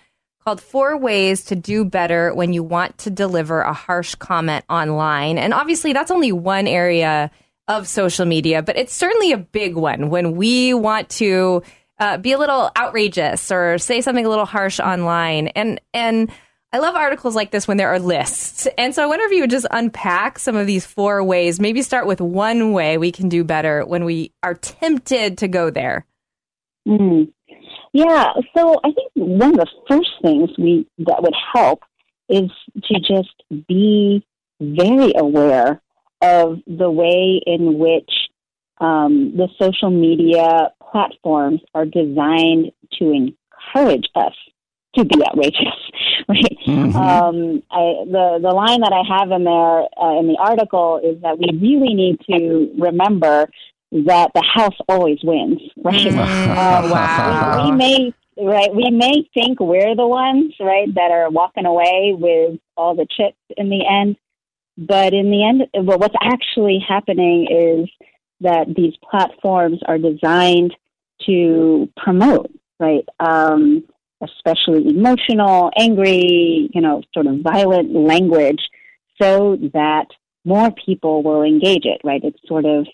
called 0.45 0.61
Four 0.61 0.97
Ways 0.97 1.45
to 1.47 1.57
Do 1.57 1.85
Better 1.85 2.35
When 2.35 2.53
You 2.53 2.63
Want 2.63 2.99
to 2.99 3.11
Deliver 3.11 3.63
a 3.63 3.73
Harsh 3.73 4.15
Comment 4.17 4.65
Online. 4.69 5.39
And 5.39 5.55
obviously, 5.55 5.93
that's 5.93 6.11
only 6.11 6.33
one 6.33 6.67
area 6.67 7.31
of 7.69 7.89
social 7.89 8.27
media, 8.27 8.63
but 8.63 8.77
it's 8.77 8.95
certainly 8.95 9.33
a 9.33 9.39
big 9.39 9.75
one 9.75 10.09
when 10.09 10.37
we 10.37 10.73
want 10.75 11.09
to 11.09 11.63
uh, 11.99 12.19
be 12.19 12.33
a 12.33 12.39
little 12.39 12.71
outrageous 12.77 13.51
or 13.51 13.79
say 13.79 14.01
something 14.01 14.27
a 14.27 14.29
little 14.29 14.47
harsh 14.47 14.81
online. 14.81 15.49
And 15.49 15.81
and 15.93 16.31
I 16.73 16.79
love 16.79 16.95
articles 16.95 17.35
like 17.35 17.51
this 17.51 17.67
when 17.67 17.77
there 17.77 17.89
are 17.89 17.99
lists. 17.99 18.67
And 18.77 18.95
so 18.95 19.03
I 19.03 19.07
wonder 19.07 19.25
if 19.25 19.33
you 19.33 19.41
would 19.41 19.51
just 19.51 19.67
unpack 19.71 20.39
some 20.39 20.57
of 20.57 20.67
these 20.67 20.85
four 20.85 21.23
ways. 21.25 21.59
Maybe 21.59 21.81
start 21.83 22.07
with 22.07 22.21
one 22.21 22.73
way 22.73 22.99
we 22.99 23.13
can 23.13 23.29
do 23.29 23.45
better 23.45 23.85
when 23.85 24.05
we 24.05 24.33
are 24.43 24.55
tempted 24.55 25.39
to 25.39 25.49
go 25.49 25.71
there. 25.71 26.05
Mm. 26.87 27.33
Yeah. 27.93 28.33
So 28.55 28.79
I 28.85 28.93
think 28.93 29.11
one 29.15 29.51
of 29.51 29.57
the 29.57 29.69
first 29.89 30.11
things 30.23 30.51
we 30.59 30.87
that 30.99 31.23
would 31.23 31.35
help 31.55 31.83
is 32.29 32.51
to 32.85 33.01
just 33.01 33.43
be 33.67 34.25
very 34.61 35.13
aware 35.17 35.81
of 36.21 36.59
the 36.67 36.91
way 36.91 37.41
in 37.47 37.79
which 37.79 38.11
um, 38.79 39.37
the 39.37 39.49
social 39.61 39.91
media 39.91 40.71
platforms 40.91 41.61
are 41.75 41.85
designed 41.85 42.73
to 42.99 43.13
encourage 43.13 44.09
us 44.15 44.35
to 44.97 45.05
be 45.05 45.23
outrageous, 45.27 45.77
right? 46.29 46.59
Mm-hmm. 46.67 46.97
Um, 46.97 47.63
I, 47.71 48.05
the 48.07 48.39
the 48.43 48.51
line 48.51 48.81
that 48.81 48.93
I 48.93 49.03
have 49.19 49.31
in 49.31 49.45
there 49.45 49.83
uh, 49.83 50.19
in 50.19 50.29
the 50.29 50.39
article 50.39 51.01
is 51.03 51.21
that 51.23 51.39
we 51.39 51.51
really 51.59 51.95
need 51.95 52.21
to 52.31 52.73
remember 52.79 53.49
that 53.93 54.31
the 54.35 54.43
house 54.43 54.77
always 54.89 55.19
wins, 55.23 55.61
right? 55.85 55.95
Mm-hmm. 55.95 56.51
Um, 56.51 56.91
wow. 56.91 57.65
We, 57.65 57.71
we, 57.71 57.77
may 57.77 58.15
right 58.39 58.75
we 58.75 58.91
may 58.91 59.29
think 59.35 59.61
we're 59.61 59.95
the 59.95 60.07
ones 60.07 60.55
right 60.61 60.93
that 60.95 61.11
are 61.11 61.31
walking 61.31 61.67
away 61.67 62.15
with 62.17 62.59
all 62.77 62.95
the 62.95 63.07
chips 63.17 63.39
in 63.57 63.69
the 63.69 63.85
end, 63.87 64.17
but 64.79 65.15
in 65.15 65.31
the 65.31 65.45
end, 65.45 65.87
well, 65.87 65.99
what's 65.99 66.15
actually 66.23 66.85
happening 66.87 67.47
is 67.51 68.07
that 68.41 68.67
these 68.75 68.95
platforms 69.09 69.81
are 69.87 69.99
designed 69.99 70.75
to 71.25 71.91
promote, 71.97 72.51
right? 72.79 73.05
Um, 73.19 73.85
especially 74.23 74.89
emotional, 74.89 75.71
angry, 75.79 76.71
you 76.73 76.81
know, 76.81 77.03
sort 77.15 77.27
of 77.27 77.41
violent 77.41 77.95
language 77.95 78.63
so 79.21 79.57
that 79.73 80.07
more 80.45 80.71
people 80.71 81.23
will 81.23 81.43
engage 81.43 81.85
it, 81.85 82.01
right? 82.05 82.23
It's 82.23 82.39
sort 82.47 82.65
of 82.65 82.87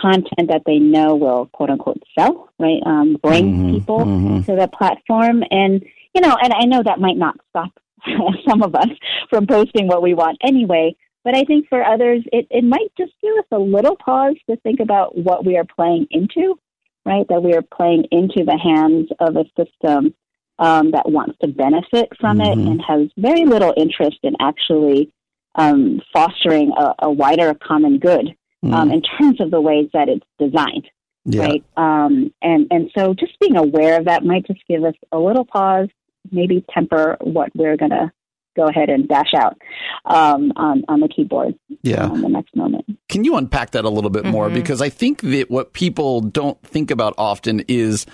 content 0.00 0.48
that 0.48 0.62
they 0.66 0.78
know 0.78 1.16
will 1.16 1.46
quote 1.46 1.70
unquote 1.70 2.02
sell, 2.18 2.48
right? 2.58 2.80
Um, 2.84 3.16
bring 3.22 3.52
mm-hmm, 3.52 3.74
people 3.74 3.98
mm-hmm. 4.00 4.42
to 4.42 4.56
the 4.56 4.68
platform. 4.68 5.42
And, 5.50 5.82
you 6.14 6.20
know, 6.20 6.36
and 6.42 6.52
I 6.52 6.64
know 6.66 6.82
that 6.82 7.00
might 7.00 7.16
not 7.16 7.36
stop 7.50 7.72
some 8.48 8.62
of 8.62 8.74
us 8.74 8.88
from 9.30 9.46
posting 9.46 9.86
what 9.88 10.02
we 10.02 10.14
want 10.14 10.38
anyway, 10.42 10.94
but 11.24 11.36
I 11.36 11.44
think 11.44 11.68
for 11.68 11.84
others, 11.84 12.22
it, 12.32 12.46
it 12.50 12.64
might 12.64 12.92
just 12.96 13.12
give 13.22 13.36
us 13.36 13.44
a 13.52 13.58
little 13.58 13.96
pause 13.96 14.36
to 14.50 14.56
think 14.56 14.80
about 14.80 15.16
what 15.16 15.44
we 15.44 15.56
are 15.56 15.64
playing 15.64 16.06
into, 16.10 16.58
right? 17.04 17.26
That 17.28 17.42
we 17.42 17.54
are 17.54 17.62
playing 17.62 18.06
into 18.10 18.44
the 18.44 18.58
hands 18.58 19.08
of 19.20 19.36
a 19.36 19.44
system 19.56 20.14
um, 20.58 20.90
that 20.92 21.10
wants 21.10 21.38
to 21.40 21.48
benefit 21.48 22.08
from 22.20 22.38
mm-hmm. 22.38 22.60
it 22.60 22.70
and 22.70 22.82
has 22.86 23.08
very 23.16 23.44
little 23.44 23.74
interest 23.76 24.18
in 24.22 24.34
actually 24.40 25.12
um, 25.54 26.00
fostering 26.12 26.72
a, 26.76 26.94
a, 27.00 27.10
wider 27.10 27.52
common 27.54 27.98
good 27.98 28.34
mm-hmm. 28.64 28.72
um, 28.72 28.90
in 28.90 29.02
terms 29.02 29.40
of 29.40 29.50
the 29.50 29.60
ways 29.60 29.88
that 29.92 30.08
it's 30.08 30.26
designed. 30.38 30.88
Yeah. 31.24 31.42
Right. 31.42 31.64
Um, 31.76 32.32
and, 32.42 32.66
and 32.70 32.90
so 32.96 33.14
just 33.14 33.38
being 33.38 33.56
aware 33.56 33.98
of 33.98 34.06
that 34.06 34.24
might 34.24 34.46
just 34.46 34.60
give 34.68 34.82
us 34.82 34.94
a 35.12 35.18
little 35.18 35.44
pause, 35.44 35.88
maybe 36.30 36.64
temper 36.72 37.16
what 37.20 37.50
we're 37.54 37.76
going 37.76 37.90
to 37.90 38.10
go 38.56 38.68
ahead 38.68 38.88
and 38.88 39.08
dash 39.08 39.32
out 39.34 39.56
um, 40.04 40.52
on, 40.56 40.82
on 40.88 41.00
the 41.00 41.08
keyboard 41.08 41.54
yeah. 41.82 42.04
Um, 42.04 42.22
the 42.22 42.28
next 42.28 42.54
moment. 42.54 42.84
Can 43.08 43.24
you 43.24 43.36
unpack 43.36 43.72
that 43.72 43.84
a 43.84 43.88
little 43.88 44.10
bit 44.10 44.24
more? 44.24 44.46
Mm-hmm. 44.46 44.54
Because 44.54 44.80
I 44.80 44.88
think 44.88 45.20
that 45.22 45.50
what 45.50 45.72
people 45.72 46.20
don't 46.20 46.60
think 46.62 46.90
about 46.90 47.14
often 47.18 47.60
is 47.68 48.06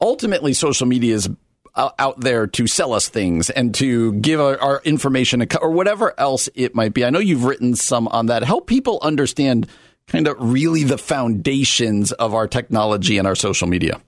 ultimately 0.00 0.52
social 0.52 0.86
media 0.86 1.14
is 1.14 1.28
out 1.76 2.20
there 2.20 2.46
to 2.46 2.66
sell 2.66 2.92
us 2.92 3.08
things 3.08 3.50
and 3.50 3.74
to 3.74 4.14
give 4.14 4.40
our, 4.40 4.58
our 4.60 4.80
information 4.84 5.46
or 5.60 5.70
whatever 5.70 6.18
else 6.18 6.48
it 6.54 6.74
might 6.74 6.94
be. 6.94 7.04
I 7.04 7.10
know 7.10 7.18
you've 7.18 7.44
written 7.44 7.74
some 7.74 8.08
on 8.08 8.26
that. 8.26 8.42
Help 8.44 8.66
people 8.66 8.98
understand 9.02 9.68
kind 10.06 10.26
of 10.26 10.36
really 10.38 10.84
the 10.84 10.98
foundations 10.98 12.12
of 12.12 12.34
our 12.34 12.46
technology 12.46 13.18
and 13.18 13.26
our 13.26 13.34
social 13.34 13.66
media. 13.66 14.00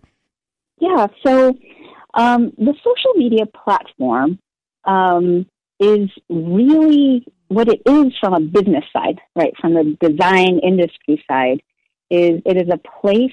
Yeah. 0.80 1.08
So 1.26 1.58
um, 2.14 2.52
the 2.56 2.74
social 2.78 3.14
media 3.16 3.44
platform 3.46 4.38
um, 4.84 5.46
is 5.80 6.10
really 6.28 7.26
what 7.48 7.68
it 7.68 7.80
is 7.86 8.12
from 8.20 8.34
a 8.34 8.40
business 8.40 8.84
side, 8.92 9.20
right? 9.34 9.54
From 9.60 9.74
the 9.74 9.96
design 10.00 10.60
industry 10.62 11.22
side, 11.30 11.62
is 12.10 12.40
it 12.44 12.56
is 12.56 12.68
a 12.70 12.78
place 13.00 13.30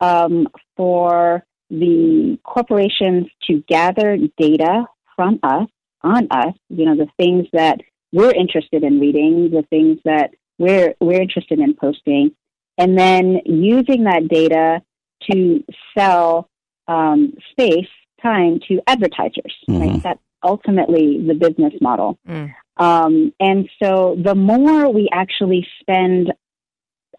um, 0.00 0.48
for 0.76 1.44
the 1.70 2.38
corporations 2.42 3.26
to 3.46 3.62
gather 3.68 4.16
data 4.38 4.86
from 5.16 5.38
us 5.42 5.68
on 6.02 6.26
us. 6.30 6.54
You 6.68 6.86
know, 6.86 6.96
the 6.96 7.08
things 7.16 7.46
that 7.52 7.80
we're 8.12 8.32
interested 8.32 8.82
in 8.82 9.00
reading, 9.00 9.50
the 9.50 9.64
things 9.70 9.98
that 10.04 10.30
we're 10.58 10.94
we're 11.00 11.20
interested 11.20 11.58
in 11.58 11.74
posting, 11.74 12.32
and 12.78 12.98
then 12.98 13.40
using 13.44 14.04
that 14.04 14.28
data 14.28 14.82
to 15.30 15.64
sell 15.96 16.48
um, 16.88 17.34
space 17.52 17.88
time 18.22 18.60
to 18.68 18.80
advertisers. 18.86 19.54
Mm-hmm. 19.68 19.80
Right? 19.80 20.02
That 20.02 20.18
ultimately 20.42 21.24
the 21.26 21.34
business 21.34 21.74
model. 21.80 22.18
Mm. 22.28 22.54
Um, 22.76 23.32
and 23.40 23.68
so 23.82 24.16
the 24.22 24.34
more 24.34 24.90
we 24.92 25.08
actually 25.12 25.66
spend 25.80 26.32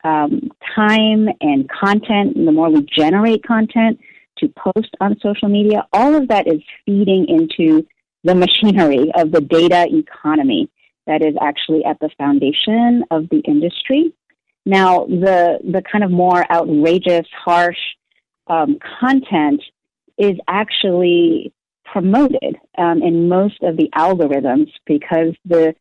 um, 0.04 0.50
time 0.76 1.28
and 1.42 1.70
content, 1.70 2.36
and 2.36 2.48
the 2.48 2.52
more 2.52 2.70
we 2.70 2.86
generate 2.98 3.44
content 3.44 4.00
to 4.40 4.50
post 4.50 4.90
on 5.00 5.18
social 5.22 5.50
media, 5.50 5.86
all 5.94 6.16
of 6.16 6.28
that 6.30 6.48
is 6.48 6.62
feeding 6.86 7.28
into 7.28 7.86
the 8.24 8.36
machinery 8.36 9.12
of 9.16 9.32
the 9.32 9.42
data 9.42 9.88
economy 9.92 10.70
that 11.08 11.24
is 11.24 11.36
actually 11.42 11.84
at 11.86 12.00
the 12.00 12.10
foundation 12.18 13.04
of 13.12 13.30
the 13.30 13.40
industry. 13.48 14.14
Now, 14.66 15.06
the 15.06 15.60
the 15.64 15.82
kind 15.92 16.04
of 16.04 16.12
more 16.12 16.46
outrageous, 16.52 17.28
harsh 17.44 17.78
um, 18.48 18.78
content 19.00 19.62
is 20.18 20.38
actually 20.48 21.54
promoted 21.92 22.54
um, 22.78 23.02
in 23.02 23.28
most 23.28 23.62
of 23.64 23.78
the 23.78 23.90
algorithms 23.96 24.70
because 24.86 25.34
the 25.46 25.74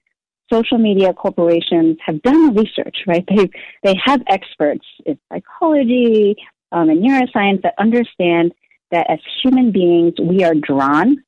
social 0.52 0.78
media 0.78 1.12
corporations 1.12 1.96
have 2.04 2.20
done 2.22 2.40
the 2.54 2.62
research, 2.62 2.98
right? 3.06 3.24
They 3.28 3.48
they 3.84 3.94
have 4.04 4.20
experts 4.26 4.86
in 5.06 5.18
psychology 5.32 6.36
um, 6.72 6.90
and 6.90 7.02
neuroscience 7.04 7.62
that 7.62 7.74
understand 7.78 8.52
that 8.90 9.06
as 9.08 9.20
human 9.42 9.70
beings 9.70 10.14
we 10.20 10.42
are 10.44 10.54
drawn 10.54 11.22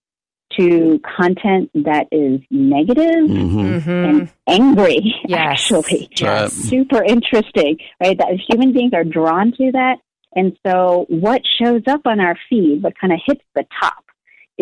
to 0.58 1.00
content 1.18 1.70
that 1.74 2.06
is 2.12 2.40
negative 2.50 3.24
Mm-hmm. 3.30 3.88
and 3.90 4.30
angry. 4.46 4.98
Yes. 5.26 5.40
Actually, 5.72 6.08
Yes. 6.20 6.52
super 6.52 7.02
interesting, 7.02 7.78
right? 8.02 8.18
That 8.18 8.38
human 8.48 8.72
beings 8.72 8.92
are 8.92 9.04
drawn 9.04 9.52
to 9.52 9.72
that, 9.72 9.96
and 10.36 10.56
so 10.66 11.06
what 11.08 11.40
shows 11.60 11.82
up 11.88 12.02
on 12.06 12.20
our 12.20 12.36
feed, 12.50 12.82
what 12.82 12.98
kind 13.00 13.12
of 13.12 13.20
hits 13.24 13.42
the 13.54 13.64
top, 13.80 14.04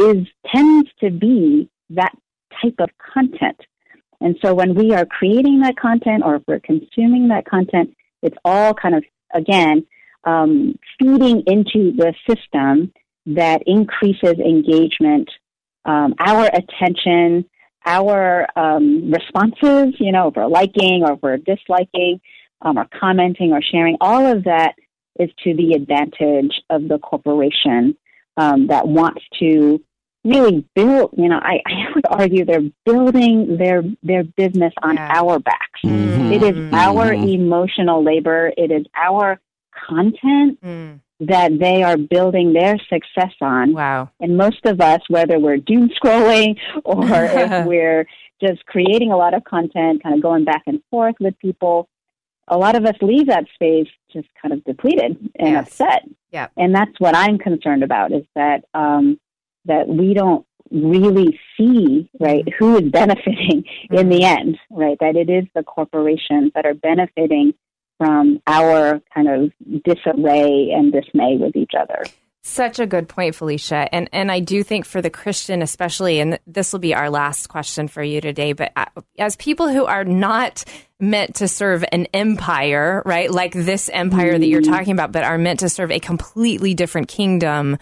is 0.01 0.27
tends 0.55 0.91
to 1.01 1.11
be 1.11 1.69
that 1.91 2.13
type 2.63 2.77
of 2.79 2.91
content. 3.15 3.61
And 4.21 4.37
so 4.43 4.55
when 4.55 4.75
we 4.75 4.93
are 4.95 5.07
creating 5.07 5.61
that 5.61 5.77
content 5.77 6.23
or 6.25 6.37
if 6.37 6.43
we're 6.47 6.61
consuming 6.61 7.29
that 7.29 7.47
content, 7.47 7.95
it's 8.23 8.37
all 8.45 8.75
kind 8.75 8.95
of 8.95 9.05
again 9.35 9.87
um, 10.25 10.79
feeding 10.99 11.43
into 11.47 11.93
the 11.97 12.15
system 12.29 12.93
that 13.27 13.63
increases 13.67 14.39
engagement, 14.39 15.31
um, 15.85 16.15
our 16.19 16.47
attention, 16.47 17.45
our 17.87 18.47
um, 18.57 19.11
responses, 19.11 19.95
you 19.99 20.13
know, 20.13 20.29
if 20.29 20.37
we're 20.37 20.47
liking 20.47 21.03
or 21.05 21.13
if 21.13 21.23
we're 21.23 21.39
disliking 21.39 22.21
um, 22.63 22.79
or 22.79 22.87
commenting 22.99 23.53
or 23.53 23.63
sharing, 23.63 23.97
all 24.01 24.27
of 24.27 24.45
that 24.45 24.75
is 25.19 25.31
to 25.45 25.55
the 25.55 25.73
advantage 25.73 26.61
of 26.69 26.89
the 26.89 26.99
corporation 26.99 27.97
um, 28.37 28.67
that 28.69 28.87
wants 28.87 29.23
to 29.39 29.83
really 30.25 30.67
build, 30.75 31.11
you 31.17 31.29
know, 31.29 31.39
I, 31.43 31.61
I 31.67 31.87
would 31.95 32.05
argue 32.11 32.45
they're 32.45 32.69
building 32.85 33.57
their, 33.57 33.83
their 34.03 34.25
business 34.25 34.73
on 34.83 34.97
Yeah. 34.97 35.11
our 35.15 35.39
backs. 35.39 35.81
Mm-hmm. 35.85 36.33
It 36.33 36.43
is 36.43 36.73
our 36.75 37.13
emotional 37.13 38.03
labor. 38.05 38.53
It 38.57 38.71
is 38.71 38.87
our 38.95 39.41
content 39.89 40.61
Mm. 40.63 41.01
that 41.21 41.59
they 41.59 41.83
are 41.83 41.97
building 41.97 42.53
their 42.53 42.77
success 42.93 43.33
on. 43.41 43.73
Wow. 43.73 44.11
And 44.21 44.37
most 44.37 44.65
of 44.67 44.81
us, 44.81 45.01
whether 45.09 45.39
we're 45.39 45.57
doom 45.59 45.89
scrolling 45.91 46.59
or 46.85 47.05
if 47.25 47.67
we're 47.73 48.07
just 48.43 48.65
creating 48.67 49.13
a 49.13 49.17
lot 49.17 49.35
of 49.35 49.45
content, 49.45 50.03
kind 50.03 50.15
of 50.15 50.23
going 50.23 50.45
back 50.45 50.63
and 50.67 50.81
forth 50.91 51.15
with 51.21 51.39
people, 51.39 51.89
a 52.49 52.59
lot 52.59 52.75
of 52.75 52.85
us 52.85 52.97
leave 53.01 53.27
that 53.29 53.45
space 53.55 53.89
just 54.13 54.29
kind 54.41 54.53
of 54.53 54.65
depleted 54.65 55.17
and 55.39 55.53
Yes. 55.53 55.67
upset. 55.81 56.03
Yeah. 56.31 56.49
And 56.57 56.75
that's 56.75 56.99
what 56.99 57.15
I'm 57.17 57.39
concerned 57.39 57.83
about 57.85 58.13
is 58.13 58.25
that 58.35 58.65
um, 58.75 59.19
that 59.67 59.89
we 59.89 60.15
don't 60.15 60.47
really 60.71 61.39
see 61.57 62.09
right 62.21 62.45
mm-hmm. 62.45 62.65
who 62.65 62.77
is 62.77 62.91
benefiting 62.91 63.65
in 63.91 64.09
the 64.09 64.21
mm-hmm. 64.21 64.39
end, 64.39 64.59
right? 64.71 64.97
That 65.01 65.17
it 65.17 65.31
is 65.31 65.45
the 65.55 65.63
corporations 65.63 66.53
that 66.55 66.67
are 66.67 66.75
benefiting 66.75 67.55
from 67.99 68.41
our 68.47 69.01
kind 69.15 69.29
of 69.29 69.83
disarray 69.85 70.71
and 70.73 70.93
dismay 70.93 71.37
with 71.39 71.55
each 71.55 71.73
other. 71.79 72.03
Such 72.43 72.79
a 72.79 72.87
good 72.87 73.07
point, 73.07 73.35
Felicia. 73.35 73.95
And 73.95 74.09
and 74.13 74.33
I 74.33 74.41
do 74.41 74.63
think 74.63 74.87
for 74.87 75.03
the 75.03 75.11
Christian 75.11 75.61
especially 75.61 76.21
and 76.21 76.39
this 76.47 76.73
will 76.73 76.81
be 76.81 76.95
our 76.95 77.11
last 77.11 77.49
question 77.49 77.87
for 77.87 78.03
you 78.03 78.23
today, 78.23 78.55
but 78.55 78.73
uh, 78.77 78.87
as 79.19 79.37
people 79.37 79.69
who 79.69 79.85
are 79.85 80.05
not 80.05 80.65
meant 80.99 81.35
to 81.37 81.49
serve 81.49 81.85
an 81.93 82.07
empire, 82.15 83.03
right? 83.05 83.31
Like 83.31 83.53
this 83.53 83.91
empire 83.91 84.39
that 84.39 84.47
you're 84.47 84.63
mm-hmm. 84.63 84.73
talking 84.73 84.93
about, 84.93 85.13
but 85.13 85.25
are 85.25 85.37
meant 85.37 85.61
to 85.61 85.69
serve 85.69 85.91
a 85.91 86.01
completely 86.01 86.73
different 86.73 87.09
kingdom. 87.09 87.77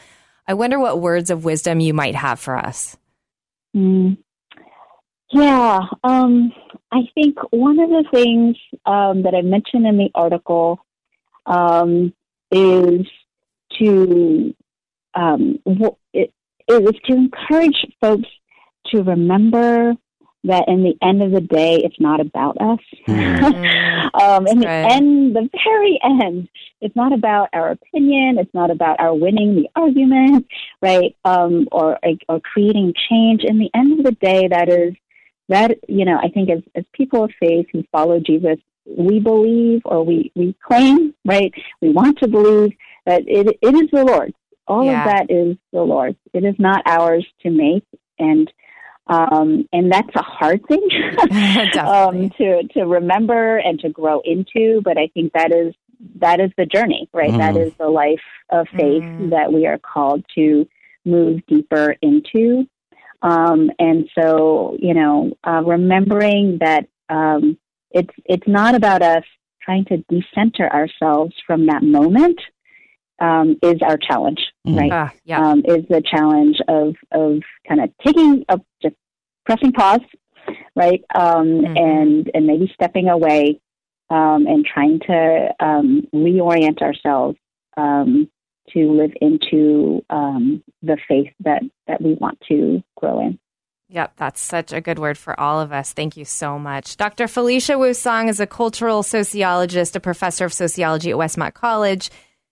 I 0.49 0.55
wonder 0.55 0.79
what 0.79 1.01
words 1.01 1.29
of 1.31 1.45
wisdom 1.45 1.79
you 1.79 1.93
might 1.93 2.15
have 2.15 2.41
for 2.41 2.57
us. 2.57 2.97
Mm. 3.77 4.17
Yeah, 5.31 5.81
um, 6.03 6.53
I 6.91 7.03
think 7.15 7.37
one 7.51 7.79
of 7.79 7.91
the 7.91 8.05
things 8.11 8.57
um, 8.87 9.25
that 9.25 9.35
I 9.35 9.43
mentioned 9.43 9.87
in 9.87 9.99
the 9.99 10.09
article 10.15 10.81
um, 11.45 12.15
is 12.51 13.07
to 13.79 14.55
um, 15.15 15.59
it, 16.15 16.33
to 16.67 16.95
encourage 17.09 17.87
folks 18.01 18.29
to 18.87 19.03
remember 19.03 19.95
that 20.45 20.69
in 20.69 20.83
the 20.83 20.97
end 21.03 21.23
of 21.23 21.33
the 21.33 21.41
day, 21.41 21.77
it's 21.85 21.99
not 21.99 22.21
about 22.21 22.57
us. 22.61 22.79
um, 23.09 24.47
in 24.47 24.61
the 24.61 24.67
Right. 24.67 24.85
end, 24.85 25.35
the 25.35 25.49
very 25.65 25.99
end, 26.03 26.49
it's 26.81 26.95
not 26.95 27.13
about 27.13 27.49
our 27.53 27.71
opinion. 27.71 28.39
It's 28.39 28.55
not 28.55 28.71
about 28.71 29.01
our 29.01 29.15
winning 29.15 29.57
the 29.57 29.69
argument, 29.75 30.47
right? 30.81 31.17
Um, 31.25 31.69
or 31.73 31.99
or 32.29 32.41
creating 32.41 32.95
change. 33.11 33.43
In 33.45 33.59
the 33.59 33.71
end 33.75 33.99
of 33.99 34.05
the 34.05 34.13
day, 34.13 34.49
that 34.49 34.69
is 34.69 34.95
that 35.49 35.79
you 35.89 36.05
know. 36.05 36.19
I 36.23 36.29
think 36.29 36.51
as 36.51 36.63
as 36.75 36.85
people 36.93 37.25
of 37.25 37.33
faith 37.41 37.67
who 37.73 37.83
follow 37.91 38.21
Jesus, 38.21 38.59
we 38.87 39.19
believe 39.21 39.83
or 39.85 40.05
we 40.05 40.31
we 40.37 40.55
claim, 40.65 41.15
right? 41.25 41.53
We 41.81 41.91
want 41.91 42.19
to 42.21 42.29
believe 42.29 42.73
that 43.07 43.23
it 43.27 43.59
it 43.61 43.75
is 43.75 43.91
the 43.93 44.05
Lord. 44.05 44.33
All 44.69 44.85
Yeah. 44.87 44.99
of 44.99 45.05
that 45.05 45.31
is 45.31 45.57
the 45.73 45.83
Lord. 45.83 46.17
It 46.33 46.45
is 46.45 46.55
not 46.59 46.83
ours 46.87 47.27
to 47.43 47.51
make, 47.51 47.85
and 48.19 48.51
um, 49.09 49.67
and 49.73 49.91
that's 49.91 50.15
a 50.15 50.23
hard 50.23 50.61
thing 50.67 50.87
um, 51.81 52.31
to 52.39 52.63
to 52.75 52.83
remember 52.85 53.57
and 53.59 53.81
to 53.81 53.89
grow 53.89 54.21
into. 54.25 54.81
But 54.83 54.99
I 54.99 55.09
think 55.15 55.33
that 55.33 55.53
is 55.53 55.75
that 56.17 56.41
is 56.41 56.51
the 56.57 56.67
journey, 56.67 57.09
right? 57.13 57.33
That 57.37 57.57
is 57.57 57.73
the 57.79 57.89
life 57.89 58.21
of 58.51 58.67
faith 58.77 59.03
Mhm. 59.03 59.31
that 59.31 59.53
we 59.53 59.67
are 59.67 59.79
called 59.79 60.25
to 60.37 60.69
move 61.05 61.45
deeper 61.47 61.97
into. 62.03 62.67
Um, 63.23 63.71
and 63.79 64.09
so, 64.17 64.77
you 64.79 64.95
know, 64.95 65.33
uh, 65.45 65.63
remembering 65.65 66.59
that 66.61 66.87
um, 67.09 67.59
it's 67.91 68.15
it's 68.27 68.47
not 68.47 68.75
about 68.75 69.03
us 69.03 69.25
trying 69.63 69.85
to 69.87 70.05
decenter 70.09 70.71
ourselves 70.73 71.35
from 71.47 71.67
that 71.67 71.83
moment 71.83 72.41
um, 73.21 73.57
is 73.63 73.81
our 73.83 73.97
challenge, 73.97 74.41
right? 74.67 74.91
Ah, 74.93 75.11
yeah. 75.25 75.41
um, 75.47 75.61
is 75.65 75.85
the 75.89 76.03
challenge 76.09 76.57
of 76.69 76.95
of 77.13 77.43
kind 77.69 77.81
of 77.83 77.91
taking 78.05 78.45
a 78.49 78.59
just 78.83 78.95
pressing 79.47 79.73
pause, 79.73 80.01
right, 80.77 81.03
um, 81.15 81.47
Mhm. 81.63 81.79
and 81.79 82.31
and 82.35 82.47
maybe 82.47 82.71
stepping 82.75 83.09
away 83.09 83.61
um, 84.11 84.47
and 84.47 84.65
trying 84.65 85.01
to 85.01 85.49
um, 85.61 86.03
reorient 86.15 86.81
ourselves 86.81 87.37
um, 87.77 88.29
to 88.71 88.93
live 88.93 89.13
into 89.21 90.05
um, 90.11 90.63
the 90.83 90.97
faith 91.09 91.33
that 91.41 91.63
that 91.87 92.01
we 92.03 92.15
want 92.15 92.39
to 92.49 92.83
grow 92.97 93.21
in. 93.21 93.39
Yep, 93.91 94.13
that's 94.17 94.43
such 94.43 94.71
a 94.75 94.83
good 94.83 94.99
word 94.99 95.17
for 95.17 95.39
all 95.41 95.63
of 95.63 95.73
us. 95.73 95.95
Thank 95.95 96.19
you 96.19 96.27
so 96.27 96.59
much. 96.59 96.99
Dr. 96.99 97.27
Felicia 97.27 97.79
Wu 97.79 97.95
Song 97.95 98.29
is 98.29 98.39
a 98.39 98.47
cultural 98.47 99.03
sociologist, 99.03 99.97
a 99.97 100.01
professor 100.01 100.45
of 100.45 100.53
sociology 100.53 101.11
at 101.11 101.17
Westmont 101.17 101.55
College. 101.55 102.11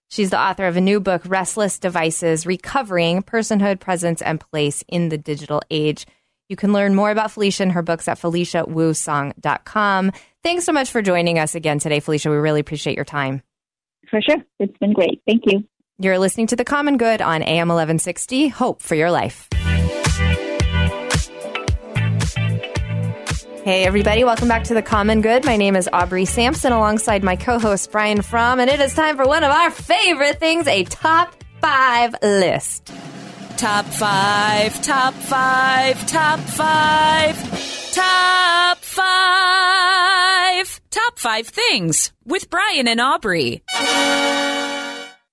She's 0.09 0.31
the 0.31 0.41
author 0.41 0.67
of 0.67 0.77
a 0.77 0.81
new 0.81 1.01
book, 1.01 1.23
Restless 1.27 1.79
Devices 1.79 2.47
Recovering 2.47 3.23
Personhood, 3.23 3.81
Presence, 3.81 4.23
and 4.23 4.41
Place 4.41 4.85
in 4.89 5.09
the 5.09 5.19
Digital 5.19 5.63
Age. 5.71 6.07
You 6.49 6.57
can 6.57 6.73
learn 6.73 6.95
more 6.95 7.11
about 7.11 7.33
Felicia 7.33 7.65
and 7.65 7.73
her 7.73 7.83
books 7.83 8.07
at 8.07 8.19
feliciawusong.com. 8.21 10.13
Thanks 10.45 10.65
so 10.65 10.73
much 10.73 10.91
for 10.91 11.03
joining 11.03 11.39
us 11.39 11.55
again 11.57 11.81
today, 11.81 11.99
Felicia. 12.01 12.31
We 12.31 12.37
really 12.37 12.61
appreciate 12.61 12.95
your 12.95 13.05
time. 13.05 13.43
For 14.09 14.21
sure, 14.23 14.37
it's 14.61 14.79
been 14.79 14.93
great. 14.93 15.21
Thank 15.27 15.43
you. 15.47 15.65
You're 15.99 16.19
listening 16.19 16.47
to 16.49 16.57
The 16.57 16.65
Common 16.65 16.99
Good 16.99 17.21
on 17.21 17.43
AM 17.43 17.69
1160. 17.69 18.49
Hope 18.49 18.83
for 18.83 18.95
your 18.95 19.11
life. 19.11 19.49
Hey, 23.67 23.83
everybody, 23.83 24.23
welcome 24.23 24.47
back 24.47 24.63
to 24.67 24.75
The 24.75 24.81
Common 24.81 25.23
Good. 25.23 25.45
My 25.45 25.57
name 25.57 25.75
is 25.75 25.89
Aubrey 25.93 26.25
Sampson 26.25 26.73
alongside 26.73 27.25
my 27.25 27.35
co 27.35 27.59
host 27.59 27.91
Brian 27.91 28.23
Fromm, 28.23 28.61
and 28.61 28.71
it 28.71 28.79
is 28.79 28.95
time 28.95 29.17
for 29.17 29.27
one 29.27 29.43
of 29.43 29.51
our 29.51 29.73
favorite 29.73 30.39
things 30.39 30.69
a 30.69 30.85
top 30.85 31.35
five 31.61 32.15
list. 32.23 32.95
Top 33.57 33.85
five, 33.87 34.81
top 34.83 35.15
five, 35.15 36.07
top 36.07 36.39
five, 36.39 37.35
top 37.93 38.79
five, 38.79 39.11
top 40.91 41.19
five 41.19 41.49
things 41.49 42.13
with 42.25 42.49
Brian 42.49 42.87
and 42.87 43.01
Aubrey. 43.01 43.65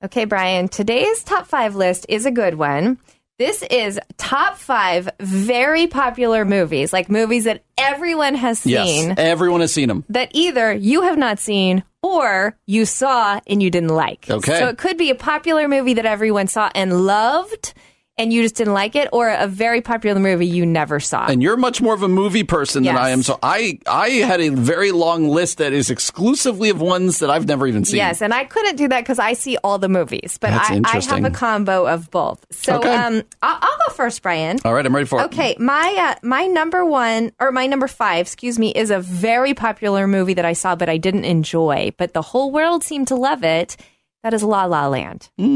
Okay, 0.04 0.26
Brian, 0.26 0.70
today's 0.70 1.24
top 1.24 1.46
five 1.46 1.76
list 1.76 2.08
is 2.10 2.26
a 2.26 2.32
good 2.32 2.56
one. 2.56 2.98
This 3.44 3.62
is 3.64 4.00
top 4.18 4.56
five 4.56 5.10
very 5.20 5.88
popular 5.88 6.46
movies, 6.46 6.94
like 6.94 7.10
movies 7.10 7.44
that 7.44 7.66
everyone 7.78 8.36
has 8.36 8.60
seen. 8.60 9.10
Yes, 9.10 9.16
everyone 9.18 9.60
has 9.60 9.74
seen 9.74 9.90
them. 9.90 10.06
that 10.08 10.30
either 10.32 10.72
you 10.72 11.02
have 11.02 11.18
not 11.18 11.40
seen 11.40 11.84
or 12.02 12.04
or 12.04 12.58
you 12.68 12.86
saw 12.86 13.40
and 13.48 13.64
you 13.64 13.70
didn't 13.70 13.90
like. 13.90 14.30
Okay. 14.30 14.60
So 14.60 14.68
it 14.68 14.78
could 14.78 14.98
be 14.98 15.10
a 15.10 15.16
popular 15.16 15.68
movie 15.68 15.96
that 15.96 16.06
everyone 16.06 16.48
saw 16.48 16.70
and 16.76 17.06
loved 17.06 17.74
and 18.18 18.32
you 18.32 18.44
just 18.44 18.56
didn't 18.56 18.74
like 18.74 18.96
it, 18.96 19.10
or 19.12 19.30
a 19.30 19.48
very 19.48 19.82
popular 19.82 20.20
movie 20.20 20.46
you 20.46 20.66
never 20.66 21.00
saw. 21.00 21.26
And 21.26 21.42
you're 21.42 21.58
much 21.58 21.82
more 21.82 21.94
of 21.96 22.04
a 22.04 22.08
movie 22.08 22.44
person 22.44 22.84
than 22.84 22.96
I 22.96 23.10
am. 23.10 23.24
So 23.24 23.40
I 23.42 23.80
I 23.88 24.10
had 24.10 24.40
a 24.40 24.50
very 24.50 24.92
long 24.92 25.28
list 25.30 25.58
that 25.58 25.74
is 25.74 25.90
exclusively 25.90 26.70
of 26.70 26.80
ones 26.80 27.20
that 27.20 27.30
I've 27.30 27.48
never 27.48 27.66
even 27.68 27.86
seen. 27.86 27.98
Yes, 27.98 28.22
and 28.22 28.34
I 28.34 28.46
couldn't 28.46 28.76
do 28.76 28.88
that 28.90 29.02
because 29.02 29.20
I 29.20 29.34
see 29.34 29.58
all 29.64 29.80
the 29.80 29.90
movies, 29.90 30.38
but 30.40 30.52
I, 30.54 30.80
I 30.86 31.00
have 31.00 31.24
a 31.26 31.32
combo 31.32 31.88
of 31.88 32.12
both. 32.12 32.46
So 32.52 32.78
Okay. 32.78 32.94
um, 32.94 33.24
I'll, 33.42 33.58
I'll 33.62 33.78
go 33.88 33.94
first, 33.96 34.22
Brian. 34.22 34.60
All 34.66 34.74
right, 34.74 34.86
I'm 34.86 34.94
ready 34.94 35.08
for 35.08 35.22
it. 35.22 35.26
Okay, 35.26 35.56
my 35.60 36.14
uh, 36.16 36.20
my 36.28 36.46
number 36.46 36.86
one 36.86 37.32
or 37.40 37.52
my 37.52 37.66
number 37.66 37.88
five, 37.88 38.28
excuse 38.28 38.60
me, 38.60 38.72
is 38.72 38.92
a 38.92 39.00
very 39.00 39.54
popular 39.54 40.08
movie 40.08 40.34
that 40.36 40.46
I 40.46 40.54
saw 40.54 40.76
but 40.76 40.88
I 40.90 40.98
didn't 40.98 41.26
enjoy, 41.26 41.92
but 41.98 42.14
the 42.14 42.22
whole 42.22 42.52
world 42.52 42.84
seemed 42.84 43.08
to 43.08 43.16
love 43.16 43.44
it. 43.44 43.76
That 44.24 44.34
is 44.34 44.42
La 44.44 44.66
La 44.66 44.88
Land. 44.88 45.30
With 45.38 45.48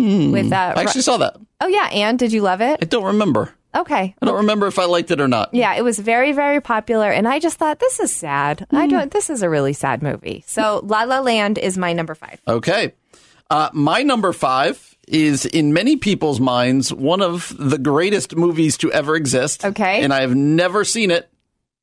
uh, 0.52 0.74
Hmm. 0.74 0.80
I 0.80 0.82
actually 0.82 1.02
saw 1.02 1.18
that. 1.18 1.38
oh 1.62 1.68
yeah, 1.68 1.88
and 1.92 2.20
did 2.20 2.32
you 2.34 2.42
love 2.42 2.62
it? 2.62 2.80
I 2.82 2.86
don't 2.86 3.06
remember. 3.06 3.54
Okay, 3.76 4.16
I 4.22 4.26
don't 4.26 4.38
remember 4.38 4.66
if 4.68 4.80
I 4.80 4.86
liked 4.86 5.12
it 5.12 5.22
or 5.22 5.28
not. 5.28 5.54
yeah, 5.54 5.76
it 5.76 5.84
was 5.84 6.00
very 6.00 6.32
very 6.34 6.62
popular, 6.62 7.10
and 7.12 7.28
I 7.28 7.40
just 7.40 7.58
thought 7.58 7.80
this 7.80 8.00
is 8.00 8.12
sad. 8.14 8.66
Hmm. 8.70 8.76
I 8.76 8.88
don't. 8.88 9.12
This 9.12 9.30
is 9.30 9.42
a 9.44 9.50
really 9.50 9.74
sad 9.74 10.02
movie. 10.04 10.44
So 10.48 10.82
La 10.84 11.04
La 11.04 11.20
Land 11.22 11.58
is 11.58 11.78
my 11.78 11.94
number 11.94 12.14
five. 12.16 12.42
Okay. 12.48 12.94
Uh, 13.50 13.70
my 13.72 14.04
number 14.04 14.34
five 14.34 14.98
is 15.08 15.46
in 15.46 15.72
many 15.72 15.96
people's 15.96 16.42
minds 16.42 16.92
one 16.92 17.22
of 17.22 17.56
the 17.58 17.78
greatest 17.78 18.36
movies 18.36 18.76
to 18.80 18.92
ever 18.92 19.16
exist. 19.16 19.64
Okay. 19.64 20.02
And 20.04 20.14
I 20.14 20.20
have 20.22 20.36
never 20.36 20.84
seen 20.84 21.12
it. 21.12 21.30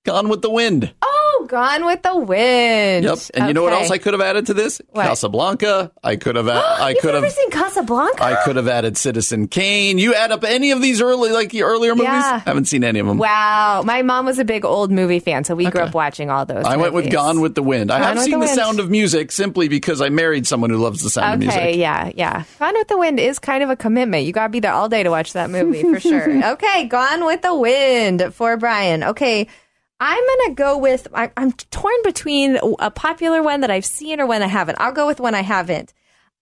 Gone 0.05 0.29
with 0.29 0.43
the 0.43 0.51
Wind. 0.51 0.93
Oh, 1.01 1.14
Gone 1.47 1.87
with 1.87 2.03
the 2.03 2.17
Wind. 2.17 3.05
Yep. 3.05 3.19
And 3.35 3.49
you 3.49 3.55
know 3.55 3.63
what 3.63 3.73
else 3.73 3.91
I 3.91 3.99
could 3.99 4.15
have 4.15 4.21
added 4.21 4.47
to 4.47 4.55
this? 4.55 4.81
What? 4.91 5.07
Casablanca. 5.07 5.93
I 6.03 6.17
could 6.17 6.37
have. 6.37 6.49
I 6.49 6.95
could 7.01 7.15
have. 7.15 7.31
seen 7.31 7.51
Casablanca? 7.51 8.23
I 8.23 8.43
could 8.45 8.57
have 8.57 8.69
added 8.69 8.97
Citizen 8.97 9.49
Kane. 9.49 9.99
You 9.99 10.15
add 10.15 10.33
up 10.33 10.45
any 10.45 10.71
of 10.71 10.81
these 10.83 11.01
early, 11.01 11.31
like 11.31 11.51
the 11.51 11.63
earlier 11.63 11.95
movies? 11.95 12.09
Yeah. 12.09 12.41
Haven't 12.41 12.67
seen 12.67 12.85
any 12.85 12.99
of 13.01 13.07
them. 13.07 13.19
Wow, 13.19 13.83
my 13.85 14.03
mom 14.03 14.27
was 14.27 14.39
a 14.39 14.45
big 14.45 14.65
old 14.65 14.91
movie 14.91 15.21
fan, 15.21 15.45
so 15.45 15.55
we 15.55 15.71
grew 15.71 15.83
up 15.83 15.95
watching 15.95 16.31
all 16.31 16.45
those. 16.47 16.65
I 16.65 16.77
went 16.77 16.93
with. 16.93 17.11
Gone 17.11 17.41
with 17.41 17.55
the 17.55 17.63
Wind. 17.63 17.91
I 17.93 17.99
Gone 17.99 18.07
have 18.09 18.17
with 18.17 18.25
seen 18.25 18.41
the 18.41 18.47
the, 18.47 18.55
Sound 18.55 18.81
of 18.81 18.91
Music 18.91 19.31
simply 19.31 19.69
because 19.69 20.01
I 20.01 20.09
married 20.09 20.47
someone 20.47 20.71
who 20.71 20.79
loves 20.79 21.03
the 21.03 21.11
Sound 21.11 21.43
of 21.43 21.49
Okay, 21.49 21.59
Music. 21.67 21.81
yeah, 21.81 22.11
yeah. 22.15 22.45
Gone 22.59 22.75
with 22.75 22.89
the 22.89 22.99
Wind 22.99 23.21
is 23.21 23.39
kind 23.39 23.63
of 23.63 23.71
a 23.71 23.77
commitment. 23.77 24.25
You 24.25 24.33
got 24.33 24.45
to 24.45 24.49
be 24.49 24.61
there 24.61 24.73
all 24.73 24.89
day 24.89 25.03
to 25.03 25.11
watch 25.11 25.35
that 25.35 25.51
movie 25.51 25.83
for 25.83 26.01
sure. 26.01 26.25
Okay, 26.55 26.87
Gone 26.87 27.25
with 27.25 27.43
the 27.43 27.55
Wind 27.55 28.33
for 28.35 28.57
Brian. 28.57 29.05
Okay, 29.05 29.49
I'm 30.01 30.23
gonna 30.27 30.55
go 30.55 30.79
with. 30.79 31.09
I, 31.15 31.31
I'm 31.37 31.53
torn 31.53 31.95
between 32.03 32.59
a 32.79 32.91
popular 32.91 33.43
one 33.43 33.61
that 33.61 33.71
I've 33.71 33.85
seen 33.85 34.21
or 34.21 34.27
one 34.27 34.43
I 34.43 34.47
haven't. 34.49 34.79
I'll 34.81 34.93
go 34.93 35.07
with 35.07 35.21
one 35.21 35.35
I 35.35 35.43
haven't. 35.43 35.93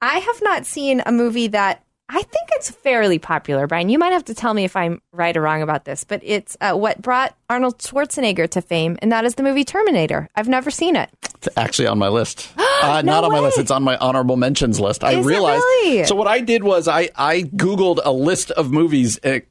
I 0.00 0.18
have 0.18 0.42
not 0.42 0.66
seen 0.66 1.02
a 1.06 1.12
movie 1.12 1.48
that 1.48 1.84
I 2.08 2.22
think 2.22 2.48
it's 2.52 2.70
fairly 2.70 3.18
popular, 3.18 3.66
Brian. 3.66 3.88
You 3.88 3.98
might 3.98 4.12
have 4.12 4.24
to 4.26 4.34
tell 4.34 4.52
me 4.52 4.64
if 4.64 4.76
I'm 4.76 5.00
right 5.12 5.34
or 5.34 5.40
wrong 5.40 5.62
about 5.62 5.84
this, 5.84 6.04
but 6.04 6.20
it's 6.22 6.56
uh, 6.60 6.74
what 6.74 7.00
brought 7.00 7.34
Arnold 7.48 7.78
Schwarzenegger 7.78 8.48
to 8.50 8.60
fame, 8.60 8.98
and 9.00 9.12
that 9.12 9.24
is 9.24 9.36
the 9.36 9.42
movie 9.42 9.64
Terminator. 9.64 10.28
I've 10.34 10.48
never 10.48 10.70
seen 10.70 10.96
it. 10.96 11.08
It's 11.36 11.48
actually 11.56 11.86
on 11.88 11.98
my 11.98 12.08
list. 12.08 12.50
uh, 12.58 13.00
No 13.02 13.12
not 13.12 13.24
on 13.24 13.32
my 13.32 13.38
list. 13.38 13.58
It's 13.58 13.70
on 13.70 13.82
my 13.82 13.96
honorable 13.96 14.36
mentions 14.36 14.78
list. 14.78 15.04
I 15.04 15.12
Is 15.12 15.24
realized. 15.24 15.62
really? 15.62 16.04
So 16.04 16.14
what 16.14 16.26
I 16.26 16.40
did 16.40 16.64
was 16.64 16.86
I 16.86 17.10
I 17.16 17.42
googled 17.42 18.00
a 18.04 18.12
list 18.12 18.50
of 18.50 18.70
movies. 18.70 19.18
It, 19.22 19.48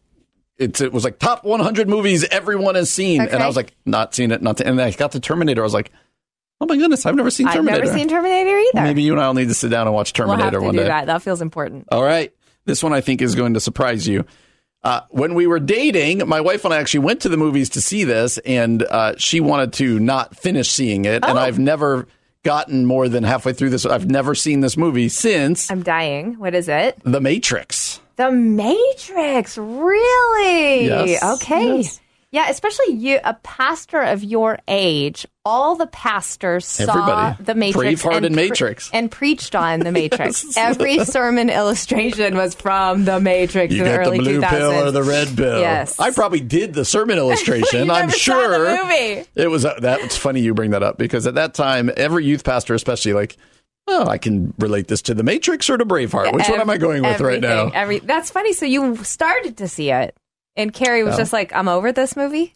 it's, 0.62 0.82
it 0.82 0.94
was 0.94 1.04
like 1.04 1.20
top 1.20 1.44
100 1.44 1.90
movies 1.90 2.24
everyone 2.26 2.76
has 2.76 2.90
seen, 2.90 3.22
and 3.22 3.42
I 3.42 3.48
was 3.48 3.56
like, 3.56 3.76
not 3.86 4.14
seen 4.14 4.32
it, 4.32 4.42
not. 4.42 4.62
And 4.62 4.78
then 4.80 4.88
I 4.88 4.92
got 4.92 5.14
to 5.14 5.20
Terminator. 5.20 5.62
I 5.62 5.64
was 5.64 5.74
like, 5.74 5.92
oh 6.62 6.66
my 6.68 6.78
goodness, 6.78 7.06
I've 7.06 7.16
never 7.16 7.32
seen 7.32 7.48
Terminator. 7.48 7.78
I've 7.78 7.86
never 7.86 7.98
seen 7.98 8.08
Terminator 8.08 8.58
either. 8.58 8.82
Maybe 8.84 9.02
you 9.02 9.14
and 9.14 9.22
I 9.22 9.28
will 9.28 9.34
need 9.34 9.48
to 9.48 9.54
sit 9.54 9.70
down 9.70 9.88
and 9.88 9.96
watch 9.96 10.18
we'll 10.18 10.28
Terminator 10.28 10.60
to 10.60 10.66
one 10.66 10.76
day. 10.76 10.84
that. 10.84 11.08
That 11.08 11.22
feels 11.24 11.42
important. 11.42 11.88
All 11.92 12.04
right. 12.04 12.34
This 12.66 12.84
one 12.84 12.94
I 12.94 13.02
think 13.02 13.22
is 13.22 13.36
going 13.36 13.56
to 13.56 13.60
surprise 13.60 14.08
you. 14.08 14.26
Uh, 14.84 15.02
when 15.10 15.34
we 15.36 15.46
were 15.46 15.60
dating, 15.60 16.28
my 16.28 16.42
wife 16.42 16.66
and 16.66 16.74
I 16.74 16.78
actually 16.78 17.02
went 17.02 17.22
to 17.22 17.30
the 17.30 17.38
movies 17.38 17.70
to 17.72 17.82
see 17.82 18.04
this, 18.04 18.38
and 18.40 18.82
uh, 18.84 19.16
she 19.18 19.40
wanted 19.40 19.74
to 19.74 20.00
not 20.00 20.36
finish 20.36 20.70
seeing 20.70 21.06
it. 21.06 21.24
Oh. 21.24 21.30
And 21.30 21.40
I've 21.40 21.60
never 21.60 22.08
gotten 22.44 22.86
more 22.86 23.08
than 23.08 23.24
halfway 23.24 23.54
through 23.54 23.70
this. 23.70 23.86
I've 23.86 24.10
never 24.10 24.34
seen 24.34 24.62
this 24.62 24.78
movie 24.78 25.10
since 25.10 25.70
I'm 25.70 25.84
dying. 25.84 26.40
What 26.40 26.56
is 26.56 26.68
it? 26.68 27.00
The 27.04 27.22
Matrix. 27.22 28.00
The 28.22 28.32
Matrix. 28.32 29.58
Really? 29.58 30.86
Yes. 30.86 31.24
Okay. 31.42 31.78
Yes. 31.78 32.00
Yeah, 32.34 32.50
especially 32.50 32.94
you, 32.94 33.20
a 33.26 33.34
pastor 33.34 34.00
of 34.00 34.24
your 34.24 34.58
age. 34.68 35.26
All 35.44 35.76
the 35.76 35.88
pastors 35.88 36.66
saw 36.66 36.84
Everybody. 36.94 37.44
the 37.44 37.56
Matrix 37.56 38.02
Braveheart 38.04 38.26
and 38.26 38.36
pre- 38.56 38.98
and 39.00 39.12
preached 39.12 39.54
on 39.56 39.80
the 39.80 39.92
Matrix. 39.92 40.44
Yes. 40.46 40.56
Every 40.56 41.04
sermon 41.04 41.50
illustration 41.50 42.38
was 42.38 42.54
from 42.56 43.04
the 43.04 43.20
Matrix 43.20 43.74
You 43.74 43.84
in 43.84 43.92
the 43.92 43.98
get 43.98 44.12
the 44.12 44.18
blue 44.20 44.40
2000s. 44.40 44.50
pill 44.50 44.72
or 44.72 44.92
the 44.92 45.04
red 45.04 45.36
pill. 45.36 45.60
Yes. 45.60 46.00
I 46.00 46.12
probably 46.12 46.40
did 46.40 46.74
the 46.74 46.86
sermon 46.86 47.18
illustration. 47.18 47.90
I'm 47.92 48.10
sure 48.12 48.66
it 49.36 49.48
was. 49.50 49.66
Uh, 49.66 49.80
that's 49.82 50.16
funny 50.16 50.40
you 50.42 50.54
bring 50.54 50.72
that 50.72 50.84
up 50.84 50.98
because 50.98 51.26
at 51.28 51.36
that 51.36 51.54
time, 51.54 51.92
every 51.98 52.24
youth 52.24 52.44
pastor, 52.46 52.76
especially, 52.76 53.12
like, 53.14 53.36
oh, 53.88 54.08
I 54.08 54.18
can 54.18 54.54
relate 54.60 54.88
this 54.88 55.02
to 55.04 55.14
the 55.14 55.24
Matrix 55.24 55.70
or 55.70 55.78
to 55.78 55.86
Braveheart. 55.86 56.34
Which 56.34 56.48
one 56.50 56.62
am 56.62 56.70
I 56.70 56.78
going 56.78 57.04
with 57.04 57.20
right 57.22 57.42
now? 57.42 57.70
Every, 57.74 58.00
that's 58.00 58.30
funny. 58.32 58.54
So 58.54 58.66
you 58.66 58.96
started 59.04 59.58
to 59.58 59.68
see 59.68 59.92
it, 59.92 60.16
and 60.56 60.74
Carrie 60.74 61.04
was 61.04 61.14
Yeah. 61.14 61.18
just 61.20 61.34
like, 61.34 61.54
"I'm 61.54 61.68
over 61.68 61.92
this 61.92 62.16
movie." 62.16 62.56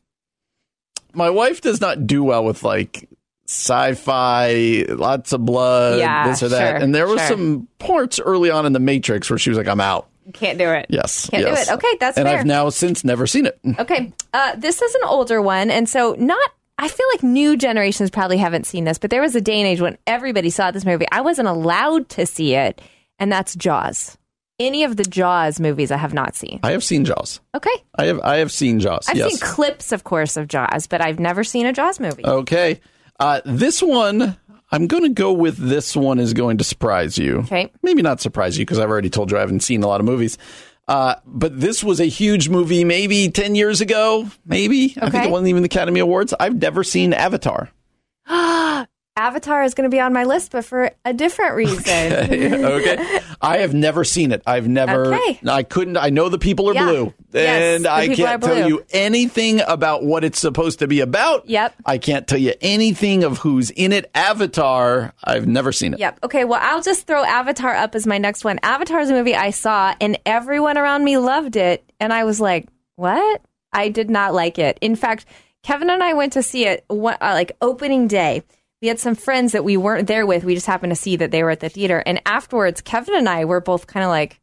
my 1.13 1.29
wife 1.29 1.61
does 1.61 1.79
not 1.79 2.05
do 2.05 2.21
well 2.25 2.43
with 2.43 2.61
like 2.61 3.07
sci-fi, 3.47 4.85
lots 4.89 5.33
of 5.33 5.45
blood, 5.45 5.99
Yeah, 5.99 6.27
this 6.27 6.43
or 6.43 6.49
that. 6.49 6.71
sure, 6.71 6.75
and 6.77 6.93
there 6.93 7.07
were 7.07 7.17
sure. 7.17 7.27
some 7.27 7.67
parts 7.79 8.19
early 8.19 8.49
on 8.49 8.65
in 8.65 8.73
the 8.73 8.79
Matrix 8.79 9.29
where 9.29 9.39
she 9.39 9.49
was 9.49 9.57
like, 9.57 9.67
"I'm 9.67 9.81
out." 9.81 10.07
Can't 10.33 10.57
do 10.57 10.67
it. 10.69 10.87
Yes, 10.89 11.29
Can't 11.29 11.45
do 11.45 11.53
it. 11.53 11.69
Okay, 11.71 11.97
that's 11.99 12.17
and 12.17 12.27
fair. 12.27 12.39
I've 12.39 12.45
now 12.45 12.69
since 12.69 13.03
never 13.03 13.27
seen 13.27 13.45
it. 13.45 13.59
Okay, 13.79 14.11
uh, 14.33 14.55
this 14.55 14.81
is 14.81 14.95
an 14.95 15.01
older 15.05 15.41
one, 15.41 15.69
and 15.71 15.87
so 15.87 16.15
not. 16.17 16.51
I 16.77 16.87
feel 16.87 17.05
like 17.13 17.23
new 17.23 17.55
generations 17.55 18.09
probably 18.09 18.37
haven't 18.37 18.65
seen 18.65 18.83
this, 18.83 18.97
but 18.97 19.09
there 19.09 19.21
was 19.21 19.35
a 19.35 19.41
day 19.41 19.59
and 19.59 19.67
age 19.67 19.81
when 19.81 19.97
everybody 20.05 20.49
saw 20.49 20.71
this 20.71 20.85
movie. 20.85 21.05
I 21.11 21.21
wasn't 21.21 21.47
allowed 21.47 22.09
to 22.09 22.25
see 22.25 22.53
it, 22.55 22.81
and 23.17 23.31
that's 23.31 23.55
Jaws. 23.55 24.17
Any 24.59 24.83
of 24.83 24.95
the 24.95 25.03
Jaws 25.03 25.59
movies 25.59 25.91
I 25.91 25.97
have 25.97 26.13
not 26.13 26.35
seen. 26.35 26.59
I 26.63 26.71
have 26.71 26.83
seen 26.83 27.05
Jaws. 27.05 27.41
Okay, 27.53 27.83
I 27.95 28.05
have 28.05 28.19
I 28.21 28.37
have 28.37 28.51
seen 28.51 28.79
Jaws. 28.79 29.07
I've 29.09 29.17
yes. 29.17 29.31
seen 29.31 29.39
clips, 29.39 29.91
of 29.91 30.03
course, 30.03 30.37
of 30.37 30.47
Jaws, 30.47 30.87
but 30.87 31.01
I've 31.01 31.19
never 31.19 31.43
seen 31.43 31.65
a 31.65 31.73
Jaws 31.73 31.99
movie. 31.99 32.25
okay. 32.25 32.79
Uh, 33.17 33.39
this 33.45 33.81
one, 33.81 34.37
I'm 34.71 34.87
going 34.87 35.03
to 35.03 35.09
go 35.09 35.31
with. 35.31 35.55
This 35.57 35.95
one 35.95 36.19
is 36.19 36.33
going 36.33 36.57
to 36.57 36.65
surprise 36.65 37.17
you. 37.17 37.39
Okay. 37.39 37.71
Maybe 37.81 38.01
not 38.01 38.19
surprise 38.19 38.57
you 38.57 38.65
because 38.65 38.79
I've 38.79 38.89
already 38.89 39.09
told 39.09 39.31
you 39.31 39.37
I 39.37 39.39
haven't 39.41 39.61
seen 39.61 39.83
a 39.83 39.87
lot 39.87 40.01
of 40.01 40.05
movies. 40.05 40.37
Uh, 40.87 41.15
but 41.25 41.59
this 41.59 41.83
was 41.83 41.99
a 41.99 42.05
huge 42.05 42.49
movie 42.49 42.83
maybe 42.83 43.29
10 43.29 43.55
years 43.55 43.81
ago. 43.81 44.29
Maybe. 44.45 44.95
I 45.01 45.09
think 45.09 45.25
it 45.25 45.31
wasn't 45.31 45.49
even 45.49 45.63
the 45.63 45.67
Academy 45.67 45.99
Awards. 45.99 46.33
I've 46.39 46.55
never 46.55 46.83
seen 46.83 47.13
Avatar. 47.13 47.69
Avatar 49.17 49.63
is 49.63 49.73
going 49.73 49.89
to 49.89 49.95
be 49.95 49.99
on 50.01 50.11
my 50.11 50.25
list, 50.25 50.51
but 50.51 50.65
for 50.65 50.91
a 51.05 51.13
different 51.13 51.55
reason. 51.55 51.85
okay. 51.85 53.19
I 53.41 53.57
have 53.59 53.73
never 53.73 54.03
seen 54.03 54.31
it. 54.31 54.41
I've 54.45 54.67
never. 54.67 55.13
Okay. 55.13 55.39
I 55.47 55.63
couldn't. 55.63 55.95
I 55.97 56.09
know 56.09 56.27
the 56.29 56.37
people 56.37 56.69
are 56.69 56.73
Yeah. 56.73 56.85
blue, 56.85 57.13
Yes, 57.31 57.77
and 57.77 57.87
I 57.87 58.07
can't 58.13 58.41
tell 58.43 58.67
you 58.67 58.83
anything 58.91 59.61
about 59.67 60.03
what 60.03 60.23
it's 60.23 60.39
supposed 60.39 60.79
to 60.79 60.87
be 60.87 60.99
about. 60.99 61.47
Yep. 61.47 61.75
I 61.85 61.97
can't 61.97 62.27
tell 62.27 62.39
you 62.39 62.53
anything 62.61 63.23
of 63.23 63.37
who's 63.37 63.69
in 63.71 63.93
it. 63.93 64.09
Avatar. 64.15 65.13
I've 65.23 65.47
never 65.47 65.71
seen 65.71 65.93
it. 65.93 65.99
Yep. 65.99 66.19
Okay. 66.23 66.43
Well, 66.43 66.59
I'll 66.61 66.81
just 66.81 67.07
throw 67.07 67.23
Avatar 67.23 67.73
up 67.75 67.95
as 67.95 68.05
my 68.05 68.17
next 68.17 68.43
one. 68.43 68.59
Avatar 68.63 68.99
is 68.99 69.09
a 69.09 69.13
movie 69.13 69.35
I 69.35 69.51
saw, 69.51 69.95
and 70.01 70.17
everyone 70.25 70.77
around 70.77 71.03
me 71.05 71.17
loved 71.17 71.55
it, 71.55 71.89
and 71.99 72.11
I 72.11 72.23
was 72.25 72.41
like, 72.41 72.67
"What?" 72.95 73.41
I 73.71 73.89
did 73.89 74.09
not 74.09 74.33
like 74.33 74.57
it. 74.59 74.77
In 74.81 74.95
fact, 74.95 75.25
Kevin 75.63 75.89
and 75.89 76.01
I 76.03 76.13
went 76.13 76.33
to 76.33 76.43
see 76.43 76.65
it 76.65 76.83
one, 76.87 77.15
uh, 77.21 77.31
like 77.33 77.53
opening 77.61 78.07
day. 78.07 78.43
We 78.81 78.87
had 78.89 78.99
some 78.99 79.15
friends 79.15 79.53
that 79.53 79.63
we 79.63 79.77
weren't 79.77 80.07
there 80.07 80.25
with. 80.25 80.43
We 80.43 80.53
just 80.53 80.67
happened 80.67 80.91
to 80.91 80.95
see 80.95 81.15
that 81.15 81.31
they 81.31 81.43
were 81.43 81.49
at 81.51 81.59
the 81.61 81.69
theater, 81.69 82.03
and 82.05 82.21
afterwards, 82.25 82.81
Kevin 82.81 83.15
and 83.15 83.27
I 83.29 83.45
were 83.45 83.61
both 83.61 83.87
kind 83.87 84.03
of 84.03 84.09
like. 84.09 84.39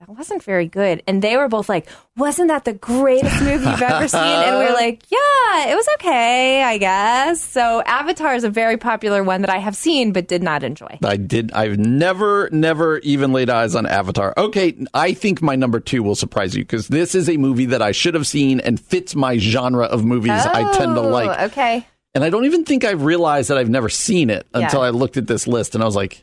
That 0.00 0.16
wasn't 0.16 0.42
very 0.42 0.66
good. 0.66 1.00
And 1.06 1.22
they 1.22 1.36
were 1.36 1.46
both 1.46 1.68
like, 1.68 1.88
Wasn't 2.16 2.48
that 2.48 2.64
the 2.64 2.72
greatest 2.72 3.40
movie 3.40 3.64
you've 3.64 3.80
ever 3.82 4.08
seen? 4.08 4.20
And 4.20 4.58
we 4.58 4.64
were 4.64 4.72
like, 4.72 5.04
Yeah, 5.12 5.68
it 5.70 5.76
was 5.76 5.86
okay, 5.94 6.60
I 6.64 6.76
guess. 6.78 7.40
So 7.40 7.80
Avatar 7.86 8.34
is 8.34 8.42
a 8.42 8.50
very 8.50 8.76
popular 8.76 9.22
one 9.22 9.42
that 9.42 9.50
I 9.50 9.58
have 9.58 9.76
seen 9.76 10.12
but 10.12 10.26
did 10.26 10.42
not 10.42 10.64
enjoy. 10.64 10.98
I 11.04 11.16
did. 11.16 11.52
I've 11.52 11.78
never, 11.78 12.48
never 12.50 12.98
even 12.98 13.32
laid 13.32 13.48
eyes 13.48 13.76
on 13.76 13.86
Avatar. 13.86 14.34
Okay, 14.36 14.76
I 14.92 15.14
think 15.14 15.40
my 15.40 15.54
number 15.54 15.78
two 15.78 16.02
will 16.02 16.16
surprise 16.16 16.56
you 16.56 16.64
because 16.64 16.88
this 16.88 17.14
is 17.14 17.28
a 17.28 17.36
movie 17.36 17.66
that 17.66 17.80
I 17.80 17.92
should 17.92 18.14
have 18.14 18.26
seen 18.26 18.58
and 18.58 18.80
fits 18.80 19.14
my 19.14 19.38
genre 19.38 19.84
of 19.84 20.04
movies 20.04 20.32
I 20.32 20.64
tend 20.76 20.96
to 20.96 21.00
Oh, 21.02 21.10
like. 21.10 21.52
Okay. 21.52 21.86
And 22.14 22.22
I 22.22 22.30
don't 22.30 22.44
even 22.44 22.64
think 22.64 22.84
I've 22.84 23.02
realized 23.02 23.48
that 23.50 23.56
I've 23.58 23.70
never 23.70 23.88
seen 23.88 24.28
it 24.30 24.46
until 24.52 24.80
Yeah. 24.80 24.86
I 24.86 24.90
looked 24.90 25.16
at 25.16 25.26
this 25.26 25.46
list 25.46 25.74
and 25.74 25.82
I 25.82 25.86
was 25.86 25.96
like, 25.96 26.22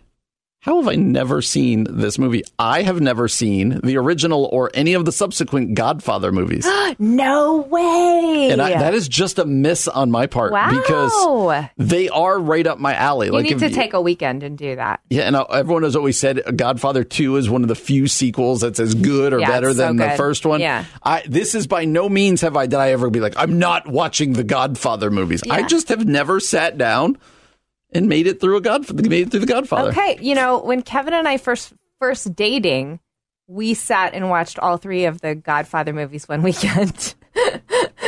How 0.61 0.75
have 0.81 0.89
I 0.89 0.95
never 0.95 1.41
seen 1.41 1.87
this 1.89 2.19
movie? 2.19 2.43
I 2.59 2.81
have 2.81 2.99
never 2.99 3.29
seen 3.29 3.79
the 3.81 3.95
original 3.95 4.49
or 4.51 4.69
any 4.73 4.93
of 4.93 5.05
the 5.05 5.11
subsequent 5.13 5.73
Godfather 5.73 6.31
movies. 6.33 6.67
No 7.01 7.57
way. 7.61 8.49
And 8.51 8.61
I, 8.61 8.71
that 8.71 8.93
is 8.93 9.07
just 9.07 9.39
a 9.39 9.45
miss 9.45 9.87
on 9.87 10.11
my 10.11 10.25
part 10.27 10.51
Wow. 10.51 10.69
because 10.71 11.69
they 11.77 12.09
are 12.09 12.37
right 12.37 12.65
up 12.67 12.77
my 12.79 12.93
alley. 12.93 13.27
you 13.27 13.31
like 13.33 13.45
need 13.45 13.59
to 13.59 13.69
take 13.69 13.93
a 13.93 14.01
weekend 14.01 14.43
and 14.43 14.57
do 14.57 14.75
that. 14.75 14.99
yeah, 15.09 15.21
and 15.23 15.35
everyone 15.35 15.83
has 15.83 15.95
always 15.95 16.17
said 16.17 16.41
Godfather 16.57 17.03
Two 17.05 17.37
is 17.37 17.49
one 17.49 17.61
of 17.61 17.67
the 17.69 17.75
few 17.75 18.07
sequels 18.07 18.61
that's 18.61 18.79
as 18.81 18.95
good 18.95 19.31
or 19.33 19.39
Yeah, 19.39 19.47
better 19.47 19.69
so 19.71 19.75
than 19.75 19.95
the 19.97 20.09
first 20.11 20.45
one. 20.45 20.59
Yeah. 20.59 20.83
I, 21.03 21.23
this 21.27 21.55
is 21.55 21.67
by 21.67 21.85
no 21.85 22.09
means 22.09 22.41
have 22.41 22.57
I 22.57 22.65
did 22.65 22.79
I 22.79 22.91
ever 22.91 23.09
be 23.09 23.21
like 23.21 23.35
I'm 23.37 23.59
not 23.59 23.87
watching 23.87 24.33
the 24.33 24.43
Godfather 24.43 25.09
movies. 25.11 25.41
I 25.49 25.63
just 25.63 25.87
have 25.89 26.05
never 26.05 26.39
sat 26.41 26.77
down 26.77 27.17
and 27.91 28.07
made 28.07 28.27
it 28.27 28.39
through 28.39 28.57
a 28.57 28.61
God 28.61 28.91
made 29.09 29.27
it 29.27 29.31
through 29.31 29.39
the 29.41 29.45
Godfather. 29.45 29.89
Okay, 29.89 30.17
you 30.21 30.35
know, 30.35 30.59
when 30.59 30.81
Kevin 30.81 31.13
and 31.13 31.27
I 31.27 31.37
first 31.37 31.73
first 31.99 32.35
dating, 32.35 32.99
we 33.47 33.73
sat 33.73 34.13
and 34.13 34.29
watched 34.29 34.59
all 34.59 34.77
three 34.77 35.05
of 35.05 35.21
the 35.21 35.35
Godfather 35.35 35.93
movies 35.93 36.27
one 36.29 36.41
weekend. 36.43 37.15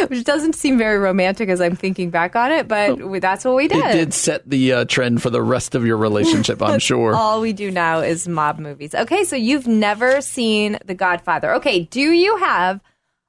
Which 0.08 0.24
doesn't 0.24 0.54
seem 0.56 0.78
very 0.80 0.98
romantic 0.98 1.48
as 1.50 1.62
I'm 1.62 1.76
thinking 1.76 2.10
back 2.10 2.36
on 2.36 2.52
it, 2.52 2.68
but 2.68 2.98
we- 2.98 3.20
that's 3.20 3.46
what 3.46 3.56
we 3.56 3.68
did. 3.68 3.78
It 3.86 3.92
did 3.94 4.14
set 4.14 4.50
the 4.50 4.74
uh, 4.74 4.86
trend 4.86 5.22
for 5.22 5.30
the 5.30 5.42
rest 5.44 5.76
of 5.76 5.86
your 5.86 5.96
relationship, 5.98 6.62
I'm 6.62 6.80
sure. 6.80 7.14
All 7.14 7.40
we 7.40 7.54
do 7.54 7.70
now 7.70 8.00
is 8.00 8.28
mob 8.28 8.58
movies. 8.60 8.96
Okay, 8.96 9.24
so 9.24 9.36
you've 9.36 9.68
never 9.68 10.20
seen 10.22 10.80
The 10.86 10.96
Godfather. 10.96 11.54
Okay, 11.56 11.84
do 11.84 12.02
you 12.02 12.36
have? 12.38 12.82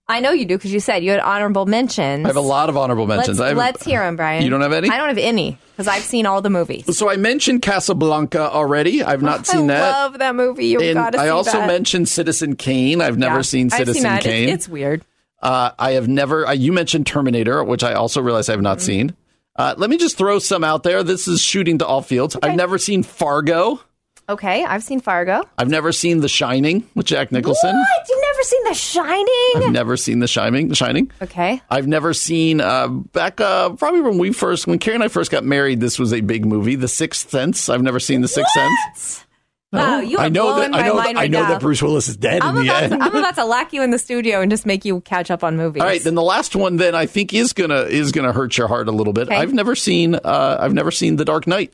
I 0.09 0.21
know 0.21 0.33
you 0.33 0.45
do 0.45 0.57
because 0.59 0.73
you 0.73 0.81
said 0.81 1.05
you 1.05 1.11
had 1.13 1.21
honorable 1.21 1.65
mentions. 1.65 2.25
I 2.25 2.29
have 2.29 2.37
a 2.37 2.41
lot 2.41 2.69
of 2.69 2.77
honorable 2.77 3.07
mentions. 3.07 3.39
Let's, 3.39 3.51
have, 3.51 3.57
let's 3.57 3.85
hear 3.85 4.01
them, 4.01 4.17
Brian. 4.17 4.43
You 4.43 4.51
don't 4.51 4.61
have 4.61 4.73
any? 4.73 4.91
I 4.91 4.97
don't 4.99 5.09
have 5.09 5.17
any 5.19 5.57
because 5.73 5.87
I've 5.89 6.03
seen 6.03 6.27
all 6.27 6.43
the 6.43 6.51
movies. 6.51 6.97
So 6.99 7.09
I 7.09 7.17
mentioned 7.17 7.63
Casablanca 7.63 8.51
already. 8.51 9.03
I've 9.03 9.23
not 9.23 9.47
seen 9.49 9.71
I 9.71 9.75
that. 9.75 9.83
I 9.95 10.03
love 10.05 10.19
that 10.19 10.35
movie. 10.35 10.67
You've 10.67 10.95
got 10.95 11.11
to 11.13 11.19
see 11.19 11.25
I 11.25 11.29
also 11.29 11.59
that. 11.59 11.67
mentioned 11.67 12.09
Citizen 12.09 12.57
Kane. 12.57 13.01
I've 13.01 13.17
never 13.17 13.37
Yeah, 13.37 13.43
seen 13.43 13.71
Citizen 13.71 14.03
that. 14.03 14.23
Kane. 14.23 14.49
It's, 14.49 14.69
weird. 14.69 15.05
Uh, 15.41 15.71
I 15.79 15.93
have 15.93 16.09
never. 16.09 16.47
Uh, 16.47 16.53
you 16.53 16.73
mentioned 16.73 17.07
Terminator, 17.07 17.63
which 17.65 17.83
I 17.85 17.95
also 17.95 18.21
realize 18.21 18.49
I 18.49 18.53
have 18.53 18.59
Mm-hmm. 18.59 18.63
not 18.65 18.81
seen. 18.81 19.17
Uh, 19.55 19.75
let 19.77 19.89
me 19.91 19.99
just 19.99 20.17
throw 20.19 20.39
some 20.39 20.65
out 20.65 20.83
there. 20.83 21.03
This 21.03 21.29
is 21.29 21.41
shooting 21.41 21.79
to 21.79 21.87
all 21.87 22.01
fields. 22.03 22.37
I've 22.43 22.57
never 22.57 22.79
seen 22.79 23.03
Fargo. 23.03 23.81
Okay, 24.29 24.65
I've 24.65 24.83
seen 24.83 25.01
Fargo. 25.01 25.43
I've 25.59 25.69
never 25.69 25.93
seen 25.93 26.21
The 26.21 26.29
Shining 26.29 26.89
with 26.95 27.07
Jack 27.07 27.33
Nicholson. 27.33 27.75
What? 27.77 28.09
You've 28.09 28.21
never 28.23 28.43
seen 28.43 28.65
The 28.65 28.75
Shining? 28.75 29.53
I've 29.57 29.73
never 29.73 29.97
seen 29.97 30.19
The 30.21 30.29
Shining. 30.29 30.69
The 30.69 30.75
Shining. 30.75 31.11
Okay. 31.21 31.61
I've 31.69 31.87
never 31.89 32.15
seen 32.15 32.61
uh, 32.61 32.89
back 32.89 33.41
uh, 33.41 33.71
probably 33.71 34.01
when 34.01 34.19
we 34.19 34.33
first 34.33 34.67
when 34.67 34.79
Carrie 34.79 34.95
and 34.95 35.05
I 35.05 35.09
first 35.09 35.31
got 35.31 35.45
married. 35.45 35.81
This 35.81 35.99
was 35.99 36.13
a 36.13 36.21
big 36.21 36.47
movie, 36.47 36.77
The 36.77 36.89
Sixth 36.89 37.31
Sense. 37.31 37.69
I've 37.69 37.83
never 37.83 38.01
seen 38.01 38.21
The 38.21 38.29
Sixth 38.29 38.53
Sense. 38.53 39.27
Wow, 39.73 40.01
you 40.01 40.19
are 40.19 40.25
I 40.25 40.29
know 40.29 40.53
blowing 40.53 40.71
that 40.73 40.79
I 40.79 40.83
my 40.83 40.89
know 40.89 40.95
mind 40.97 41.17
that, 41.17 41.23
I 41.23 41.27
know 41.29 41.43
now. 41.43 41.49
that 41.49 41.61
Bruce 41.63 41.83
Willis 41.83 42.07
is 42.07 42.19
dead 42.19 42.43
I'm 42.43 42.57
in 42.59 42.67
the 42.67 42.69
about, 42.69 42.83
end. 42.83 42.93
to, 42.93 42.99
I'm 43.01 43.17
about 43.17 43.35
to 43.37 43.45
lock 43.47 43.73
you 43.73 43.83
in 43.83 43.91
the 43.91 43.99
studio 43.99 44.43
and 44.43 44.51
just 44.51 44.67
make 44.67 44.85
you 44.85 45.01
catch 45.01 45.31
up 45.31 45.43
on 45.43 45.57
movies. 45.57 45.81
All 45.81 45.89
right, 45.89 46.03
then 46.03 46.15
the 46.15 46.23
last 46.23 46.55
one 46.55 46.77
then 46.77 46.95
I 46.95 47.07
think 47.07 47.33
is 47.33 47.55
gonna 47.55 47.85
is 47.85 48.13
gonna 48.13 48.35
hurt 48.35 48.59
your 48.59 48.69
heart 48.69 48.89
a 48.89 48.93
little 48.93 49.15
bit. 49.15 49.29
Okay. 49.29 49.37
I've 49.37 49.55
never 49.55 49.75
seen 49.75 50.15
uh, 50.15 50.59
I've 50.61 50.75
never 50.75 50.91
seen 50.91 51.17
The 51.17 51.25
Dark 51.25 51.47
Knight. 51.47 51.73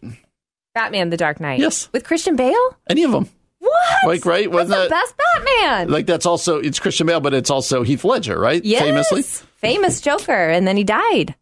Batman: 0.78 1.10
The 1.10 1.16
Dark 1.16 1.40
Knight. 1.40 1.58
Yes. 1.58 1.88
with 1.92 2.04
Christian 2.04 2.36
Bale. 2.36 2.78
Any 2.88 3.02
of 3.02 3.10
them? 3.10 3.28
What? 3.58 4.06
Like 4.06 4.24
right? 4.24 4.48
Wasn't 4.48 4.68
the 4.70 4.88
that 4.88 4.90
best 4.90 5.14
Batman. 5.16 5.90
like 5.90 6.06
that's 6.06 6.26
also 6.26 6.58
it's 6.58 6.78
Christian 6.78 7.08
Bale, 7.08 7.20
but 7.20 7.34
it's 7.34 7.50
also 7.50 7.82
Heath 7.82 8.04
Ledger, 8.04 8.38
right? 8.38 8.64
yes, 8.64 8.82
Famously. 8.82 9.22
famous 9.56 10.00
Joker, 10.00 10.32
and 10.32 10.66
then 10.68 10.76
he 10.76 10.84
died. 10.84 11.34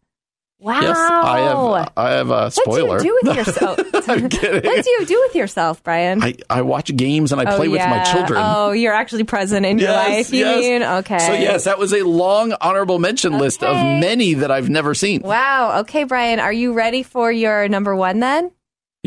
Wow. 0.59 0.81
Yes, 0.81 0.97
I 0.97 1.39
have. 1.41 1.93
I 1.95 2.09
have 2.13 2.31
a 2.31 2.49
spoiler. 2.49 2.87
What 2.87 3.01
do 3.01 3.07
you 3.07 3.19
do 3.21 3.27
with 3.29 3.37
yourself? 3.47 3.79
I'm 4.09 4.27
kidding. 4.27 4.67
what 4.67 4.83
do 4.83 4.89
you 4.89 5.05
do 5.05 5.23
with 5.27 5.35
yourself, 5.35 5.83
Brian? 5.83 6.23
I, 6.23 6.33
I 6.49 6.63
watch 6.63 6.95
games 6.95 7.31
and 7.31 7.39
I 7.39 7.55
play 7.55 7.67
oh, 7.67 7.71
with 7.71 7.81
my 7.81 8.01
children. 8.03 8.41
Oh, 8.43 8.71
you're 8.71 8.93
actually 8.93 9.23
present 9.23 9.67
in 9.67 9.77
your 9.77 9.91
life. 9.91 10.33
You 10.33 10.45
yes. 10.45 10.61
mean 10.61 10.83
okay? 10.83 11.19
So 11.19 11.33
yes, 11.33 11.65
that 11.65 11.77
was 11.77 11.93
a 11.93 12.01
long 12.01 12.53
honorable 12.59 12.97
mention 12.97 13.37
list 13.37 13.63
of 13.63 13.75
many 13.75 14.33
that 14.35 14.49
I've 14.49 14.69
never 14.69 14.95
seen. 14.95 15.21
Wow. 15.21 15.81
Okay, 15.81 16.05
Brian, 16.05 16.39
are 16.39 16.53
you 16.53 16.73
ready 16.73 17.03
for 17.03 17.31
your 17.31 17.67
number 17.67 17.95
one 17.95 18.19
then? 18.19 18.51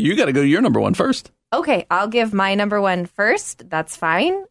You 0.01 0.15
got 0.15 0.25
to 0.25 0.33
go 0.33 0.41
to 0.41 0.47
your 0.47 0.61
number 0.61 0.79
one 0.79 0.93
first. 0.93 1.31
Okay, 1.53 1.85
I'll 1.91 2.07
give 2.07 2.33
my 2.33 2.55
number 2.55 2.81
one 2.81 3.05
first. 3.05 3.69
That's 3.69 3.95
fine. 3.95 4.43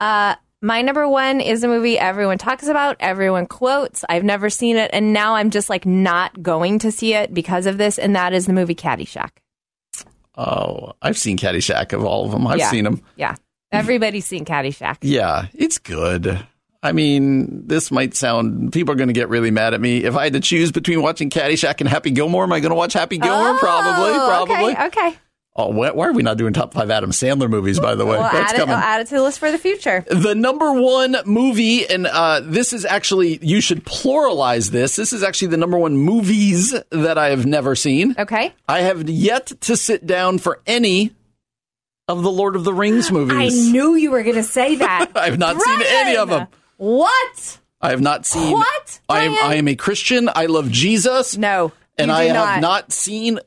Uh, 0.00 0.34
my 0.60 0.80
number 0.82 1.08
one 1.08 1.40
is 1.40 1.62
a 1.64 1.68
movie 1.68 1.98
everyone 1.98 2.38
talks 2.38 2.66
about, 2.68 2.96
everyone 3.00 3.46
quotes. 3.46 4.04
I've 4.08 4.24
never 4.24 4.48
seen 4.50 4.76
it, 4.76 4.90
and 4.92 5.12
now 5.12 5.34
I'm 5.34 5.50
just 5.50 5.68
like 5.68 5.84
not 5.86 6.42
going 6.42 6.78
to 6.80 6.92
see 6.92 7.14
it 7.14 7.34
because 7.34 7.66
of 7.66 7.78
this, 7.78 7.98
and 7.98 8.14
that 8.16 8.32
is 8.32 8.46
the 8.46 8.52
movie 8.52 8.74
Caddyshack. 8.74 9.30
Oh, 10.36 10.92
I've 11.02 11.18
seen 11.18 11.36
Caddyshack 11.36 11.92
of 11.92 12.04
all 12.04 12.24
of 12.24 12.30
them. 12.30 12.46
I've 12.46 12.58
Yeah. 12.58 12.70
seen 12.70 12.84
them. 12.84 13.02
Yeah, 13.16 13.34
everybody's 13.70 14.24
seen 14.24 14.44
Caddyshack. 14.44 14.98
Yeah, 15.02 15.46
it's 15.54 15.78
good. 15.78 16.46
I 16.82 16.92
mean, 16.92 17.66
this 17.68 17.90
might 17.92 18.14
sound 18.14 18.72
people 18.72 18.92
are 18.92 18.96
going 18.96 19.08
to 19.08 19.12
get 19.14 19.28
really 19.28 19.50
mad 19.52 19.72
at 19.72 19.80
me 19.80 20.04
if 20.04 20.16
I 20.16 20.24
had 20.24 20.32
to 20.32 20.40
choose 20.40 20.72
between 20.72 21.00
watching 21.00 21.30
Caddyshack 21.30 21.80
and 21.80 21.88
Happy 21.88 22.10
Gilmore. 22.10 22.42
Am 22.44 22.52
I 22.52 22.58
going 22.60 22.70
to 22.70 22.76
watch 22.76 22.92
Happy 22.92 23.18
Gilmore? 23.18 23.56
probably, 23.58 24.10
Oh, 24.12 24.26
probably. 24.46 24.72
Okay, 24.72 24.86
okay. 24.86 25.18
Oh, 25.54 25.68
why, 25.68 25.90
are 25.90 26.12
we 26.14 26.22
not 26.22 26.38
doing 26.38 26.54
top 26.54 26.72
five 26.72 26.90
Adam 26.90 27.10
Sandler 27.10 27.48
movies? 27.48 27.78
By 27.78 27.94
the 27.94 28.06
way, 28.06 28.12
We'll 28.12 28.22
that's 28.22 28.52
add, 28.52 28.54
it, 28.54 28.58
coming. 28.58 28.68
we'll 28.74 28.78
add 28.78 29.02
it 29.02 29.08
to 29.08 29.16
the 29.16 29.22
list 29.22 29.38
for 29.38 29.52
the 29.52 29.58
future. 29.58 30.02
The 30.08 30.34
number 30.34 30.72
one 30.72 31.14
movie, 31.26 31.86
and 31.86 32.06
uh, 32.06 32.40
this 32.42 32.72
is 32.72 32.86
actually, 32.86 33.38
you 33.42 33.60
should 33.60 33.84
pluralize 33.84 34.70
this. 34.70 34.96
This 34.96 35.12
is 35.12 35.22
actually 35.22 35.48
the 35.48 35.58
number 35.58 35.76
one 35.76 35.94
movies 35.98 36.74
that 36.90 37.18
I 37.18 37.28
have 37.28 37.44
never 37.44 37.74
seen. 37.76 38.14
Okay. 38.18 38.54
I 38.66 38.80
have 38.80 39.10
yet 39.10 39.48
to 39.62 39.76
sit 39.76 40.06
down 40.06 40.38
for 40.38 40.58
any 40.66 41.12
of 42.08 42.22
the 42.22 42.30
Lord 42.32 42.56
of 42.56 42.64
the 42.64 42.72
Rings 42.72 43.12
movies. 43.12 43.36
I 43.68 43.70
knew 43.70 43.94
you 43.94 44.10
were 44.10 44.22
going 44.22 44.36
to 44.36 44.42
say 44.42 44.76
that. 44.76 45.10
I 45.14 45.26
have 45.26 45.38
not 45.38 45.60
seen 45.60 45.80
any 45.86 46.16
of 46.16 46.30
them. 46.30 46.48
What? 46.82 47.58
I 47.80 47.90
have 47.90 48.00
not 48.00 48.26
seen. 48.26 48.54
What, 48.54 49.00
I 49.08 49.22
am. 49.22 49.34
I 49.40 49.54
am 49.54 49.68
a 49.68 49.76
Christian. 49.76 50.28
I 50.34 50.46
love 50.46 50.68
Jesus. 50.68 51.36
No. 51.36 51.70
and 51.96 52.08
you 52.08 52.12
I 52.12 52.26
do 52.26 52.34
have 52.34 52.60
not 52.60 52.90
seen 52.90 53.38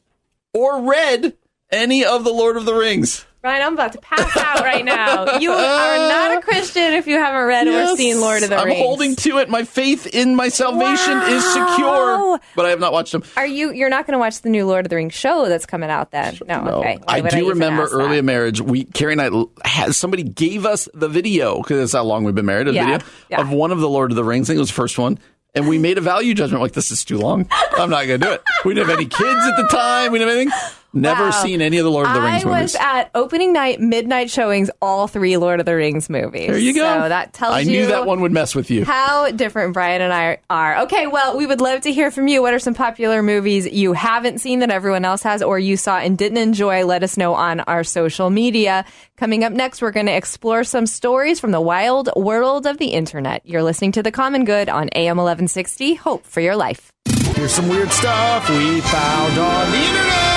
or 0.54 0.84
read 0.84 1.34
any 1.70 2.06
of 2.06 2.24
the 2.24 2.32
Lord 2.32 2.56
of 2.56 2.64
the 2.64 2.74
Rings. 2.74 3.26
Brian, 3.46 3.62
I'm 3.62 3.74
about 3.74 3.93
to 3.93 4.00
pass 4.00 4.36
out 4.38 4.62
right 4.62 4.84
now. 4.84 5.38
You 5.38 5.52
are 5.52 5.98
not 5.98 6.36
a 6.36 6.41
Christian 6.41 6.93
if 6.93 7.06
you 7.06 7.18
haven't 7.18 7.46
read 7.46 7.68
or 7.68 7.72
Yes, 7.74 7.96
seen 7.96 8.20
Lord 8.20 8.41
of 8.41 8.50
the 8.50 8.56
Rings. 8.56 8.80
I'm 8.80 8.84
holding 8.84 9.16
to 9.18 9.38
it. 9.38 9.50
My 9.52 9.64
faith 9.66 10.08
in 10.08 10.36
my 10.36 10.50
salvation 10.50 11.22
is 11.22 11.43
secure, 11.54 12.39
but 12.56 12.66
I 12.66 12.70
have 12.70 12.80
not 12.80 12.91
watched 12.91 13.12
them. 13.12 13.24
Are 13.38 13.46
you? 13.46 13.72
You're 13.72 13.91
not 13.91 14.08
going 14.08 14.14
to 14.14 14.18
watch 14.18 14.41
the 14.41 14.50
new 14.50 14.66
Lord 14.66 14.88
of 14.88 14.89
the 14.89 14.96
Rings 14.96 15.14
show 15.14 15.48
that's 15.48 15.68
coming 15.68 15.91
out 15.91 16.10
then? 16.10 16.39
No. 16.48 16.64
No, 16.64 16.72
okay. 16.80 16.98
I 17.08 17.22
do 17.22 17.38
even 17.38 17.50
remember 17.50 17.84
early 17.84 18.14
that? 18.14 18.18
in 18.18 18.26
marriage. 18.26 18.62
We 18.62 18.86
Carrie 18.86 19.14
and 19.14 19.22
I 19.22 19.30
had 19.68 19.93
somebody 19.93 20.24
gave 20.24 20.66
us 20.66 20.89
the 20.96 21.08
video 21.08 21.58
because 21.62 21.78
that's 21.78 21.93
how 21.93 22.04
long 22.04 22.24
we've 22.24 22.34
been 22.34 22.48
married. 22.48 22.70
A 22.70 22.74
Yeah, 22.74 22.86
video 22.98 23.08
yeah. 23.30 23.41
of 23.41 23.52
one 23.52 23.72
of 23.72 23.80
the 23.80 23.88
Lord 23.89 24.10
of 24.12 24.16
the 24.16 24.24
Rings. 24.24 24.48
I 24.48 24.54
think 24.54 24.58
it 24.58 24.62
was 24.62 24.70
the 24.70 24.74
first 24.76 24.98
one. 24.98 25.20
And 25.54 25.70
we 25.70 25.78
made 25.78 25.98
a 26.00 26.02
value 26.02 26.34
judgment 26.34 26.62
like 26.64 26.74
this 26.74 26.89
is 26.91 27.06
too 27.06 27.18
long. 27.18 27.48
I'm 27.78 27.89
not 27.91 28.08
going 28.08 28.20
to 28.20 28.26
do 28.28 28.34
it. 28.34 28.43
We 28.66 28.74
didn't 28.74 28.89
have 28.89 28.98
any 28.98 29.08
kids 29.08 29.22
at 29.24 29.56
the 29.56 29.68
time. 29.72 30.12
We 30.12 30.20
didn't 30.20 30.32
have 30.32 30.38
anything. 30.41 30.60
Never 30.96 31.26
Wow. 31.26 31.32
seen 31.32 31.62
any 31.62 31.78
of 31.78 31.84
the 31.84 31.91
Lord 31.91 32.08
of 32.08 32.14
the 32.14 32.22
Rings 32.22 32.46
I 32.46 32.50
Rings 32.50 32.74
was 32.74 32.76
at 32.80 33.12
opening 33.14 33.52
night, 33.52 33.82
midnight 33.82 34.32
showings, 34.32 34.72
all 34.82 35.08
three 35.08 35.36
Lord 35.38 35.60
of 35.60 35.66
the 35.66 35.76
Rings 35.76 36.10
movies. 36.10 36.48
there 36.48 36.58
you 36.58 36.74
go. 36.74 37.02
So 37.04 37.10
that 37.10 37.34
tells 37.34 37.54
you. 37.54 37.60
I 37.60 37.64
knew 37.64 37.86
that 37.88 38.06
one 38.06 38.22
would 38.22 38.32
mess 38.32 38.56
with 38.56 38.72
you. 38.72 38.86
How 38.86 39.30
different 39.32 39.74
Brian 39.74 40.02
and 40.02 40.14
I 40.14 40.38
are. 40.50 40.84
Okay, 40.84 41.06
well, 41.08 41.38
we 41.38 41.46
would 41.46 41.60
love 41.60 41.82
to 41.82 41.91
hear 41.91 42.12
from 42.12 42.28
you. 42.30 42.41
What 42.41 42.54
are 42.54 42.60
some 42.60 42.74
popular 42.74 43.22
movies 43.22 43.68
you 43.68 43.91
haven't 43.93 44.39
seen 44.39 44.60
that 44.60 44.72
everyone 44.72 45.04
else 45.04 45.22
has 45.24 45.43
or 45.43 45.60
you 45.60 45.76
saw 45.78 45.98
and 45.98 46.18
didn't 46.18 46.38
enjoy? 46.38 46.86
Let 46.86 47.04
us 47.04 47.18
know 47.18 47.34
on 47.34 47.60
our 47.62 47.84
social 47.84 48.30
media. 48.30 48.86
Coming 49.18 49.43
up 49.43 49.52
next, 49.52 49.82
we're 49.82 49.91
going 49.91 50.06
to 50.08 50.16
explore 50.16 50.64
some 50.64 50.86
stories 50.86 51.39
from 51.41 51.52
the 51.52 51.62
wild 51.62 52.10
world 52.16 52.66
of 52.66 52.78
the 52.78 52.88
internet. 52.88 53.41
You're 53.46 53.64
listening 53.64 53.91
to 53.93 54.04
The 54.04 54.12
Common 54.12 54.46
Good 54.46 54.70
on 54.70 54.89
AM 54.96 55.18
1160. 55.18 55.96
Hope 55.96 56.26
for 56.26 56.39
your 56.39 56.56
life. 56.56 56.91
Here's 57.36 57.52
some 57.52 57.68
weird 57.68 57.91
stuff 57.91 58.50
we 58.50 58.80
found 58.80 59.38
on 59.38 59.72
the 59.72 59.78
internet. 59.78 60.35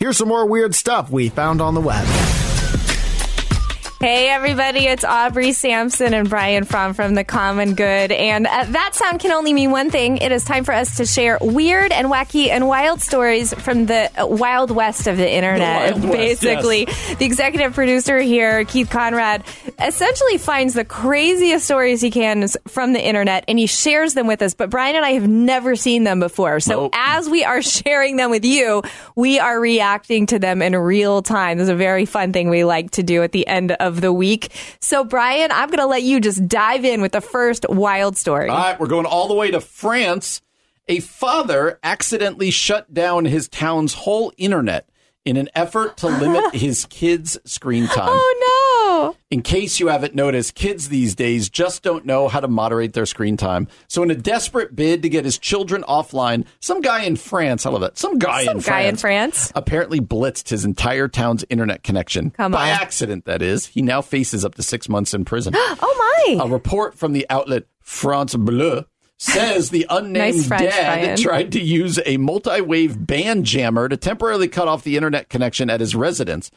Here's 0.00 0.16
some 0.16 0.28
more 0.28 0.46
weird 0.46 0.74
stuff 0.74 1.10
we 1.10 1.28
found 1.28 1.60
on 1.60 1.74
the 1.74 1.80
web. 1.80 2.06
Hey 4.02 4.30
everybody, 4.30 4.86
it's 4.86 5.04
Aubrey 5.04 5.52
Sampson 5.52 6.14
and 6.14 6.30
Brian 6.30 6.64
Fromm 6.64 6.94
from 6.94 7.14
The 7.14 7.22
Common 7.22 7.74
Good. 7.74 8.10
And 8.10 8.46
uh, 8.46 8.64
that 8.70 8.94
sound 8.94 9.20
can 9.20 9.30
only 9.30 9.52
mean 9.52 9.72
one 9.72 9.90
thing. 9.90 10.16
It 10.16 10.32
is 10.32 10.42
time 10.42 10.64
for 10.64 10.72
us 10.72 10.96
to 10.96 11.04
share 11.04 11.36
weird 11.38 11.92
and 11.92 12.08
wacky 12.08 12.48
and 12.48 12.66
wild 12.66 13.02
stories 13.02 13.52
from 13.52 13.84
the 13.84 14.10
wild 14.18 14.70
west 14.70 15.06
of 15.06 15.18
the 15.18 15.30
internet. 15.30 15.96
Wild 15.96 16.04
West, 16.04 16.40
Basically, 16.40 16.86
the 17.18 17.26
executive 17.26 17.74
producer 17.74 18.18
here, 18.20 18.64
Keith 18.64 18.88
Conrad, 18.88 19.44
essentially 19.78 20.38
finds 20.38 20.72
the 20.72 20.86
craziest 20.86 21.66
stories 21.66 22.00
he 22.00 22.10
can 22.10 22.48
from 22.68 22.94
the 22.94 23.06
internet 23.06 23.44
and 23.48 23.58
he 23.58 23.66
shares 23.66 24.14
them 24.14 24.26
with 24.26 24.40
us. 24.40 24.54
But 24.54 24.70
Brian 24.70 24.96
and 24.96 25.04
I 25.04 25.10
have 25.10 25.28
never 25.28 25.76
seen 25.76 26.04
them 26.04 26.20
before. 26.20 26.60
So 26.60 26.84
Nope. 26.84 26.94
as 26.96 27.28
we 27.28 27.44
are 27.44 27.60
sharing 27.60 28.16
them 28.16 28.30
with 28.30 28.46
you, 28.46 28.82
we 29.14 29.38
are 29.40 29.60
reacting 29.60 30.24
to 30.28 30.38
them 30.38 30.62
in 30.62 30.74
real 30.74 31.20
time. 31.20 31.58
This 31.58 31.64
is 31.64 31.68
a 31.68 31.74
very 31.76 32.06
fun 32.06 32.32
thing 32.32 32.48
we 32.48 32.64
like 32.64 32.92
to 32.92 33.02
do 33.02 33.22
at 33.22 33.32
the 33.32 33.46
end 33.46 33.72
of 33.72 33.89
the 33.98 34.12
week. 34.12 34.52
So, 34.80 35.04
Brian, 35.04 35.50
I'm 35.50 35.68
going 35.68 35.78
to 35.78 35.86
let 35.86 36.02
you 36.02 36.20
just 36.20 36.46
dive 36.46 36.84
in 36.84 37.00
with 37.00 37.12
the 37.12 37.22
first 37.22 37.64
wild 37.68 38.18
story. 38.18 38.50
All 38.50 38.56
right, 38.56 38.78
we're 38.78 38.86
going 38.86 39.06
all 39.06 39.26
the 39.26 39.34
way 39.34 39.50
to 39.50 39.60
France. 39.60 40.42
A 40.86 41.00
father 41.00 41.78
accidentally 41.82 42.50
shut 42.50 42.92
down 42.92 43.24
his 43.24 43.48
town's 43.48 43.94
whole 43.94 44.32
internet 44.36 44.88
in 45.24 45.36
an 45.36 45.48
effort 45.54 45.96
to 45.98 46.08
limit 46.08 46.54
his 46.54 46.84
kids' 46.86 47.38
screen 47.44 47.86
time. 47.86 48.08
Oh 48.10 48.36
In 49.30 49.42
case 49.42 49.78
you 49.80 49.88
haven't 49.88 50.14
noticed, 50.14 50.54
kids 50.54 50.88
these 50.88 51.14
days 51.14 51.48
just 51.48 51.82
don't 51.82 52.04
know 52.04 52.28
how 52.28 52.40
to 52.40 52.48
moderate 52.48 52.92
their 52.92 53.06
screen 53.06 53.36
time. 53.36 53.68
So, 53.88 54.02
in 54.02 54.10
a 54.10 54.14
desperate 54.14 54.74
bid 54.74 55.02
to 55.02 55.08
get 55.08 55.24
his 55.24 55.38
children 55.38 55.82
offline, 55.88 56.44
some 56.60 56.80
guy 56.80 57.02
in 57.04 57.16
France, 57.16 57.64
I 57.66 57.70
love 57.70 57.80
that, 57.82 57.96
some 57.98 58.18
guy, 58.18 58.44
Some 58.44 58.56
in, 58.58 58.62
guy 58.62 58.80
in 58.82 58.96
France 58.96 59.00
France. 59.48 59.52
apparently 59.54 60.00
blitzed 60.00 60.48
his 60.50 60.64
entire 60.64 61.08
town's 61.08 61.44
internet 61.48 61.82
connection. 61.82 62.30
Come 62.30 62.52
By 62.52 62.70
on. 62.72 62.80
accident, 62.80 63.24
that 63.26 63.42
is. 63.42 63.66
He 63.66 63.82
now 63.82 64.00
faces 64.02 64.44
up 64.44 64.54
to 64.56 64.62
six 64.62 64.88
months 64.88 65.14
in 65.14 65.24
prison. 65.24 65.54
Oh 65.82 66.34
my! 66.36 66.44
A 66.44 66.48
report 66.48 66.94
from 66.96 67.12
the 67.12 67.26
outlet 67.30 67.64
France 67.80 68.34
Bleu 68.34 68.84
says 69.16 69.70
the 69.70 69.86
unnamed 69.90 70.36
Nice 70.36 70.46
French, 70.48 70.62
dad 70.70 71.00
Brian. 71.02 71.16
tried 71.18 71.52
to 71.52 71.60
use 71.60 71.98
a 72.04 72.16
multi-wave 72.18 73.06
band 73.06 73.44
jammer 73.46 73.88
to 73.88 73.96
temporarily 73.96 74.48
cut 74.48 74.68
off 74.68 74.82
the 74.82 74.96
internet 74.96 75.28
connection 75.28 75.70
at 75.70 75.80
his 75.80 75.94
residence. 75.94 76.50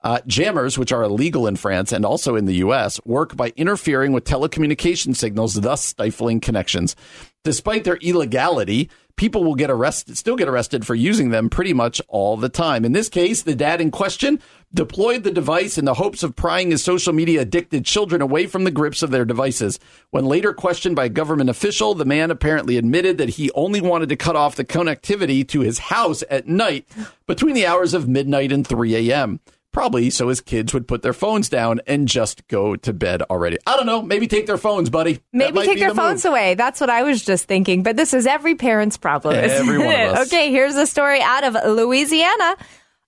Uh, 0.00 0.20
jammers, 0.28 0.78
which 0.78 0.92
are 0.92 1.02
illegal 1.02 1.48
in 1.48 1.56
France 1.56 1.90
and 1.90 2.04
also 2.04 2.36
in 2.36 2.44
the 2.44 2.56
U.S., 2.56 3.00
work 3.04 3.36
by 3.36 3.52
interfering 3.56 4.12
with 4.12 4.22
telecommunication 4.22 5.14
signals, 5.14 5.54
thus 5.54 5.84
stifling 5.84 6.38
connections. 6.38 6.94
Despite 7.42 7.82
their 7.82 7.96
illegality, 7.96 8.90
people 9.16 9.44
will 9.44 9.54
get 9.54 9.70
arrested, 9.70 10.16
still 10.16 10.36
get 10.36 10.48
arrested 10.48 10.86
for 10.86 10.94
using 10.94 11.30
them 11.30 11.50
pretty 11.50 11.74
much 11.74 12.00
all 12.08 12.36
the 12.36 12.48
time. 12.48 12.84
In 12.84 12.92
this 12.92 13.08
case, 13.08 13.42
the 13.42 13.54
dad 13.54 13.80
in 13.80 13.90
question 13.90 14.40
deployed 14.72 15.24
the 15.24 15.30
device 15.30 15.76
in 15.76 15.84
the 15.84 15.94
hopes 15.94 16.22
of 16.22 16.36
prying 16.36 16.70
his 16.70 16.82
social 16.82 17.12
media 17.12 17.40
addicted 17.40 17.84
children 17.84 18.22
away 18.22 18.46
from 18.46 18.64
the 18.64 18.70
grips 18.70 19.02
of 19.02 19.10
their 19.10 19.24
devices. 19.24 19.80
When 20.10 20.26
later 20.26 20.52
questioned 20.52 20.94
by 20.94 21.06
a 21.06 21.10
government 21.10 21.50
official, 21.50 21.94
the 21.94 22.04
man 22.04 22.30
apparently 22.30 22.76
admitted 22.76 23.18
that 23.18 23.30
he 23.30 23.50
only 23.52 23.80
wanted 23.80 24.08
to 24.10 24.16
cut 24.16 24.36
off 24.36 24.56
the 24.56 24.64
connectivity 24.64 25.46
to 25.48 25.60
his 25.60 25.78
house 25.78 26.22
at 26.30 26.46
night 26.46 26.86
between 27.26 27.54
the 27.54 27.66
hours 27.66 27.94
of 27.94 28.08
midnight 28.08 28.52
and 28.52 28.66
3 28.66 29.10
a.m. 29.10 29.40
Probably 29.72 30.10
so 30.10 30.28
his 30.28 30.40
kids 30.40 30.72
would 30.72 30.88
put 30.88 31.02
their 31.02 31.12
phones 31.12 31.48
down 31.48 31.80
and 31.86 32.08
just 32.08 32.46
go 32.48 32.74
to 32.76 32.92
bed 32.92 33.22
already. 33.22 33.58
I 33.66 33.76
don't 33.76 33.86
know. 33.86 34.00
Maybe 34.02 34.26
take 34.26 34.46
their 34.46 34.56
phones, 34.58 34.88
buddy. 34.90 35.20
Maybe 35.32 35.60
take 35.60 35.78
their 35.78 35.90
the 35.90 35.94
phones 35.94 36.24
move. 36.24 36.32
away. 36.32 36.54
That's 36.54 36.80
what 36.80 36.90
I 36.90 37.02
was 37.02 37.22
just 37.24 37.44
thinking. 37.44 37.82
But 37.82 37.96
this 37.96 38.14
is 38.14 38.26
every 38.26 38.54
parent's 38.54 38.96
problem. 38.96 39.34
Every 39.36 39.78
one 39.84 39.86
of 39.94 40.16
us. 40.16 40.26
Okay, 40.28 40.50
here's 40.50 40.74
a 40.74 40.86
story 40.86 41.20
out 41.20 41.44
of 41.44 41.54
Louisiana. 41.54 42.56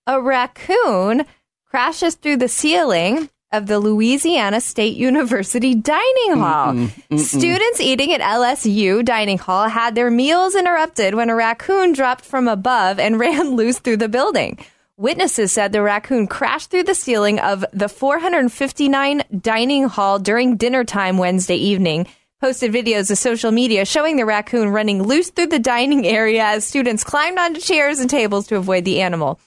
A 0.07 0.21
raccoon 0.21 1.25
crashes 1.67 2.15
through 2.17 2.37
the 2.37 2.49
ceiling 2.49 3.31
of 3.53 3.67
the 3.67 3.81
Louisiana 3.81 4.61
State 4.61 4.97
University 4.97 5.75
dining 5.75 6.37
hall. 6.37 6.89
Students 7.17 7.81
eating 7.81 8.13
at 8.13 8.21
LSU 8.21 9.05
dining 9.05 9.39
hall 9.39 9.69
had 9.69 9.95
their 9.95 10.11
meals 10.11 10.55
interrupted 10.55 11.15
when 11.15 11.31
a 11.31 11.35
raccoon 11.35 11.93
dropped 11.93 12.25
from 12.25 12.47
above 12.47 12.99
and 13.01 13.19
ran 13.19 13.57
loose 13.57 13.79
through 13.79 13.97
the 13.97 14.09
building. 14.09 14.59
Witnesses 15.01 15.51
said 15.51 15.73
the 15.73 15.81
raccoon 15.81 16.27
crashed 16.27 16.71
through 16.71 16.83
the 16.83 16.95
ceiling 16.95 17.41
of 17.41 17.65
the 17.73 17.89
459 17.89 19.23
dining 19.41 19.85
hall 19.85 20.19
during 20.19 20.59
dinner 20.59 20.85
time 20.85 21.17
Wednesday 21.17 21.57
evening. 21.57 22.07
Posted 22.39 22.71
videos 22.71 23.07
to 23.07 23.17
social 23.17 23.51
media 23.51 23.87
showing 23.87 24.19
the 24.19 24.27
raccoon 24.27 24.69
running 24.69 25.03
loose 25.03 25.31
through 25.31 25.47
the 25.47 25.59
dining 25.59 26.07
area 26.07 26.45
as 26.45 26.67
students 26.67 27.03
climbed 27.03 27.39
onto 27.39 27.61
chairs 27.61 27.99
and 27.99 28.11
tables 28.11 28.47
to 28.49 28.57
avoid 28.57 28.85
the 28.85 29.01
animal. 29.01 29.41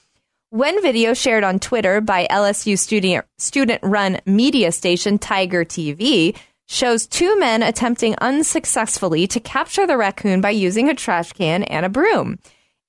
One 0.50 0.82
video 0.82 1.14
shared 1.14 1.44
on 1.44 1.60
Twitter 1.60 2.00
by 2.00 2.26
LSU 2.28 2.76
student 2.76 3.24
student 3.38 3.78
run 3.84 4.20
media 4.26 4.72
station 4.72 5.20
Tiger 5.20 5.64
TV 5.64 6.36
shows 6.66 7.06
two 7.06 7.38
men 7.38 7.62
attempting 7.62 8.16
unsuccessfully 8.20 9.28
to 9.28 9.38
capture 9.38 9.86
the 9.86 9.96
raccoon 9.96 10.40
by 10.40 10.50
using 10.50 10.88
a 10.88 10.94
trash 10.96 11.32
can 11.32 11.62
and 11.62 11.86
a 11.86 11.88
broom. 11.88 12.40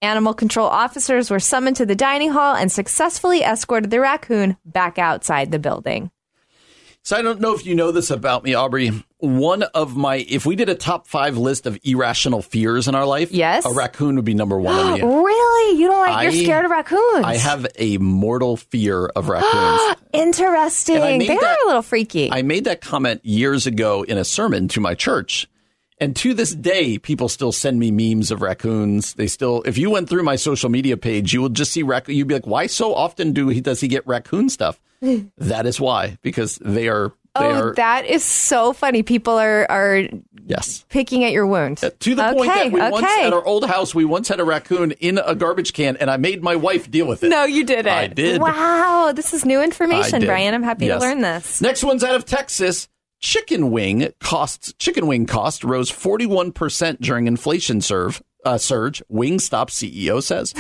Animal 0.05 0.35
control 0.35 0.67
officers 0.67 1.31
were 1.31 1.39
summoned 1.39 1.77
to 1.77 1.85
the 1.85 1.95
dining 1.95 2.29
hall 2.29 2.55
and 2.55 2.71
successfully 2.71 3.41
escorted 3.41 3.89
the 3.89 3.99
raccoon 3.99 4.55
back 4.63 4.99
outside 4.99 5.51
the 5.51 5.57
building. 5.57 6.11
So 7.01 7.17
I 7.17 7.23
don't 7.23 7.41
know 7.41 7.55
if 7.55 7.65
you 7.65 7.73
know 7.73 7.91
this 7.91 8.11
about 8.11 8.43
me, 8.43 8.53
Aubrey. 8.53 8.91
One 9.17 9.63
of 9.63 9.95
my, 9.97 10.17
if 10.17 10.45
we 10.45 10.55
did 10.55 10.69
a 10.69 10.75
top 10.75 11.07
five 11.07 11.37
list 11.39 11.65
of 11.65 11.79
irrational 11.83 12.43
fears 12.43 12.87
in 12.87 12.93
our 12.93 13.05
life, 13.07 13.31
Yes. 13.31 13.65
a 13.65 13.71
raccoon 13.73 14.15
would 14.17 14.25
be 14.25 14.35
number 14.35 14.59
one 14.59 14.75
on 14.75 15.01
really? 15.23 15.79
You 15.79 15.87
don't 15.87 15.99
like? 15.99 16.15
I- 16.17 16.23
you're 16.23 16.31
scared 16.33 16.65
of 16.65 16.71
raccoons? 16.71 17.25
I 17.25 17.37
have 17.37 17.65
a 17.79 17.97
mortal 17.97 18.57
fear 18.57 19.07
of 19.07 19.27
raccoons. 19.27 19.97
Interesting. 20.13 20.97
And 20.97 21.03
I 21.03 21.17
made 21.17 21.29
They 21.29 21.35
that- 21.35 21.43
are 21.43 21.63
a 21.63 21.67
little 21.67 21.81
freaky. 21.81 22.31
I 22.31 22.43
made 22.43 22.65
that 22.65 22.81
comment 22.81 23.25
years 23.25 23.65
ago 23.65 24.03
in 24.03 24.19
a 24.19 24.25
sermon 24.25 24.67
to 24.69 24.79
my 24.79 24.93
church. 24.93 25.47
And 25.97 26.15
to 26.17 26.33
this 26.33 26.53
day, 26.53 26.97
people 26.97 27.29
still 27.29 27.51
send 27.53 27.79
me 27.79 27.89
memes 27.89 28.29
of 28.29 28.41
raccoons. 28.41 29.13
They 29.13 29.27
still, 29.27 29.63
if 29.65 29.77
you 29.77 29.89
went 29.89 30.09
through 30.09 30.23
my 30.23 30.35
social 30.35 30.69
media 30.69 30.97
page, 30.97 31.33
you 31.33 31.41
will 31.41 31.49
just 31.49 31.71
see 31.71 31.83
raccoon. 31.83 32.15
You'd 32.15 32.27
be 32.27 32.33
like, 32.33 32.47
why 32.47 32.67
so 32.67 32.93
often 32.93 33.31
do 33.31 33.47
he, 33.47 33.61
does 33.61 33.79
he 33.79 33.87
get 33.87 34.05
raccoon 34.05 34.49
stuff? 34.49 34.79
that 35.37 35.65
is 35.65 35.79
why, 35.79 36.17
because 36.21 36.57
they 36.57 36.89
are, 36.89 37.13
they 37.37 37.45
oh, 37.45 37.67
are, 37.67 37.73
that 37.75 38.05
is 38.05 38.23
so 38.23 38.71
funny. 38.71 39.03
People 39.03 39.37
are 39.37 39.69
are 39.69 40.03
yes. 40.45 40.85
picking 40.87 41.25
at 41.25 41.33
your 41.33 41.45
wound. 41.45 41.83
Uh, 41.83 41.89
to 41.99 42.15
the 42.15 42.29
okay, 42.29 42.37
point 42.37 42.47
that 42.47 42.71
we 42.71 42.81
okay. 42.81 42.91
once 42.91 43.05
at 43.05 43.33
our 43.33 43.43
old 43.45 43.65
house, 43.65 43.93
we 43.93 44.05
once 44.05 44.29
had 44.29 44.39
a 44.39 44.45
raccoon 44.45 44.91
in 44.93 45.17
a 45.17 45.35
garbage 45.35 45.73
can, 45.73 45.97
and 45.97 46.09
I 46.09 46.15
made 46.15 46.41
my 46.41 46.55
wife 46.55 46.89
deal 46.89 47.05
with 47.05 47.23
it. 47.25 47.29
no, 47.29 47.43
you 47.43 47.65
didn't. 47.65 47.91
I 47.91 48.07
did. 48.07 48.39
Wow, 48.39 49.11
this 49.13 49.33
is 49.33 49.43
new 49.43 49.61
information. 49.61 50.23
Brian. 50.25 50.53
I'm 50.53 50.63
happy 50.63 50.85
Yes. 50.85 51.01
to 51.01 51.07
learn 51.07 51.21
this. 51.21 51.61
Next 51.61 51.83
one's 51.83 52.05
out 52.05 52.15
of 52.15 52.23
Texas. 52.23 52.87
Chicken 53.21 53.71
wing 53.71 54.11
costs 54.19 54.73
chicken 54.77 55.07
wing 55.07 55.25
cost 55.25 55.63
rose 55.63 55.91
41% 55.91 56.99
during 56.99 57.27
inflation 57.27 57.81
serve, 57.81 58.21
uh, 58.43 58.57
surge, 58.57 59.01
Wingstop 59.11 59.69
CEO 59.69 60.21
says. 60.21 60.53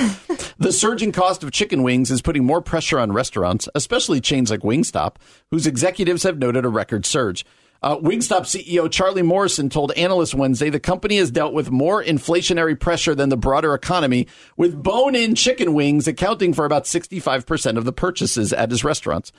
the 0.57 0.71
surging 0.71 1.11
cost 1.11 1.43
of 1.43 1.51
chicken 1.51 1.83
wings 1.83 2.09
is 2.09 2.21
putting 2.21 2.45
more 2.45 2.61
pressure 2.61 2.99
on 2.99 3.11
restaurants, 3.11 3.69
especially 3.75 4.19
chains 4.21 4.49
like 4.49 4.61
Wingstop, 4.61 5.17
whose 5.51 5.67
executives 5.67 6.23
have 6.23 6.39
noted 6.39 6.65
a 6.65 6.69
record 6.69 7.05
surge. 7.05 7.45
Uh, 7.83 7.97
Wingstop 7.97 8.41
CEO 8.41 8.89
Charlie 8.89 9.21
Morrison 9.21 9.69
told 9.69 9.91
analysts 9.91 10.33
Wednesday 10.33 10.71
the 10.71 10.79
company 10.79 11.17
has 11.17 11.29
dealt 11.29 11.53
with 11.53 11.69
more 11.69 12.03
inflationary 12.03 12.79
pressure 12.79 13.13
than 13.13 13.29
the 13.29 13.37
broader 13.37 13.75
economy, 13.75 14.27
with 14.57 14.81
bone 14.81 15.13
in 15.13 15.35
chicken 15.35 15.73
wings 15.75 16.07
accounting 16.07 16.51
for 16.51 16.65
about 16.65 16.85
65% 16.85 17.77
of 17.77 17.85
the 17.85 17.93
purchases 17.93 18.51
at 18.53 18.71
his 18.71 18.83
restaurants. 18.83 19.31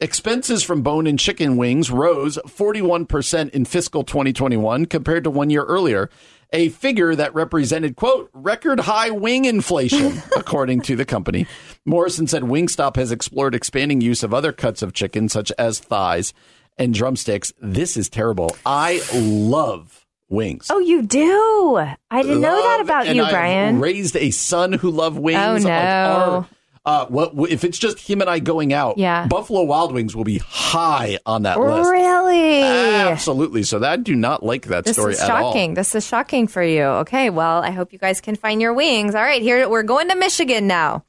Expenses 0.00 0.64
from 0.64 0.82
bone 0.82 1.06
and 1.06 1.18
chicken 1.18 1.56
wings 1.56 1.88
rose 1.90 2.36
41% 2.48 3.50
in 3.50 3.64
fiscal 3.64 4.02
2021 4.02 4.86
compared 4.86 5.22
to 5.24 5.30
one 5.30 5.50
year 5.50 5.62
earlier, 5.62 6.10
a 6.52 6.68
figure 6.70 7.14
that 7.14 7.32
represented, 7.32 7.94
quote, 7.94 8.28
record 8.32 8.80
high 8.80 9.10
wing 9.10 9.44
inflation, 9.44 10.20
according 10.36 10.80
to 10.82 10.96
the 10.96 11.04
company. 11.04 11.46
Morrison 11.86 12.26
said 12.26 12.42
Wingstop 12.42 12.96
has 12.96 13.12
explored 13.12 13.54
expanding 13.54 14.00
use 14.00 14.24
of 14.24 14.34
other 14.34 14.52
cuts 14.52 14.82
of 14.82 14.92
chicken, 14.94 15.28
such 15.28 15.52
as 15.58 15.78
thighs 15.78 16.34
and 16.76 16.92
drumsticks. 16.92 17.52
This 17.60 17.96
is 17.96 18.08
terrible. 18.08 18.56
I 18.66 19.00
love 19.14 20.04
wings. 20.28 20.66
Oh, 20.70 20.80
you 20.80 21.02
do? 21.02 21.76
I 22.10 22.22
didn't 22.22 22.40
know 22.40 22.60
that 22.60 22.80
about 22.80 23.14
you, 23.14 23.22
I've 23.22 23.30
Brian. 23.30 23.78
raised 23.80 24.16
a 24.16 24.32
son 24.32 24.72
who 24.72 24.90
loved 24.90 25.18
wings. 25.18 25.38
Oh, 25.40 25.52
Like, 25.54 25.62
no. 25.62 25.70
our- 25.70 26.48
uh, 26.84 27.06
what 27.06 27.32
if 27.50 27.64
it's 27.64 27.78
just 27.78 27.98
him 27.98 28.20
and 28.20 28.28
I 28.28 28.38
going 28.40 28.72
out? 28.72 28.98
Yeah. 28.98 29.26
Buffalo 29.26 29.62
Wild 29.62 29.92
Wings 29.92 30.14
will 30.14 30.24
be 30.24 30.38
high 30.38 31.18
on 31.24 31.42
that 31.42 31.58
list. 31.58 31.90
Really? 31.90 32.62
Absolutely. 32.62 33.62
So 33.62 33.78
that 33.78 33.90
I 33.92 33.96
do 33.96 34.14
not 34.14 34.42
like 34.42 34.66
that 34.66 34.84
This 34.84 34.96
story 34.96 35.14
is 35.14 35.20
at 35.20 35.30
all. 35.30 35.52
shocking. 35.52 35.74
This 35.74 35.94
is 35.94 36.06
shocking 36.06 36.46
for 36.46 36.62
you. 36.62 36.82
Okay, 36.82 37.30
well, 37.30 37.62
I 37.62 37.70
hope 37.70 37.92
you 37.92 37.98
guys 37.98 38.20
can 38.20 38.36
find 38.36 38.60
your 38.60 38.74
wings. 38.74 39.14
All 39.14 39.22
right, 39.22 39.40
here 39.40 39.68
we're 39.68 39.82
going 39.82 40.08
to 40.10 40.16
Michigan 40.16 40.66
now. 40.66 41.04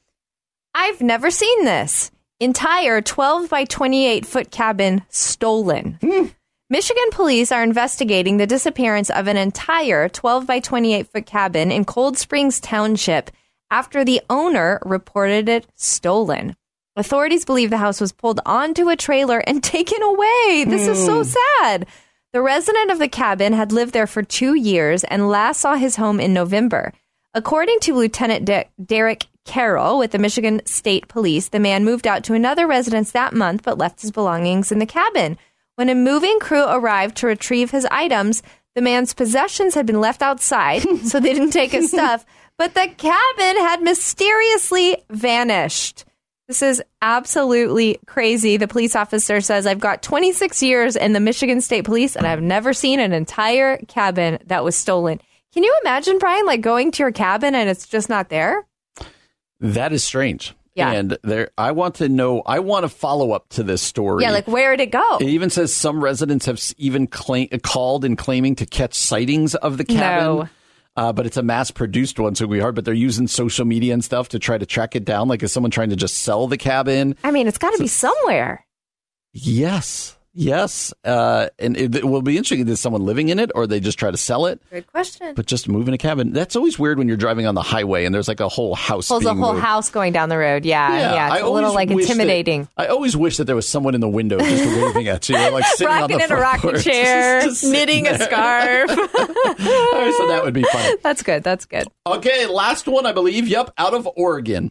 I've 0.74 1.00
never 1.00 1.30
seen 1.30 1.64
this. 1.64 2.10
Entire 2.40 3.00
12 3.00 3.48
by 3.48 3.64
28 3.64 4.26
foot 4.26 4.50
cabin 4.50 5.02
stolen. 5.08 5.98
Michigan 6.68 7.04
police 7.12 7.52
are 7.52 7.62
investigating 7.62 8.36
the 8.38 8.46
disappearance 8.46 9.08
of 9.08 9.26
an 9.28 9.36
entire 9.36 10.08
12 10.08 10.46
by 10.46 10.60
28 10.60 11.06
foot 11.08 11.26
cabin 11.26 11.70
in 11.70 11.84
Cold 11.84 12.18
Springs 12.18 12.60
Township 12.60 13.30
after 13.70 14.04
the 14.04 14.20
owner 14.30 14.80
reported 14.84 15.48
it 15.48 15.66
stolen. 15.74 16.56
Authorities 16.96 17.44
believe 17.44 17.70
the 17.70 17.76
house 17.76 18.00
was 18.00 18.12
pulled 18.12 18.40
onto 18.46 18.88
a 18.88 18.96
trailer 18.96 19.38
and 19.40 19.62
taken 19.76 20.02
away. 20.02 20.64
This 20.66 20.88
is 20.88 21.04
so 21.04 21.22
hmm. 21.22 21.30
sad. 21.60 21.86
The 22.32 22.42
resident 22.42 22.90
of 22.90 22.98
the 22.98 23.08
cabin 23.08 23.52
had 23.52 23.72
lived 23.72 23.92
there 23.92 24.06
for 24.06 24.22
two 24.22 24.54
years 24.54 25.04
and 25.04 25.28
last 25.28 25.60
saw 25.60 25.76
his 25.76 25.96
home 25.96 26.20
in 26.20 26.32
November. 26.32 26.92
According 27.34 27.80
to 27.80 27.94
Lieutenant 27.94 28.44
De- 28.44 28.66
Derek 28.82 29.26
Carroll 29.44 29.98
with 29.98 30.10
the 30.10 30.18
Michigan 30.18 30.60
State 30.66 31.06
Police, 31.08 31.48
the 31.48 31.60
man 31.60 31.84
moved 31.84 32.06
out 32.06 32.24
to 32.24 32.34
another 32.34 32.66
residence 32.66 33.12
that 33.12 33.34
month 33.34 33.62
but 33.62 33.78
left 33.78 34.00
his 34.00 34.10
belongings 34.10 34.72
in 34.72 34.78
the 34.78 34.86
cabin. 34.86 35.38
When 35.76 35.88
a 35.88 35.94
moving 35.94 36.38
crew 36.40 36.64
arrived 36.66 37.16
to 37.18 37.26
retrieve 37.26 37.70
his 37.70 37.86
items, 37.90 38.42
the 38.74 38.82
man's 38.82 39.14
possessions 39.14 39.74
had 39.74 39.86
been 39.86 40.00
left 40.00 40.22
outside, 40.22 40.82
so 41.04 41.20
they 41.20 41.32
didn't 41.32 41.50
take 41.50 41.72
his 41.72 41.90
stuff, 41.90 42.24
but 42.58 42.74
the 42.74 42.88
cabin 42.96 43.56
had 43.62 43.82
mysteriously 43.82 45.04
vanished. 45.10 46.04
This 46.48 46.62
is 46.62 46.82
absolutely 47.02 47.98
crazy. 48.06 48.56
The 48.56 48.68
police 48.68 48.94
officer 48.94 49.40
says, 49.40 49.66
I've 49.66 49.80
got 49.80 50.02
26 50.02 50.62
years 50.62 50.94
in 50.94 51.12
the 51.12 51.20
Michigan 51.20 51.60
State 51.60 51.84
Police 51.84 52.14
and 52.14 52.26
I've 52.26 52.42
never 52.42 52.72
seen 52.72 53.00
an 53.00 53.12
entire 53.12 53.78
cabin 53.88 54.38
that 54.46 54.62
was 54.62 54.76
stolen. 54.76 55.20
Can 55.52 55.64
you 55.64 55.76
imagine, 55.82 56.18
Brian, 56.18 56.46
like 56.46 56.60
going 56.60 56.92
to 56.92 57.02
your 57.02 57.10
cabin 57.10 57.54
and 57.54 57.68
it's 57.68 57.88
just 57.88 58.08
not 58.08 58.28
there? 58.28 58.64
That 59.58 59.92
is 59.92 60.04
strange. 60.04 60.54
Yeah. 60.76 60.92
And 60.92 61.16
there, 61.22 61.50
I 61.56 61.72
want 61.72 61.96
to 61.96 62.08
know. 62.08 62.42
I 62.44 62.58
want 62.58 62.84
to 62.84 62.90
follow 62.90 63.32
up 63.32 63.48
to 63.50 63.62
this 63.62 63.80
story. 63.80 64.22
Yeah, 64.22 64.30
like 64.30 64.46
where 64.46 64.76
did 64.76 64.84
it 64.84 64.90
go? 64.92 65.16
It 65.16 65.28
even 65.28 65.48
says 65.48 65.74
some 65.74 66.04
residents 66.04 66.44
have 66.44 66.62
even 66.76 67.06
claim, 67.06 67.48
called 67.62 68.04
and 68.04 68.18
claiming 68.18 68.56
to 68.56 68.66
catch 68.66 68.92
sightings 68.94 69.54
of 69.54 69.78
the 69.78 69.84
cabin. 69.84 70.36
No. 70.36 70.48
Uh, 70.96 71.12
but 71.12 71.26
it's 71.26 71.36
a 71.36 71.42
mass 71.42 71.70
produced 71.70 72.18
one, 72.18 72.34
so 72.34 72.46
we 72.46 72.58
hard. 72.58 72.74
But 72.74 72.84
they're 72.84 72.94
using 72.94 73.26
social 73.26 73.64
media 73.64 73.92
and 73.92 74.02
stuff 74.04 74.30
to 74.30 74.38
try 74.38 74.56
to 74.56 74.66
track 74.66 74.96
it 74.96 75.04
down. 75.04 75.28
Like, 75.28 75.42
is 75.42 75.52
someone 75.52 75.70
trying 75.70 75.90
to 75.90 75.96
just 75.96 76.18
sell 76.18 76.46
the 76.46 76.56
cabin? 76.56 77.16
I 77.22 77.30
mean, 77.30 77.46
it's 77.46 77.58
got 77.58 77.72
to 77.72 77.78
be 77.78 77.88
somewhere. 77.88 78.64
Yes, 79.32 80.16
yes. 80.36 80.94
Uh, 81.04 81.48
and 81.58 81.76
it, 81.76 81.94
it 81.96 82.04
will 82.04 82.22
be 82.22 82.36
interesting. 82.36 82.68
Is 82.68 82.78
someone 82.78 83.04
living 83.04 83.28
in 83.30 83.38
it, 83.38 83.50
or 83.54 83.66
they 83.66 83.80
just 83.80 83.98
try 83.98 84.10
to 84.10 84.16
sell 84.16 84.46
it? 84.46 84.60
Good 84.70 84.86
question. 84.86 85.34
But 85.34 85.46
just 85.46 85.68
moving 85.68 85.94
a 85.94 85.98
cabin. 85.98 86.32
That's 86.32 86.54
always 86.54 86.78
weird 86.78 86.98
when 86.98 87.08
you're 87.08 87.16
driving 87.16 87.46
on 87.46 87.54
the 87.54 87.62
highway 87.62 88.04
and 88.04 88.14
there's 88.14 88.28
like 88.28 88.40
a 88.40 88.48
whole 88.48 88.74
house. 88.74 89.08
Pulls 89.08 89.24
a 89.24 89.34
whole 89.34 89.54
moved. 89.54 89.64
house 89.64 89.90
going 89.90 90.12
down 90.12 90.28
the 90.28 90.38
road. 90.38 90.64
Yeah, 90.64 91.14
yeah. 91.14 91.32
I 91.32 91.36
it's 91.38 91.44
a 91.44 91.48
little 91.48 91.74
like 91.74 91.88
wish 91.88 92.06
that- 92.06 92.12
intimidating. 92.12 92.68
I 92.76 92.86
always 92.86 93.16
wish 93.16 93.38
that 93.38 93.44
there 93.44 93.56
was 93.56 93.68
someone 93.68 93.94
in 93.94 94.00
the 94.00 94.08
window 94.08 94.38
just 94.38 94.64
waving 94.84 95.08
at 95.08 95.28
you, 95.28 95.36
like 95.36 95.64
sitting 95.64 95.88
on 95.88 96.10
the 96.10 96.18
in 96.22 96.30
a 96.30 96.36
rocking 96.36 96.70
porch, 96.70 96.84
chair, 96.84 97.40
just 97.42 97.60
sitting 97.62 97.72
knitting 98.04 98.06
a 98.06 98.18
scarf. 98.18 98.90
I 98.90 100.14
thought 100.18 100.28
that 100.28 100.40
would 100.44 100.54
be 100.54 100.62
fun. 100.64 100.96
That's 101.02 101.22
good. 101.22 101.42
That's 101.42 101.64
good. 101.64 101.88
Okay, 102.06 102.46
last 102.46 102.86
one, 102.86 103.06
I 103.06 103.12
believe. 103.12 103.48
Yep, 103.48 103.72
out 103.78 103.94
of 103.94 104.08
Oregon. 104.16 104.70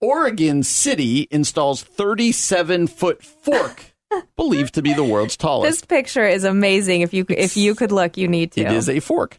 Oregon 0.00 0.62
City 0.62 1.26
installs 1.30 1.82
37 1.82 2.86
foot 2.86 3.22
fork, 3.22 3.94
believed 4.36 4.74
to 4.74 4.82
be 4.82 4.92
the 4.94 5.04
world's 5.04 5.36
tallest. 5.36 5.70
This 5.70 5.84
picture 5.84 6.26
is 6.26 6.44
amazing. 6.44 7.00
If 7.00 7.12
you 7.14 7.24
if 7.28 7.56
you 7.56 7.74
could 7.74 7.92
look, 7.92 8.16
you 8.16 8.28
need 8.28 8.52
to. 8.52 8.62
It 8.62 8.72
is 8.72 8.88
a 8.88 9.00
fork. 9.00 9.38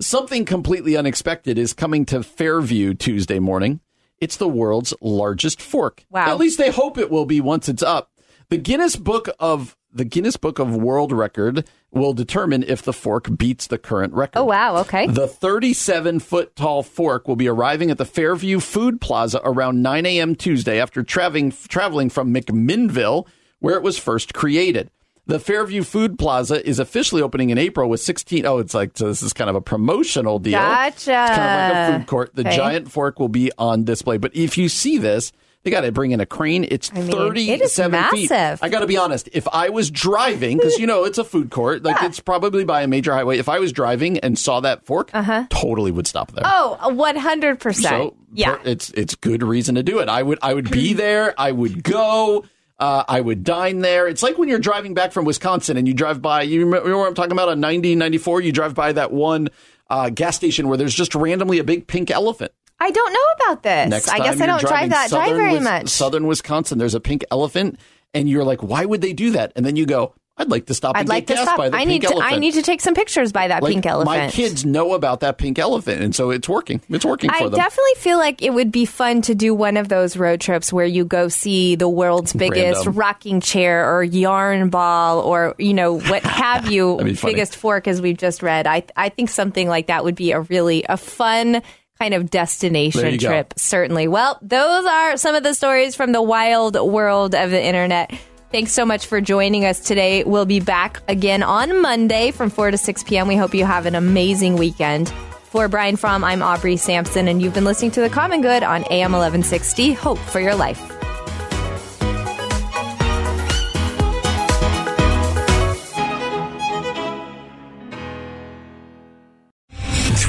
Something 0.00 0.44
completely 0.44 0.96
unexpected 0.96 1.58
is 1.58 1.72
coming 1.72 2.04
to 2.06 2.22
Fairview 2.22 2.94
Tuesday 2.94 3.38
morning. 3.38 3.80
It's 4.18 4.36
the 4.36 4.48
world's 4.48 4.94
largest 5.00 5.60
fork. 5.60 6.04
Wow. 6.10 6.30
At 6.30 6.38
least 6.38 6.58
they 6.58 6.70
hope 6.70 6.96
it 6.96 7.10
will 7.10 7.26
be 7.26 7.40
once 7.40 7.68
it's 7.68 7.82
up. 7.82 8.12
The 8.48 8.56
Guinness 8.56 8.96
Book 8.96 9.28
of 9.38 9.76
the 9.92 10.04
Guinness 10.04 10.36
Book 10.36 10.58
of 10.58 10.74
World 10.76 11.10
Record 11.10 11.66
will 11.90 12.12
determine 12.12 12.62
if 12.62 12.82
the 12.82 12.92
fork 12.92 13.34
beats 13.36 13.66
the 13.66 13.78
current 13.78 14.12
record. 14.12 14.38
Oh 14.38 14.44
wow. 14.44 14.76
Okay. 14.78 15.06
The 15.06 15.26
37 15.26 16.20
foot 16.20 16.54
tall 16.54 16.82
fork 16.82 17.26
will 17.26 17.36
be 17.36 17.48
arriving 17.48 17.90
at 17.90 17.98
the 17.98 18.04
Fairview 18.04 18.60
Food 18.60 19.00
Plaza 19.00 19.40
around 19.42 19.82
9 19.82 20.04
a.m. 20.06 20.34
Tuesday 20.34 20.80
after 20.80 21.02
traveling, 21.02 21.50
traveling 21.68 22.10
from 22.10 22.32
McMinnville, 22.32 23.26
where 23.60 23.76
it 23.76 23.82
was 23.82 23.98
first 23.98 24.34
created. 24.34 24.90
The 25.28 25.40
Fairview 25.40 25.82
Food 25.82 26.20
Plaza 26.20 26.64
is 26.64 26.78
officially 26.78 27.20
opening 27.20 27.50
in 27.50 27.58
April 27.58 27.88
with 27.90 28.00
16. 28.00 28.46
Oh, 28.46 28.58
it's 28.58 28.74
like, 28.74 28.96
so 28.96 29.08
this 29.08 29.22
is 29.22 29.32
kind 29.32 29.50
of 29.50 29.56
a 29.56 29.60
promotional 29.60 30.38
deal. 30.38 30.52
Gotcha. 30.60 30.92
It's 30.94 31.06
kind 31.36 31.72
of 31.72 31.76
like 31.76 31.88
a 31.94 31.98
food 31.98 32.06
court. 32.06 32.30
The 32.34 32.42
Okay. 32.46 32.56
giant 32.56 32.92
fork 32.92 33.18
will 33.18 33.28
be 33.28 33.50
on 33.58 33.82
display. 33.82 34.18
But 34.18 34.36
if 34.36 34.56
you 34.56 34.68
see 34.68 34.98
this, 34.98 35.32
they 35.64 35.72
got 35.72 35.80
to 35.80 35.90
bring 35.90 36.12
in 36.12 36.20
a 36.20 36.26
crane. 36.26 36.64
It's 36.70 36.92
I 36.94 37.00
mean, 37.00 37.10
37 37.10 37.92
it 37.98 38.04
is 38.04 38.28
feet. 38.28 38.30
I 38.30 38.68
got 38.68 38.80
to 38.80 38.86
be 38.86 38.96
honest. 38.96 39.28
If 39.32 39.48
I 39.48 39.70
was 39.70 39.90
driving, 39.90 40.58
because 40.58 40.78
you 40.78 40.86
know 40.86 41.02
it's 41.02 41.18
a 41.18 41.24
food 41.24 41.50
court, 41.50 41.82
like 41.82 42.00
it's 42.04 42.20
probably 42.20 42.64
by 42.64 42.82
a 42.82 42.86
major 42.86 43.12
highway. 43.12 43.38
If 43.38 43.48
I 43.48 43.58
was 43.58 43.72
driving 43.72 44.18
and 44.20 44.38
saw 44.38 44.60
that 44.60 44.86
fork, 44.86 45.10
uh-huh. 45.12 45.46
totally 45.50 45.90
would 45.90 46.06
stop 46.06 46.30
there. 46.30 46.44
Oh, 46.46 46.78
Oh, 46.82 46.90
one 46.94 47.16
hundred 47.16 47.58
percent. 47.58 47.88
So 48.12 48.16
Yeah. 48.32 48.58
per- 48.58 48.68
it's 48.68 48.90
it's 48.90 49.16
good 49.16 49.42
reason 49.42 49.74
to 49.74 49.82
do 49.82 49.98
it. 49.98 50.08
I 50.08 50.22
would 50.22 50.38
I 50.40 50.54
would 50.54 50.70
be 50.70 50.92
there. 50.94 51.34
I 51.36 51.50
would 51.50 51.82
go. 51.82 52.44
Uh, 52.78 53.04
I 53.08 53.20
would 53.20 53.42
dine 53.42 53.80
there. 53.80 54.06
It's 54.06 54.22
like 54.22 54.36
when 54.36 54.48
you're 54.48 54.58
driving 54.58 54.92
back 54.92 55.12
from 55.12 55.24
Wisconsin 55.24 55.76
and 55.76 55.88
you 55.88 55.94
drive 55.94 56.20
by. 56.20 56.42
You 56.42 56.66
remember, 56.66 56.96
what 56.96 57.08
I'm 57.08 57.14
talking 57.14 57.32
about 57.32 57.48
on 57.48 57.60
90, 57.60 57.94
94? 57.94 58.42
You 58.42 58.52
drive 58.52 58.74
by 58.74 58.92
that 58.92 59.12
one 59.12 59.48
uh, 59.88 60.10
gas 60.10 60.36
station 60.36 60.68
where 60.68 60.76
there's 60.76 60.94
just 60.94 61.14
randomly 61.14 61.58
a 61.58 61.64
big 61.64 61.86
pink 61.86 62.10
elephant. 62.10 62.52
I 62.78 62.90
don't 62.90 63.12
know 63.12 63.26
about 63.36 63.62
this. 63.62 63.88
Next 63.88 64.08
I 64.10 64.18
guess 64.18 64.40
I 64.40 64.46
don't 64.46 64.60
drive 64.60 64.90
that 64.90 65.08
drive 65.08 65.34
very 65.36 65.60
much. 65.60 65.88
Southern 65.88 66.26
Wisconsin, 66.26 66.76
there's 66.78 66.94
a 66.94 67.00
pink 67.00 67.24
elephant, 67.30 67.80
and 68.12 68.28
you're 68.28 68.44
like, 68.44 68.62
why 68.62 68.84
would 68.84 69.00
they 69.00 69.14
do 69.14 69.30
that? 69.30 69.52
And 69.56 69.64
then 69.64 69.76
you 69.76 69.86
go, 69.86 70.14
I'd 70.38 70.50
like 70.50 70.66
to 70.66 70.74
stop 70.74 70.96
I'd 70.96 71.00
and 71.00 71.08
like 71.08 71.26
to 71.28 71.36
stop. 71.36 71.56
by 71.56 71.70
the 71.70 71.76
I 71.76 71.86
pink 71.86 71.88
need 71.88 72.02
to. 72.02 72.08
elephant. 72.14 72.32
I 72.34 72.38
need 72.38 72.54
to 72.54 72.62
take 72.62 72.82
some 72.82 72.92
pictures 72.92 73.32
by 73.32 73.48
that 73.48 73.62
Like, 73.62 73.72
pink 73.72 73.86
elephant. 73.86 74.16
My 74.18 74.30
kids 74.30 74.66
know 74.66 74.92
about 74.92 75.20
that 75.20 75.38
pink 75.38 75.58
elephant, 75.58 76.02
and 76.02 76.14
so 76.14 76.30
it's 76.30 76.46
working. 76.46 76.82
It's 76.90 77.06
working 77.06 77.30
for 77.30 77.36
I 77.36 77.48
definitely 77.48 77.94
feel 77.96 78.18
like 78.18 78.42
it 78.42 78.52
would 78.52 78.70
be 78.70 78.84
fun 78.84 79.22
to 79.22 79.34
do 79.34 79.54
one 79.54 79.78
of 79.78 79.88
those 79.88 80.16
road 80.16 80.42
trips 80.42 80.70
where 80.72 80.84
you 80.84 81.06
go 81.06 81.28
see 81.28 81.74
the 81.74 81.88
world's 81.88 82.34
biggest 82.34 82.84
Random. 82.84 82.94
rocking 82.94 83.40
chair 83.40 83.90
or 83.96 84.04
yarn 84.04 84.68
ball 84.68 85.20
or 85.20 85.54
you 85.58 85.72
know 85.72 85.98
what 86.00 86.22
have 86.24 86.70
you 86.70 86.98
That'd 86.98 87.06
be 87.06 87.14
funny. 87.14 87.32
biggest 87.34 87.56
fork 87.56 87.88
as 87.88 88.02
we've 88.02 88.18
just 88.18 88.42
read. 88.42 88.66
I 88.66 88.82
I 88.94 89.08
think 89.08 89.30
something 89.30 89.68
like 89.68 89.86
that 89.86 90.04
would 90.04 90.16
be 90.16 90.32
a 90.32 90.40
really 90.42 90.84
a 90.86 90.98
fun 90.98 91.62
kind 91.98 92.12
of 92.12 92.28
destination 92.28 93.10
you 93.10 93.16
go. 93.18 93.28
trip 93.28 93.54
certainly. 93.56 94.06
Well, 94.06 94.38
those 94.42 94.84
are 94.84 95.16
some 95.16 95.34
of 95.34 95.42
the 95.44 95.54
stories 95.54 95.96
from 95.96 96.12
the 96.12 96.20
wild 96.20 96.76
world 96.78 97.34
of 97.34 97.50
the 97.50 97.64
internet. 97.64 98.12
Thanks 98.52 98.72
so 98.72 98.86
much 98.86 99.06
for 99.06 99.20
joining 99.20 99.64
us 99.64 99.80
today. 99.80 100.22
We'll 100.24 100.46
be 100.46 100.60
back 100.60 101.02
again 101.08 101.42
on 101.42 101.82
Monday 101.82 102.30
from 102.30 102.48
4 102.48 102.70
to 102.70 102.78
6 102.78 103.02
p.m. 103.04 103.26
We 103.26 103.36
hope 103.36 103.54
you 103.54 103.64
have 103.64 103.86
an 103.86 103.94
amazing 103.94 104.56
weekend. 104.56 105.08
For 105.50 105.68
Brian 105.68 105.96
Fromm, 105.96 106.22
I'm 106.22 106.42
Aubrey 106.42 106.76
Sampson, 106.76 107.28
and 107.28 107.42
you've 107.42 107.54
been 107.54 107.64
listening 107.64 107.90
to 107.92 108.00
The 108.00 108.10
Common 108.10 108.42
Good 108.42 108.62
on 108.62 108.84
AM 108.84 109.12
1160. 109.12 109.94
Hope 109.94 110.18
for 110.18 110.40
your 110.40 110.54
life. 110.54 110.95